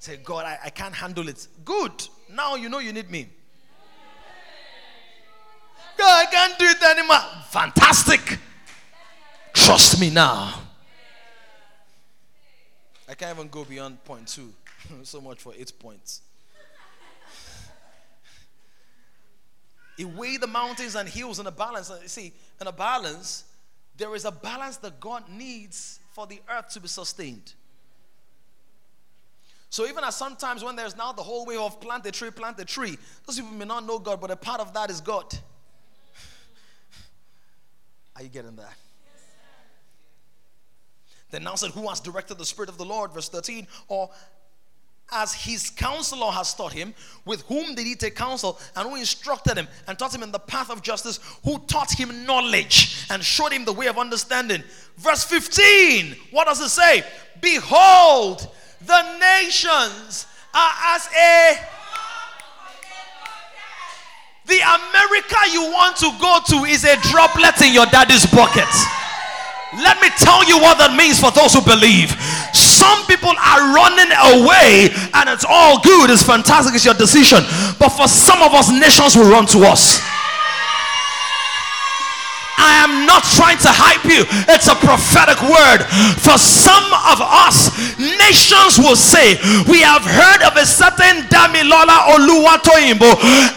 Say, 0.00 0.16
God, 0.16 0.46
I, 0.46 0.58
I 0.64 0.70
can't 0.70 0.92
handle 0.92 1.28
it. 1.28 1.46
Good. 1.64 1.92
Now 2.28 2.56
you 2.56 2.68
know 2.68 2.80
you 2.80 2.92
need 2.92 3.08
me. 3.08 3.28
God, 5.96 6.26
I 6.26 6.28
can't 6.28 6.58
do 6.58 6.64
it 6.64 6.82
anymore. 6.82 7.20
Fantastic. 7.50 8.38
Trust 9.54 10.00
me 10.00 10.10
now. 10.10 10.52
I 13.08 13.14
can't 13.14 13.38
even 13.38 13.48
go 13.48 13.64
beyond 13.64 14.02
point 14.04 14.26
two. 14.26 14.52
so 15.04 15.20
much 15.20 15.38
for 15.38 15.54
eight 15.56 15.72
points. 15.78 16.22
He 20.00 20.06
weighed 20.06 20.40
the 20.40 20.46
mountains 20.46 20.94
and 20.94 21.06
hills 21.06 21.40
in 21.40 21.46
a 21.46 21.50
balance. 21.50 21.92
You 22.00 22.08
see, 22.08 22.32
in 22.58 22.66
a 22.66 22.72
balance, 22.72 23.44
there 23.98 24.14
is 24.14 24.24
a 24.24 24.30
balance 24.30 24.78
that 24.78 24.98
God 24.98 25.28
needs 25.28 26.00
for 26.12 26.26
the 26.26 26.40
earth 26.48 26.70
to 26.70 26.80
be 26.80 26.88
sustained. 26.88 27.52
So 29.68 29.86
even 29.86 30.02
as 30.02 30.16
sometimes 30.16 30.64
when 30.64 30.74
there's 30.74 30.96
now 30.96 31.12
the 31.12 31.22
whole 31.22 31.44
way 31.44 31.58
of 31.58 31.82
plant 31.82 32.06
a 32.06 32.12
tree, 32.12 32.30
plant 32.30 32.58
a 32.60 32.64
tree, 32.64 32.96
those 33.26 33.36
people 33.36 33.52
may 33.52 33.66
not 33.66 33.84
know 33.84 33.98
God, 33.98 34.22
but 34.22 34.30
a 34.30 34.36
part 34.36 34.62
of 34.62 34.72
that 34.72 34.88
is 34.88 35.02
God. 35.02 35.34
Are 38.16 38.22
you 38.22 38.30
getting 38.30 38.56
that? 38.56 38.74
Then 41.30 41.44
now 41.44 41.56
said, 41.56 41.72
Who 41.72 41.86
has 41.90 42.00
directed 42.00 42.38
the 42.38 42.46
Spirit 42.46 42.70
of 42.70 42.78
the 42.78 42.86
Lord? 42.86 43.12
Verse 43.12 43.28
13. 43.28 43.66
Or 43.88 44.08
as 45.12 45.32
his 45.32 45.70
counselor 45.70 46.30
has 46.30 46.54
taught 46.54 46.72
him, 46.72 46.94
with 47.24 47.42
whom 47.42 47.74
did 47.74 47.86
he 47.86 47.94
take 47.94 48.14
counsel, 48.14 48.58
and 48.76 48.88
who 48.88 48.96
instructed 48.96 49.56
him 49.56 49.68
and 49.86 49.98
taught 49.98 50.14
him 50.14 50.22
in 50.22 50.32
the 50.32 50.38
path 50.38 50.70
of 50.70 50.82
justice, 50.82 51.18
who 51.44 51.58
taught 51.60 51.92
him 51.92 52.24
knowledge 52.24 53.04
and 53.10 53.22
showed 53.22 53.52
him 53.52 53.64
the 53.64 53.72
way 53.72 53.86
of 53.86 53.98
understanding. 53.98 54.62
Verse 54.96 55.24
15, 55.24 56.16
what 56.30 56.46
does 56.46 56.60
it 56.60 56.68
say? 56.68 57.04
Behold, 57.40 58.48
the 58.86 59.18
nations 59.18 60.26
are 60.54 60.72
as 60.94 61.08
a 61.16 61.58
the 64.46 64.58
America 64.58 65.36
you 65.52 65.62
want 65.70 65.96
to 65.98 66.10
go 66.20 66.40
to 66.48 66.64
is 66.64 66.82
a 66.82 66.96
droplet 67.12 67.62
in 67.62 67.72
your 67.72 67.86
daddy's 67.86 68.26
bucket. 68.26 68.66
Let 69.78 70.02
me 70.02 70.10
tell 70.18 70.42
you 70.42 70.58
what 70.58 70.78
that 70.78 70.96
means 70.98 71.20
for 71.22 71.30
those 71.30 71.54
who 71.54 71.62
believe. 71.62 72.10
Some 72.80 73.04
people 73.04 73.36
are 73.36 73.76
running 73.76 74.08
away 74.32 74.88
and 75.12 75.28
it's 75.28 75.44
all 75.44 75.80
good, 75.84 76.08
it's 76.08 76.24
fantastic, 76.24 76.74
it's 76.74 76.84
your 76.88 76.96
decision. 76.96 77.44
But 77.76 77.90
for 77.92 78.08
some 78.08 78.40
of 78.40 78.56
us, 78.56 78.72
nations 78.72 79.16
will 79.16 79.28
run 79.28 79.44
to 79.52 79.68
us. 79.68 80.00
I 82.60 82.80
am 82.84 83.04
not 83.04 83.24
trying 83.24 83.56
to 83.64 83.72
hype 83.72 84.04
you. 84.04 84.24
It's 84.52 84.68
a 84.68 84.76
prophetic 84.80 85.40
word. 85.44 85.84
For 86.20 86.36
some 86.40 86.84
of 87.08 87.20
us, 87.20 87.72
nations 87.96 88.76
will 88.76 88.96
say, 88.96 89.40
We 89.68 89.80
have 89.80 90.04
heard 90.04 90.44
of 90.44 90.56
a 90.56 90.64
certain 90.64 91.24
Damilola 91.32 92.16
Oluwatoyimbo 92.16 93.12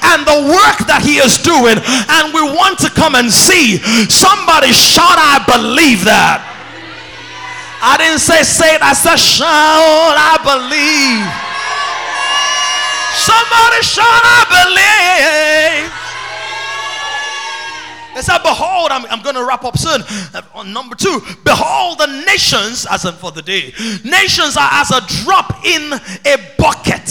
and 0.08 0.24
the 0.24 0.40
work 0.52 0.88
that 0.88 1.04
he 1.04 1.20
is 1.20 1.40
doing, 1.40 1.80
and 1.84 2.32
we 2.36 2.44
want 2.44 2.80
to 2.80 2.90
come 2.92 3.16
and 3.16 3.28
see. 3.32 3.80
Somebody 4.08 4.72
shout, 4.72 5.20
I 5.20 5.44
believe 5.48 6.04
that. 6.08 6.54
I 7.86 7.98
didn't 7.98 8.20
say 8.20 8.44
say 8.44 8.76
it, 8.76 8.82
I 8.82 8.94
said 8.94 9.20
shout, 9.20 10.16
I 10.16 10.40
believe. 10.40 11.28
Somebody 13.12 13.84
shout, 13.84 14.24
I 14.24 14.42
believe. 14.48 16.03
They 18.16 18.22
said, 18.22 18.40
Behold, 18.40 18.92
I'm, 18.92 19.06
I'm 19.08 19.22
going 19.24 19.36
to 19.36 19.46
wrap 19.46 19.64
up 19.64 19.78
soon. 19.78 20.02
Uh, 20.34 20.42
on 20.54 20.74
number 20.74 20.96
two, 20.96 21.22
behold, 21.44 22.00
the 22.00 22.24
nations, 22.26 22.86
as 22.90 23.06
in 23.06 23.14
for 23.14 23.32
the 23.32 23.42
day, 23.42 23.74
nations 24.04 24.58
are 24.58 24.70
as 24.72 24.92
a 24.92 25.02
drop 25.24 25.66
in 25.66 25.94
a 25.94 26.38
bucket. 26.58 27.06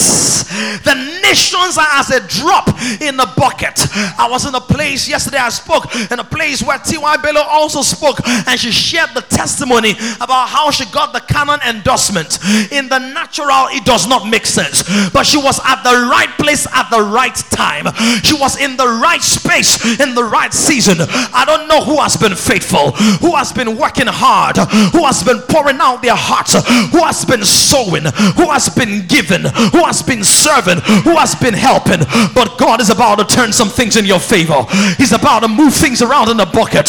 The 0.84 0.94
nations 1.22 1.78
are 1.78 1.88
as 1.98 2.10
a 2.10 2.20
drop 2.28 2.68
in 3.00 3.18
a 3.18 3.26
bucket. 3.36 3.80
I 4.18 4.28
was 4.30 4.46
in 4.46 4.54
a 4.54 4.60
place 4.60 5.08
yesterday, 5.08 5.38
I 5.38 5.48
spoke 5.48 5.94
in 6.10 6.18
a 6.18 6.24
place 6.24 6.62
where 6.62 6.78
T.Y. 6.78 7.16
Bello 7.22 7.40
also 7.40 7.82
spoke, 7.82 8.18
and 8.26 8.58
she 8.60 8.70
shared 8.70 9.10
the 9.14 9.22
testimony 9.22 9.92
about 10.20 10.48
how 10.48 10.70
she 10.70 10.84
got 10.92 11.12
the 11.12 11.20
Canon 11.20 11.60
endorsement. 11.66 12.38
In 12.70 12.88
the 12.88 12.98
natural, 12.98 13.68
it 13.70 13.84
does 13.84 14.06
not 14.06 14.28
make 14.28 14.46
sense, 14.46 14.82
but 15.10 15.24
she 15.24 15.38
was 15.38 15.58
at 15.64 15.82
the 15.82 16.08
right 16.10 16.30
place 16.38 16.66
at 16.72 16.90
the 16.90 17.00
right 17.00 17.34
time. 17.50 17.86
She 18.22 18.34
was 18.34 18.60
in 18.60 18.76
the 18.76 18.86
right 18.86 19.22
space 19.22 20.00
in 20.00 20.14
the 20.14 20.24
right 20.24 20.52
season 20.52 20.91
I 21.00 21.44
don't 21.46 21.68
know 21.68 21.84
who 21.84 22.00
has 22.00 22.16
been 22.16 22.34
faithful, 22.34 22.92
who 23.22 23.34
has 23.36 23.52
been 23.52 23.76
working 23.78 24.06
hard, 24.06 24.56
who 24.92 25.04
has 25.04 25.22
been 25.22 25.40
pouring 25.48 25.78
out 25.80 26.02
their 26.02 26.16
hearts, 26.16 26.54
who 26.92 27.02
has 27.04 27.24
been 27.24 27.44
sowing, 27.44 28.04
who 28.36 28.50
has 28.50 28.68
been 28.68 29.06
giving, 29.06 29.42
who 29.72 29.84
has 29.84 30.02
been 30.02 30.24
serving, 30.24 30.80
who 31.02 31.16
has 31.16 31.34
been 31.34 31.54
helping. 31.54 32.00
But 32.34 32.58
God 32.58 32.80
is 32.80 32.90
about 32.90 33.18
to 33.18 33.24
turn 33.24 33.52
some 33.52 33.68
things 33.68 33.96
in 33.96 34.04
your 34.04 34.20
favor. 34.20 34.64
He's 34.98 35.12
about 35.12 35.40
to 35.40 35.48
move 35.48 35.74
things 35.74 36.02
around 36.02 36.28
in 36.28 36.36
the 36.36 36.46
bucket. 36.46 36.86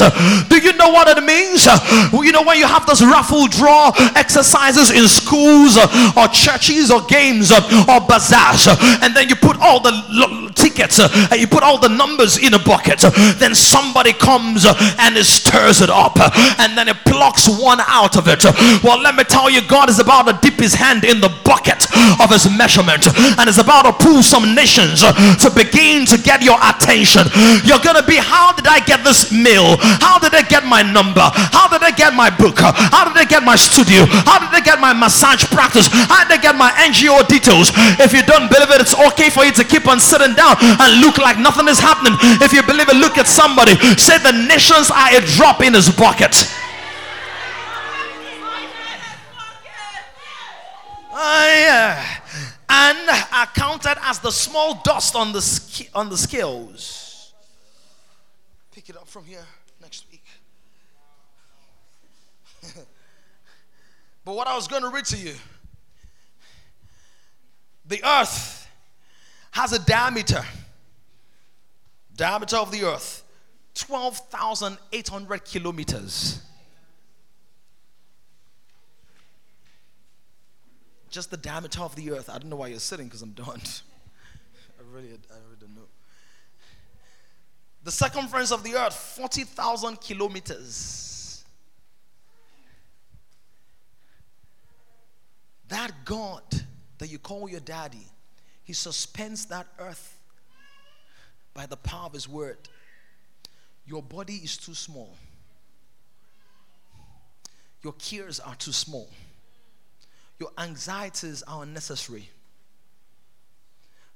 Do 0.49 0.57
you 0.57 0.73
know 0.73 0.89
what 0.89 1.07
it 1.07 1.23
means? 1.23 1.65
You 2.13 2.31
know 2.31 2.43
when 2.43 2.57
you 2.57 2.67
have 2.67 2.85
those 2.85 3.03
raffle 3.03 3.47
draw 3.47 3.91
exercises 4.15 4.91
in 4.91 5.07
schools 5.07 5.77
or 6.17 6.27
churches 6.29 6.91
or 6.91 7.01
games 7.05 7.51
or 7.51 8.01
bazaars, 8.01 8.67
and 9.01 9.15
then 9.15 9.29
you 9.29 9.35
put 9.35 9.59
all 9.59 9.79
the 9.79 9.91
tickets 10.55 10.99
and 10.99 11.39
you 11.39 11.47
put 11.47 11.63
all 11.63 11.77
the 11.77 11.89
numbers 11.89 12.37
in 12.37 12.53
a 12.53 12.59
bucket, 12.59 12.99
then 13.37 13.53
some 13.53 13.92
somebody 13.93 14.13
comes 14.17 14.65
and 14.65 15.13
it 15.13 15.23
stirs 15.23 15.77
it 15.77 15.89
up 15.89 16.17
and 16.57 16.73
then 16.73 16.89
it 16.89 16.97
plucks 17.05 17.45
one 17.61 17.77
out 17.85 18.17
of 18.17 18.25
it. 18.25 18.41
Well, 18.81 18.97
let 18.97 19.13
me 19.13 19.23
tell 19.23 19.53
you, 19.53 19.61
God 19.61 19.87
is 19.87 19.99
about 20.01 20.25
to 20.25 20.33
dip 20.41 20.57
his 20.57 20.73
hand 20.73 21.05
in 21.05 21.21
the 21.21 21.29
bucket 21.45 21.85
of 22.17 22.33
his 22.33 22.49
measurement 22.57 23.05
and 23.37 23.45
is 23.45 23.61
about 23.61 23.85
to 23.85 23.93
pull 23.93 24.25
some 24.25 24.57
nations 24.57 25.05
to 25.05 25.47
begin 25.53 26.09
to 26.09 26.17
get 26.17 26.41
your 26.41 26.57
attention. 26.57 27.29
You're 27.61 27.85
going 27.85 28.01
to 28.01 28.07
be, 28.09 28.17
how 28.17 28.57
did 28.57 28.65
I 28.65 28.81
get 28.81 29.05
this 29.05 29.29
meal? 29.29 29.77
How 30.01 30.17
did 30.17 30.33
I 30.33 30.41
get 30.41 30.65
my 30.65 30.81
number? 30.81 31.29
How 31.53 31.69
did 31.69 31.85
I 31.85 31.93
get 31.93 32.17
my 32.17 32.33
book? 32.33 32.57
How 32.57 33.05
did 33.05 33.13
I 33.13 33.29
get 33.29 33.45
my 33.45 33.55
studio? 33.55 34.09
How 34.25 34.41
did 34.41 34.49
I 34.49 34.61
get 34.65 34.81
my 34.81 34.97
massage 34.97 35.45
practice? 35.53 35.85
How 35.85 36.25
did 36.25 36.33
I 36.33 36.41
get 36.41 36.57
my 36.57 36.73
NGO 36.81 37.21
details? 37.29 37.69
If 38.01 38.09
you 38.09 38.25
don't 38.25 38.49
believe 38.49 38.73
it, 38.73 38.81
it's 38.81 38.97
okay 39.13 39.29
for 39.29 39.45
you 39.45 39.53
to 39.53 39.63
keep 39.63 39.85
on 39.85 40.01
sitting 40.01 40.33
down 40.33 40.57
and 40.81 40.97
look 40.97 41.21
like 41.21 41.37
nothing 41.37 41.69
is 41.69 41.77
happening. 41.77 42.17
If 42.41 42.57
you 42.57 42.65
believe 42.65 42.89
it, 42.89 42.97
look 42.97 43.21
at 43.21 43.29
somebody 43.29 43.77
Say 43.83 44.17
the 44.19 44.31
nations 44.31 44.89
are 44.89 45.13
a 45.13 45.19
drop 45.35 45.61
in 45.61 45.73
his 45.73 45.89
bucket. 45.89 46.33
Uh, 51.11 51.45
yeah. 51.47 52.19
And 52.69 53.09
are 53.09 53.45
counted 53.47 53.97
as 54.03 54.19
the 54.19 54.31
small 54.31 54.81
dust 54.83 55.15
on 55.15 55.33
the 55.33 55.87
on 55.93 56.09
the 56.09 56.17
scales. 56.17 57.33
Pick 58.71 58.89
it 58.89 58.95
up 58.95 59.07
from 59.07 59.25
here 59.25 59.45
next 59.81 60.05
week. 60.11 60.23
but 64.25 64.33
what 64.33 64.47
I 64.47 64.55
was 64.55 64.67
going 64.67 64.83
to 64.83 64.89
read 64.89 65.05
to 65.05 65.17
you 65.17 65.33
the 67.85 68.01
earth 68.03 68.67
has 69.51 69.73
a 69.73 69.79
diameter, 69.79 70.43
diameter 72.15 72.55
of 72.55 72.71
the 72.71 72.83
earth 72.83 73.22
12,800 73.75 75.45
kilometers. 75.45 76.41
Just 81.09 81.31
the 81.31 81.37
diameter 81.37 81.81
of 81.81 81.95
the 81.95 82.11
earth. 82.11 82.29
I 82.29 82.39
don't 82.39 82.49
know 82.49 82.55
why 82.55 82.67
you're 82.67 82.79
sitting 82.79 83.07
because 83.07 83.21
I'm 83.21 83.31
done. 83.31 83.47
I 84.79 84.83
really, 84.91 85.09
I 85.09 85.35
really 85.35 85.57
don't 85.59 85.75
know. 85.75 85.81
The 87.83 87.91
circumference 87.91 88.51
of 88.51 88.63
the 88.63 88.75
earth, 88.75 88.95
40,000 88.95 89.99
kilometers. 89.99 91.43
That 95.67 95.91
God 96.05 96.43
that 96.99 97.07
you 97.07 97.19
call 97.19 97.49
your 97.49 97.59
daddy, 97.59 98.07
he 98.63 98.73
suspends 98.73 99.45
that 99.47 99.67
earth 99.79 100.17
by 101.53 101.65
the 101.65 101.77
power 101.77 102.05
of 102.05 102.13
his 102.13 102.29
word. 102.29 102.57
Your 103.85 104.01
body 104.01 104.35
is 104.35 104.57
too 104.57 104.73
small. 104.73 105.15
Your 107.83 107.93
cares 107.93 108.39
are 108.39 108.55
too 108.55 108.71
small. 108.71 109.09
Your 110.39 110.49
anxieties 110.57 111.43
are 111.43 111.63
unnecessary. 111.63 112.29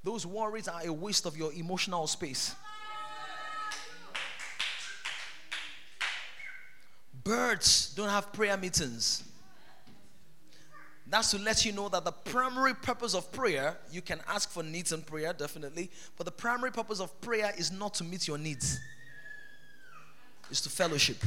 Those 0.03 0.25
worries 0.25 0.67
are 0.67 0.81
a 0.85 0.93
waste 0.93 1.25
of 1.25 1.35
your 1.35 1.51
emotional 1.53 2.07
space. 2.07 2.55
Birds 7.23 7.93
don't 7.93 8.07
have 8.07 8.31
prayer 8.31 8.55
meetings. 8.55 9.23
That's 11.09 11.31
to 11.31 11.39
let 11.39 11.65
you 11.65 11.73
know 11.73 11.89
that 11.89 12.05
the 12.05 12.11
primary 12.11 12.73
purpose 12.73 13.13
of 13.13 13.31
prayer, 13.33 13.77
you 13.91 14.01
can 14.01 14.21
ask 14.29 14.49
for 14.49 14.63
needs 14.63 14.93
in 14.93 15.01
prayer, 15.01 15.33
definitely, 15.33 15.89
but 16.17 16.25
the 16.25 16.31
primary 16.31 16.71
purpose 16.71 17.01
of 17.01 17.19
prayer 17.19 17.53
is 17.57 17.71
not 17.71 17.93
to 17.95 18.05
meet 18.05 18.27
your 18.27 18.37
needs 18.37 18.79
is 20.49 20.61
to 20.61 20.69
fellowship. 20.69 21.17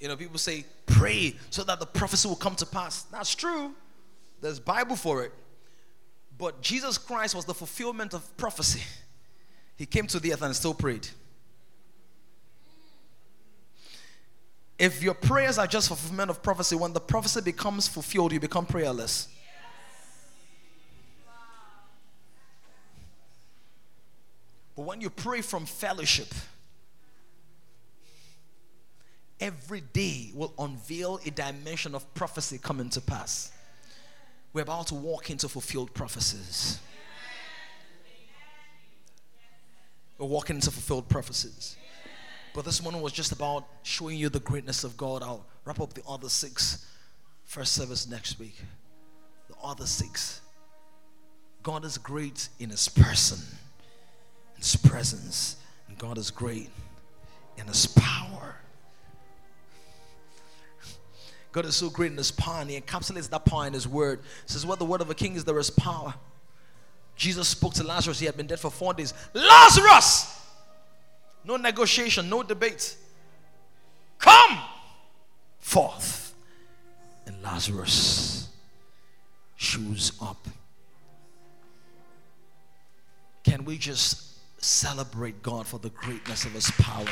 You 0.00 0.08
know, 0.08 0.16
people 0.16 0.38
say, 0.38 0.64
pray 0.86 1.36
so 1.50 1.62
that 1.64 1.78
the 1.78 1.86
prophecy 1.86 2.28
will 2.28 2.36
come 2.36 2.56
to 2.56 2.66
pass. 2.66 3.02
That's 3.04 3.34
true. 3.34 3.72
There's 4.40 4.58
Bible 4.58 4.96
for 4.96 5.22
it. 5.24 5.32
But 6.36 6.60
Jesus 6.60 6.98
Christ 6.98 7.34
was 7.34 7.44
the 7.44 7.54
fulfillment 7.54 8.14
of 8.14 8.36
prophecy. 8.36 8.82
He 9.76 9.86
came 9.86 10.06
to 10.08 10.18
the 10.18 10.32
earth 10.32 10.42
and 10.42 10.54
still 10.56 10.74
prayed. 10.74 11.06
If 14.78 15.02
your 15.02 15.14
prayers 15.14 15.58
are 15.58 15.68
just 15.68 15.86
fulfillment 15.86 16.30
of 16.30 16.42
prophecy, 16.42 16.74
when 16.74 16.92
the 16.92 17.00
prophecy 17.00 17.40
becomes 17.40 17.86
fulfilled, 17.86 18.32
you 18.32 18.40
become 18.40 18.66
prayerless. 18.66 19.28
But 24.82 24.88
when 24.88 25.00
you 25.00 25.10
pray 25.10 25.42
from 25.42 25.64
fellowship, 25.64 26.34
every 29.38 29.80
day 29.80 30.32
will 30.34 30.52
unveil 30.58 31.20
a 31.24 31.30
dimension 31.30 31.94
of 31.94 32.12
prophecy 32.14 32.58
coming 32.58 32.90
to 32.90 33.00
pass. 33.00 33.52
We're 34.52 34.62
about 34.62 34.88
to 34.88 34.96
walk 34.96 35.30
into 35.30 35.48
fulfilled 35.48 35.94
prophecies. 35.94 36.80
We're 40.18 40.26
walking 40.26 40.56
into 40.56 40.72
fulfilled 40.72 41.08
prophecies. 41.08 41.76
But 42.52 42.64
this 42.64 42.82
morning 42.82 43.02
was 43.02 43.12
just 43.12 43.30
about 43.30 43.68
showing 43.84 44.18
you 44.18 44.30
the 44.30 44.40
greatness 44.40 44.82
of 44.82 44.96
God. 44.96 45.22
I'll 45.22 45.46
wrap 45.64 45.78
up 45.78 45.94
the 45.94 46.02
other 46.08 46.28
six 46.28 46.84
first 47.44 47.74
service 47.74 48.08
next 48.08 48.40
week. 48.40 48.60
The 49.46 49.54
other 49.62 49.86
six. 49.86 50.40
God 51.62 51.84
is 51.84 51.98
great 51.98 52.48
in 52.58 52.70
His 52.70 52.88
person, 52.88 53.38
His 54.62 54.76
presence, 54.76 55.56
and 55.88 55.98
God 55.98 56.18
is 56.18 56.30
great 56.30 56.70
in 57.56 57.66
His 57.66 57.84
power. 57.86 58.54
God 61.50 61.64
is 61.64 61.74
so 61.74 61.90
great 61.90 62.12
in 62.12 62.16
His 62.16 62.30
power, 62.30 62.60
and 62.60 62.70
He 62.70 62.80
encapsulates 62.80 63.28
that 63.30 63.44
power 63.44 63.66
in 63.66 63.72
His 63.72 63.88
word. 63.88 64.20
Says, 64.46 64.64
What 64.64 64.78
the 64.78 64.84
word 64.84 65.00
of 65.00 65.10
a 65.10 65.16
king 65.16 65.34
is, 65.34 65.44
there 65.44 65.58
is 65.58 65.68
power. 65.68 66.14
Jesus 67.16 67.48
spoke 67.48 67.74
to 67.74 67.82
Lazarus, 67.82 68.20
he 68.20 68.26
had 68.26 68.36
been 68.36 68.46
dead 68.46 68.60
for 68.60 68.70
four 68.70 68.94
days. 68.94 69.12
Lazarus! 69.34 70.40
No 71.44 71.56
negotiation, 71.56 72.30
no 72.30 72.44
debate. 72.44 72.96
Come 74.20 74.60
forth. 75.58 76.34
And 77.26 77.42
Lazarus 77.42 78.48
shoes 79.56 80.12
up. 80.22 80.46
Can 83.42 83.64
we 83.64 83.76
just 83.76 84.31
celebrate 84.62 85.42
God 85.42 85.66
for 85.66 85.78
the 85.78 85.90
greatness 85.90 86.44
of 86.44 86.52
His 86.52 86.70
power? 86.72 87.06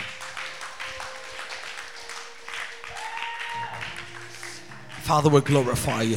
Father, 5.02 5.28
we 5.28 5.40
glorify 5.40 6.02
you. 6.02 6.16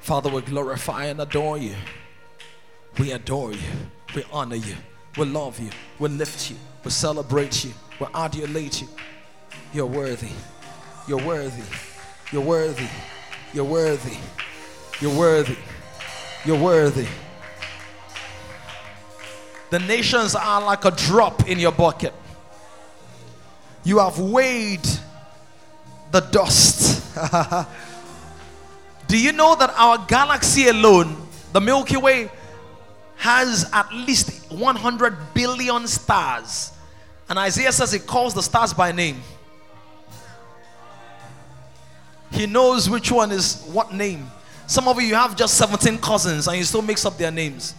Father, 0.00 0.30
we 0.30 0.40
glorify 0.42 1.04
and 1.06 1.20
adore 1.20 1.58
you. 1.58 1.74
We 2.98 3.12
adore 3.12 3.52
you. 3.52 3.58
We 4.14 4.24
honor 4.30 4.56
you. 4.56 4.74
We 5.16 5.24
love 5.24 5.58
you. 5.58 5.70
We 5.98 6.10
lift 6.10 6.50
you. 6.50 6.56
We 6.84 6.90
celebrate 6.90 7.64
you. 7.64 7.72
We 7.98 8.06
adulate 8.08 8.82
you. 8.82 8.88
You're 9.72 9.86
worthy. 9.86 10.28
You're 11.08 11.24
worthy. 11.24 11.62
You're 12.30 12.42
worthy. 12.42 12.88
You're 13.54 13.64
worthy. 13.64 14.16
You're 15.00 15.16
worthy. 15.16 15.56
You're 16.44 16.60
worthy. 16.60 17.06
The 19.70 19.78
nations 19.78 20.34
are 20.34 20.60
like 20.60 20.84
a 20.84 20.90
drop 20.90 21.48
in 21.48 21.60
your 21.60 21.70
bucket. 21.70 22.12
You 23.84 24.00
have 24.00 24.18
weighed 24.18 24.86
the 26.10 26.20
dust. 26.20 27.14
Do 29.06 29.16
you 29.16 29.30
know 29.30 29.54
that 29.54 29.72
our 29.76 30.04
galaxy 30.08 30.66
alone, 30.66 31.16
the 31.52 31.60
Milky 31.60 31.96
Way, 31.96 32.30
has 33.16 33.70
at 33.72 33.92
least 33.92 34.50
100 34.50 35.16
billion 35.32 35.86
stars? 35.86 36.72
And 37.28 37.38
Isaiah 37.38 37.70
says 37.70 37.92
he 37.92 38.00
calls 38.00 38.34
the 38.34 38.42
stars 38.42 38.74
by 38.74 38.90
name. 38.90 39.22
He 42.34 42.46
knows 42.46 42.90
which 42.90 43.12
one 43.12 43.30
is 43.30 43.62
what 43.72 43.94
name. 43.94 44.28
Some 44.66 44.88
of 44.88 45.00
you, 45.00 45.06
you 45.06 45.14
have 45.14 45.36
just 45.36 45.56
17 45.56 45.98
cousins 45.98 46.48
and 46.48 46.56
you 46.56 46.64
still 46.64 46.82
mix 46.82 47.06
up 47.06 47.16
their 47.16 47.30
names. 47.30 47.74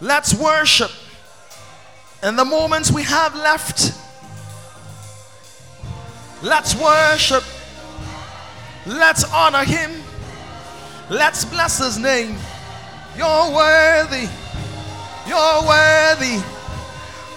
Let's 0.00 0.34
worship. 0.34 0.90
In 2.22 2.36
the 2.36 2.44
moments 2.44 2.92
we 2.92 3.02
have 3.04 3.34
left, 3.34 3.94
let's 6.42 6.74
worship. 6.74 7.44
Let's 8.84 9.24
honor 9.32 9.64
him. 9.64 10.02
Let's 11.08 11.46
bless 11.46 11.78
his 11.78 11.98
name. 11.98 12.36
You're 13.16 13.54
worthy. 13.54 14.28
You're 15.26 15.62
worthy. 15.66 16.42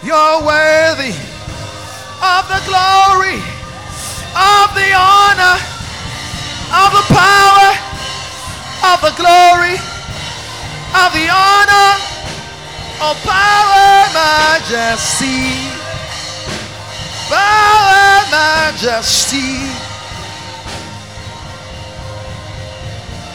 You're 0.04 0.46
worthy 0.46 1.41
of 2.22 2.46
the 2.46 2.62
glory, 2.70 3.42
of 4.38 4.68
the 4.78 4.94
honor, 4.94 5.58
of 6.70 6.90
the 6.94 7.06
power, 7.10 7.70
of 8.94 8.98
the 9.02 9.14
glory, 9.18 9.74
of 10.94 11.10
the 11.18 11.28
honor, 11.34 11.92
of 13.02 13.18
power, 13.26 14.06
majesty, 14.14 15.66
power, 17.26 18.22
majesty. 18.30 19.66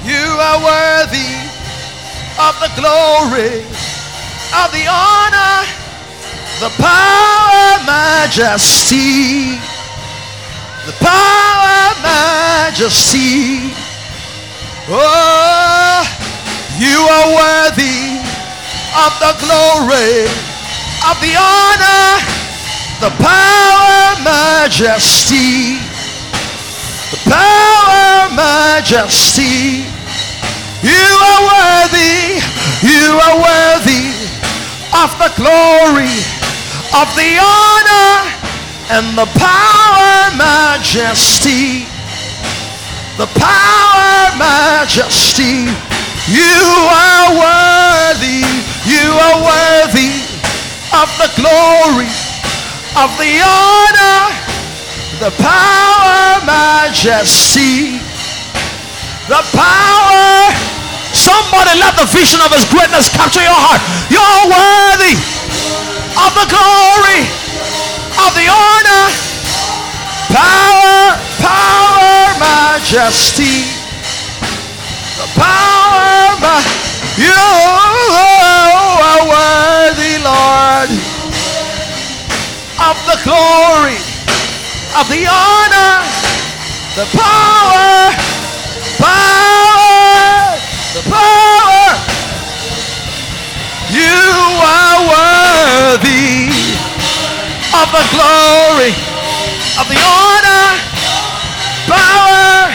You 0.06 0.26
are 0.38 0.62
worthy 0.62 1.34
of 2.38 2.54
the 2.62 2.70
glory, 2.78 3.66
of 4.54 4.70
the 4.70 4.86
honor, 4.86 5.75
the 6.60 6.70
power, 6.80 7.84
majesty, 7.84 9.60
the 10.86 10.92
power, 11.04 11.92
majesty. 12.00 13.74
Oh, 14.88 16.00
you 16.78 16.96
are 16.96 17.28
worthy 17.36 18.16
of 19.04 19.12
the 19.20 19.32
glory, 19.44 20.24
of 21.04 21.16
the 21.20 21.36
honor, 21.36 22.24
the 23.04 23.12
power, 23.20 24.16
majesty, 24.24 25.76
the 27.12 27.20
power, 27.28 28.32
majesty. 28.32 29.84
You 30.80 31.04
are 31.20 31.42
worthy, 31.52 32.40
you 32.80 33.20
are 33.20 33.36
worthy 33.44 34.08
of 34.96 35.10
the 35.18 35.30
glory, 35.36 36.16
of 36.94 37.08
the 37.18 37.30
honor, 37.40 38.46
and 38.90 39.18
the 39.18 39.26
power, 39.34 40.30
majesty. 40.38 41.90
The 43.18 43.26
power, 43.34 44.38
majesty. 44.38 45.66
You 46.30 46.62
are 46.86 47.26
worthy, 47.34 48.46
you 48.86 49.06
are 49.10 49.38
worthy 49.42 50.14
of 50.94 51.08
the 51.18 51.30
glory, 51.34 52.10
of 52.94 53.10
the 53.18 53.32
honor, 53.42 54.30
the 55.18 55.32
power, 55.42 56.44
majesty. 56.46 57.98
The 59.26 59.42
power. 59.50 60.54
Somebody 61.10 61.80
let 61.80 61.96
the 61.96 62.06
vision 62.06 62.40
of 62.42 62.52
his 62.52 62.64
greatness 62.70 63.08
capture 63.08 63.42
your 63.42 63.56
heart. 63.56 63.82
You're 64.12 64.46
worthy 64.46 65.35
of 66.16 66.30
the 66.34 66.46
glory, 66.48 67.22
of 68.24 68.30
the 68.34 68.46
honor, 68.48 69.04
power, 70.32 71.16
power, 71.40 72.38
majesty. 72.40 73.68
The 75.16 75.28
power, 75.36 76.36
ma- 76.40 76.64
you 77.16 77.42
are 79.08 79.22
worthy, 79.28 80.16
Lord, 80.24 80.90
of 82.88 82.96
the 83.08 83.18
glory, 83.24 83.98
of 85.00 85.06
the 85.08 85.24
honor, 85.28 85.94
the 86.96 87.06
power, 87.16 88.12
power, 88.98 90.56
the 90.96 91.02
power. 91.10 91.88
You 93.88 94.02
are 94.02 94.98
worthy 95.08 95.25
of 97.74 97.86
the 97.90 98.04
glory, 98.14 98.92
of 99.80 99.86
the 99.90 99.98
honor, 99.98 100.66
power, 101.90 102.70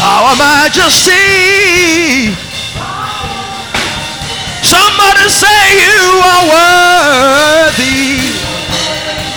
power, 0.00 0.34
majesty. 0.36 2.32
Somebody 4.62 5.28
say 5.28 5.62
you 5.84 6.04
are 6.32 6.44
worthy 6.48 8.32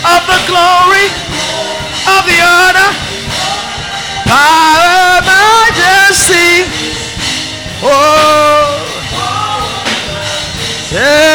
of 0.06 0.22
the 0.32 0.40
glory, 0.48 1.08
of 2.16 2.22
the 2.24 2.40
honor, 2.40 2.92
power, 4.24 5.22
majesty. 5.28 6.72
Oh. 7.84 8.86
Yeah. 10.92 11.35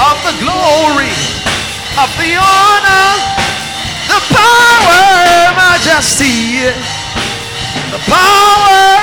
Of 0.00 0.16
the 0.24 0.32
glory, 0.40 1.12
of 2.00 2.08
the 2.16 2.32
honor, 2.40 3.08
the 4.08 4.20
power, 4.32 5.52
majesty. 5.60 6.72
the 7.92 8.00
power. 8.08 8.96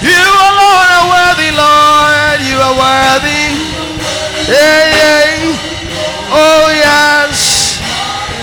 You 0.00 0.24
alone 0.48 0.88
are 0.96 1.08
worthy, 1.12 1.52
Lord. 1.52 2.40
You 2.48 2.56
are 2.64 2.76
worthy. 2.80 3.44
Yeah, 4.48 4.88
yeah. 4.96 6.32
Oh, 6.32 6.72
yes. 6.72 7.76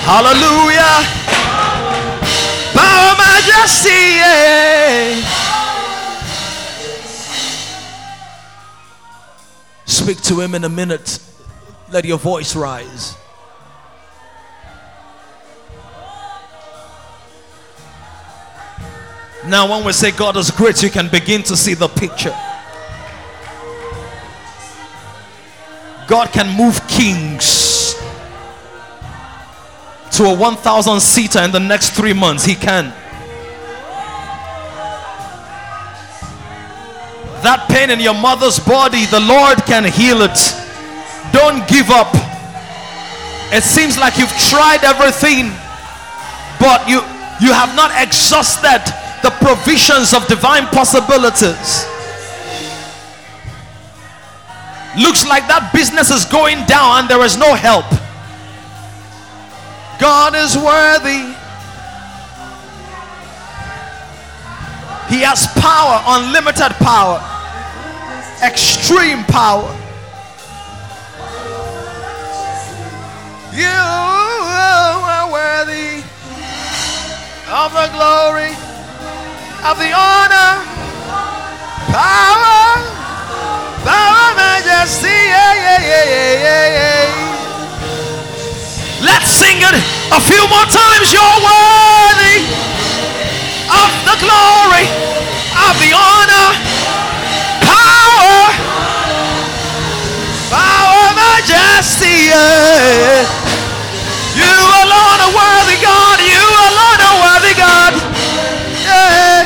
Hallelujah. 0.06 0.96
Power, 2.78 3.14
majesty. 3.18 4.22
Yeah. 4.22 5.39
Speak 10.00 10.22
to 10.22 10.40
him 10.40 10.56
in 10.56 10.64
a 10.64 10.70
minute. 10.70 11.20
Let 11.92 12.06
your 12.06 12.18
voice 12.18 12.56
rise. 12.56 13.18
Now, 19.46 19.70
when 19.70 19.86
we 19.86 19.92
say 19.92 20.12
God 20.12 20.38
is 20.38 20.52
great, 20.52 20.82
you 20.82 20.90
can 20.90 21.10
begin 21.10 21.44
to 21.44 21.58
see 21.58 21.74
the 21.74 21.90
picture. 21.90 22.34
God 26.08 26.32
can 26.32 26.58
move 26.58 26.80
kings 26.88 27.94
to 30.12 30.24
a 30.24 30.34
1,000 30.34 31.02
seater 31.02 31.42
in 31.42 31.52
the 31.52 31.60
next 31.60 31.90
three 31.90 32.14
months. 32.14 32.46
He 32.46 32.56
can. 32.56 32.94
That 37.44 37.68
pain 37.72 37.90
in 37.90 38.00
your 38.00 38.14
mother's 38.14 38.60
body, 38.60 39.06
the 39.08 39.20
Lord 39.20 39.64
can 39.64 39.88
heal 39.88 40.22
it. 40.22 40.38
Don't 41.32 41.64
give 41.68 41.90
up. 41.90 42.12
It 43.56 43.64
seems 43.64 43.98
like 43.98 44.18
you've 44.18 44.34
tried 44.52 44.84
everything, 44.84 45.50
but 46.60 46.84
you 46.88 47.02
you 47.40 47.56
have 47.56 47.76
not 47.76 47.96
exhausted 47.96 48.84
the 49.24 49.32
provisions 49.40 50.14
of 50.14 50.28
divine 50.28 50.68
possibilities. 50.68 51.88
Looks 54.98 55.26
like 55.26 55.48
that 55.48 55.72
business 55.74 56.12
is 56.12 56.26
going 56.26 56.66
down 56.66 57.00
and 57.00 57.10
there 57.10 57.24
is 57.24 57.38
no 57.38 57.54
help. 57.56 57.86
God 60.00 60.36
is 60.36 60.58
worthy. 60.58 61.39
He 65.10 65.26
has 65.26 65.48
power, 65.58 66.04
unlimited 66.06 66.78
power, 66.78 67.18
extreme 68.46 69.26
power. 69.26 69.74
You 73.52 73.66
are 73.66 75.26
worthy 75.34 76.06
of 77.50 77.74
the 77.74 77.90
glory, 77.90 78.54
of 79.66 79.82
the 79.82 79.90
honor, 79.90 80.62
power, 81.90 82.78
power, 83.82 84.26
majesty. 84.38 85.10
Yeah, 85.10 85.58
yeah, 85.58 85.82
yeah, 85.90 86.06
yeah, 86.06 86.70
yeah. 86.78 87.10
Let's 89.02 89.26
sing 89.26 89.58
it 89.58 89.74
a 90.14 90.22
few 90.22 90.46
more 90.54 90.70
times. 90.70 91.10
You're 91.10 91.42
worthy 91.42 92.46
of 93.70 93.90
the 94.10 94.16
glory, 94.18 94.86
of 95.54 95.74
the 95.78 95.92
honor, 95.94 96.50
power, 97.62 98.50
power, 100.50 101.06
majesty. 101.14 102.34
You 104.34 104.56
alone 104.82 105.20
are 105.22 105.34
worthy, 105.38 105.78
God. 105.82 106.18
You 106.18 106.46
alone 106.66 107.00
are 107.06 107.18
worthy, 107.22 107.54
God. 107.54 107.94
Yeah. 108.86 109.46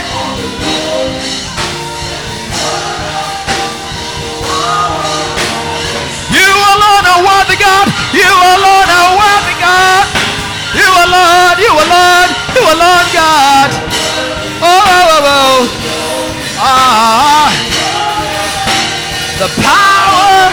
You 6.31 6.49
alone 6.73 7.05
are 7.11 7.21
worthy, 7.27 7.57
God. 7.59 7.87
You 8.13 8.31
alone 8.31 8.89
are 8.89 9.11
worthy, 9.19 9.55
God. 9.59 10.05
You 10.73 10.89
alone, 10.89 11.57
you 11.59 11.71
alone, 11.73 12.29
you 12.55 12.63
alone, 12.73 13.07
God. 13.13 13.82
The 19.39 19.47
power. 19.61 20.51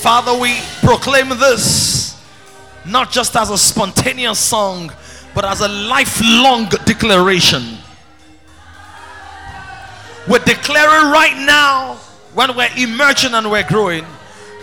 Father, 0.00 0.38
we 0.38 0.58
proclaim 0.82 1.28
this 1.30 2.16
not 2.84 3.10
just 3.10 3.36
as 3.36 3.50
a 3.50 3.58
spontaneous 3.58 4.38
song, 4.38 4.92
but 5.34 5.44
as 5.44 5.60
a 5.60 5.68
lifelong 5.68 6.66
declaration. 6.84 7.78
We're 10.28 10.38
declaring 10.44 11.10
right 11.10 11.36
now 11.46 11.94
when 12.34 12.56
we're 12.56 12.70
emerging 12.76 13.34
and 13.34 13.50
we're 13.50 13.66
growing. 13.66 14.04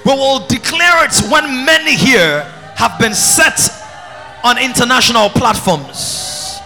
We 0.06 0.14
will 0.14 0.46
declare 0.48 1.06
it 1.06 1.32
when 1.32 1.66
many 1.66 1.96
here 1.96 2.44
have 2.76 3.00
been 3.00 3.14
set 3.14 3.83
on 4.44 4.58
international 4.58 5.30
platforms. 5.30 6.60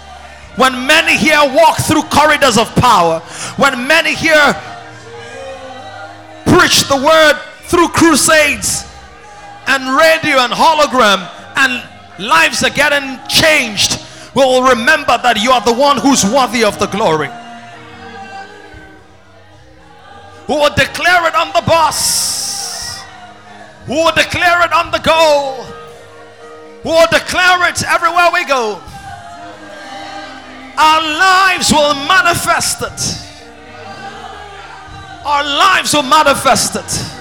When 0.55 0.87
many 0.87 1.15
here 1.17 1.39
walk 1.53 1.77
through 1.77 2.03
corridors 2.03 2.57
of 2.57 2.73
power. 2.75 3.19
When 3.57 3.87
many 3.87 4.15
here 4.15 4.53
preach 6.45 6.87
the 6.87 6.97
word 6.97 7.39
through 7.69 7.89
crusades 7.89 8.85
and 9.67 9.95
radio 9.95 10.39
and 10.39 10.53
hologram 10.53 11.29
and 11.57 11.83
lives 12.19 12.63
are 12.63 12.71
getting 12.71 13.19
changed. 13.27 14.03
We 14.35 14.43
will 14.43 14.63
remember 14.63 15.17
that 15.21 15.41
you 15.41 15.51
are 15.51 15.61
the 15.61 15.73
one 15.73 15.97
who's 15.97 16.23
worthy 16.25 16.63
of 16.63 16.79
the 16.79 16.87
glory. 16.87 17.29
who 20.47 20.53
will 20.55 20.73
declare 20.73 21.27
it 21.27 21.35
on 21.35 21.49
the 21.49 21.61
bus, 21.67 23.03
who 23.85 23.93
will 23.93 24.15
declare 24.15 24.63
it 24.65 24.71
on 24.71 24.89
the 24.91 24.99
go, 24.99 25.65
will 26.87 27.07
declare 27.11 27.69
it 27.69 27.83
everywhere 27.83 28.29
we 28.33 28.45
go. 28.45 28.81
Our 30.77 31.01
lives 31.01 31.71
will 31.71 31.95
manifest 32.07 32.81
it. 32.81 33.23
Our 35.25 35.43
lives 35.43 35.93
will 35.93 36.03
manifest 36.03 36.75
it. 36.75 37.13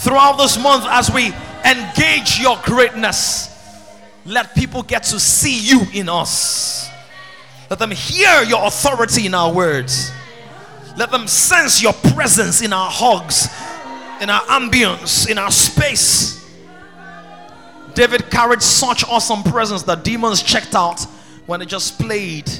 Throughout 0.00 0.36
this 0.36 0.60
month, 0.60 0.84
as 0.88 1.12
we 1.12 1.32
engage 1.64 2.40
your 2.40 2.58
greatness, 2.64 3.48
let 4.24 4.54
people 4.56 4.82
get 4.82 5.04
to 5.04 5.20
see 5.20 5.60
you 5.60 5.82
in 5.94 6.08
us. 6.08 6.88
Let 7.70 7.78
them 7.78 7.92
hear 7.92 8.42
your 8.42 8.66
authority 8.66 9.26
in 9.26 9.34
our 9.34 9.52
words. 9.52 10.10
Let 10.96 11.10
them 11.12 11.28
sense 11.28 11.80
your 11.80 11.92
presence 11.92 12.62
in 12.62 12.72
our 12.72 12.90
hugs, 12.90 13.46
in 14.20 14.28
our 14.28 14.42
ambience, 14.42 15.30
in 15.30 15.38
our 15.38 15.50
space. 15.52 16.41
David 17.94 18.30
carried 18.30 18.62
such 18.62 19.04
awesome 19.04 19.42
presence 19.42 19.82
that 19.84 20.04
demons 20.04 20.42
checked 20.42 20.74
out 20.74 21.02
when 21.46 21.60
it 21.60 21.66
just 21.66 21.98
played 21.98 22.50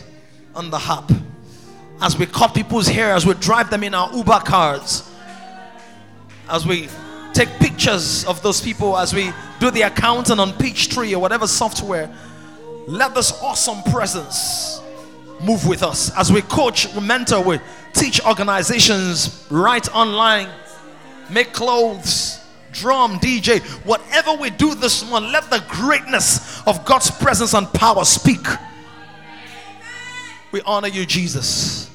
on 0.55 0.71
the 0.71 0.79
harp. 0.79 1.11
As 2.01 2.19
we 2.19 2.27
cut 2.27 2.55
people's 2.55 2.87
hair, 2.89 3.15
as 3.15 3.25
we 3.25 3.35
drive 3.35 3.71
them 3.71 3.85
in 3.85 3.95
our 3.95 4.13
Uber 4.13 4.41
cars, 4.41 5.09
as 6.49 6.67
we 6.67 6.89
take 7.33 7.49
pictures 7.61 8.25
of 8.25 8.43
those 8.43 8.61
people, 8.61 8.99
as 8.99 9.15
we 9.15 9.33
do 9.59 9.71
the 9.71 9.83
accounting 9.83 10.39
on 10.39 10.53
Peachtree 10.55 11.15
or 11.15 11.21
whatever 11.21 11.47
software, 11.47 12.13
let 12.87 13.15
this 13.15 13.33
awesome 13.41 13.83
presence 13.91 14.83
move 15.43 15.67
with 15.67 15.83
us. 15.83 16.11
As 16.17 16.33
we 16.33 16.43
coach, 16.43 16.93
we 16.95 17.01
mentor, 17.01 17.41
we 17.41 17.59
teach 17.93 18.21
organizations, 18.27 19.47
write 19.51 19.95
online, 19.95 20.49
make 21.31 21.53
clothes, 21.53 22.42
drum, 22.73 23.19
DJ, 23.19 23.61
whatever 23.85 24.35
we 24.35 24.51
do 24.51 24.75
this 24.75 25.09
month, 25.09 25.33
let 25.33 25.51
the 25.51 25.63
greatness 25.69 26.67
of 26.67 26.85
God's 26.85 27.11
presence 27.11 27.55
and 27.55 27.73
power 27.73 28.05
speak. 28.05 28.45
We 30.51 30.61
honor 30.63 30.89
you, 30.89 31.07
Jesus. 31.07 31.92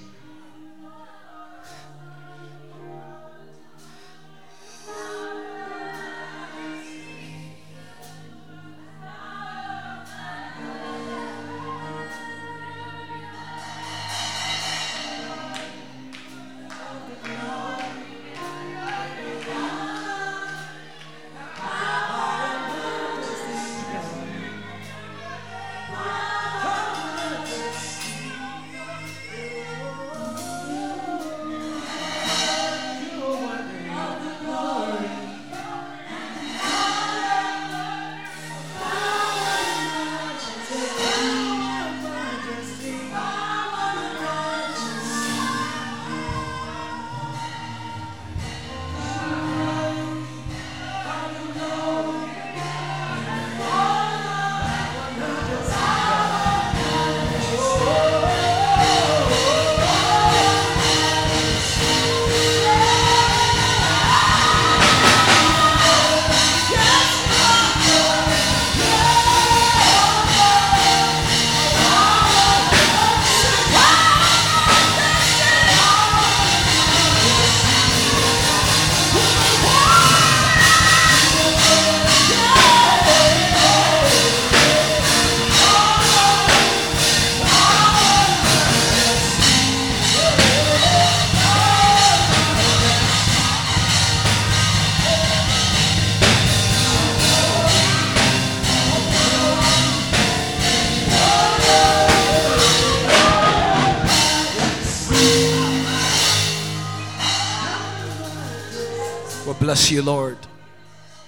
We 109.47 109.53
bless 109.53 109.89
you, 109.89 110.01
Lord. 110.01 110.37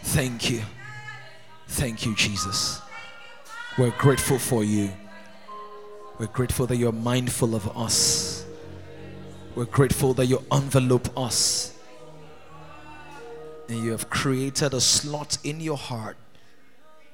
Thank 0.04 0.50
you. 0.50 0.62
Thank 1.70 2.06
you, 2.06 2.14
Jesus. 2.18 2.82
We're 3.78 3.92
grateful 3.92 4.38
for 4.38 4.62
you. 4.62 4.92
We're 6.18 6.28
grateful 6.28 6.68
that 6.68 6.76
you're 6.76 6.92
mindful 6.92 7.56
of 7.56 7.78
us. 7.78 8.46
We're 9.56 9.64
grateful 9.64 10.14
that 10.16 10.26
you 10.26 10.44
envelop 10.52 11.18
us. 11.18 11.80
And 13.70 13.86
you 13.86 13.92
have 13.92 14.10
created 14.10 14.74
a 14.74 14.82
slot 14.82 15.38
in 15.46 15.62
your 15.62 15.78
heart 15.78 16.18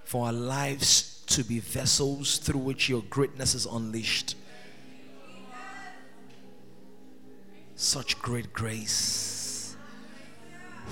for 0.05 0.25
our 0.25 0.33
lives 0.33 1.23
to 1.27 1.43
be 1.43 1.59
vessels 1.59 2.39
through 2.39 2.61
which 2.61 2.89
your 2.89 3.03
greatness 3.11 3.53
is 3.53 3.67
unleashed. 3.67 4.35
Such 7.75 8.17
great 8.17 8.53
grace. 8.53 9.34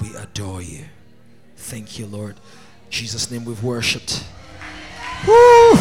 We 0.01 0.15
adore 0.15 0.61
you. 0.61 0.85
Thank 1.55 1.97
you, 1.99 2.05
Lord. 2.05 2.35
In 2.85 2.91
Jesus' 2.91 3.29
name 3.31 3.45
we've 3.45 3.63
worshipped. 3.63 4.23
Woo! 5.27 5.33
Woo! 5.71 5.77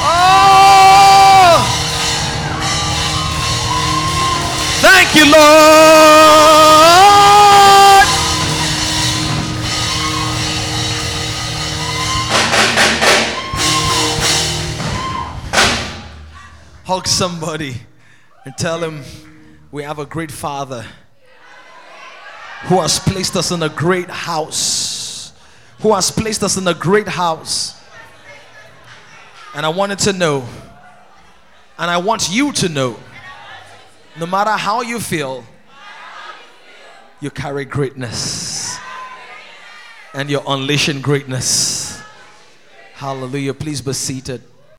Oh! 0.00 1.64
Thank 4.80 5.14
you, 5.14 5.32
Lord. 5.32 5.77
Hug 16.88 17.06
somebody 17.06 17.76
and 18.46 18.56
tell 18.56 18.82
him 18.82 19.02
we 19.70 19.82
have 19.82 19.98
a 19.98 20.06
great 20.06 20.32
father 20.32 20.86
who 22.62 22.80
has 22.80 22.98
placed 22.98 23.36
us 23.36 23.50
in 23.50 23.62
a 23.62 23.68
great 23.68 24.08
house. 24.08 25.34
Who 25.80 25.92
has 25.92 26.10
placed 26.10 26.42
us 26.42 26.56
in 26.56 26.66
a 26.66 26.72
great 26.72 27.06
house. 27.06 27.78
And 29.54 29.66
I 29.66 29.68
wanted 29.68 29.98
to 29.98 30.14
know, 30.14 30.48
and 31.78 31.90
I 31.90 31.98
want 31.98 32.30
you 32.30 32.52
to 32.52 32.70
know, 32.70 32.98
no 34.18 34.24
matter 34.24 34.52
how 34.52 34.80
you 34.80 34.98
feel, 34.98 35.44
you 37.20 37.28
carry 37.30 37.66
greatness. 37.66 38.78
And 40.14 40.30
you're 40.30 40.42
unleashing 40.48 41.02
greatness. 41.02 42.00
Hallelujah. 42.94 43.52
Please 43.52 43.82
be 43.82 43.92
seated. 43.92 44.42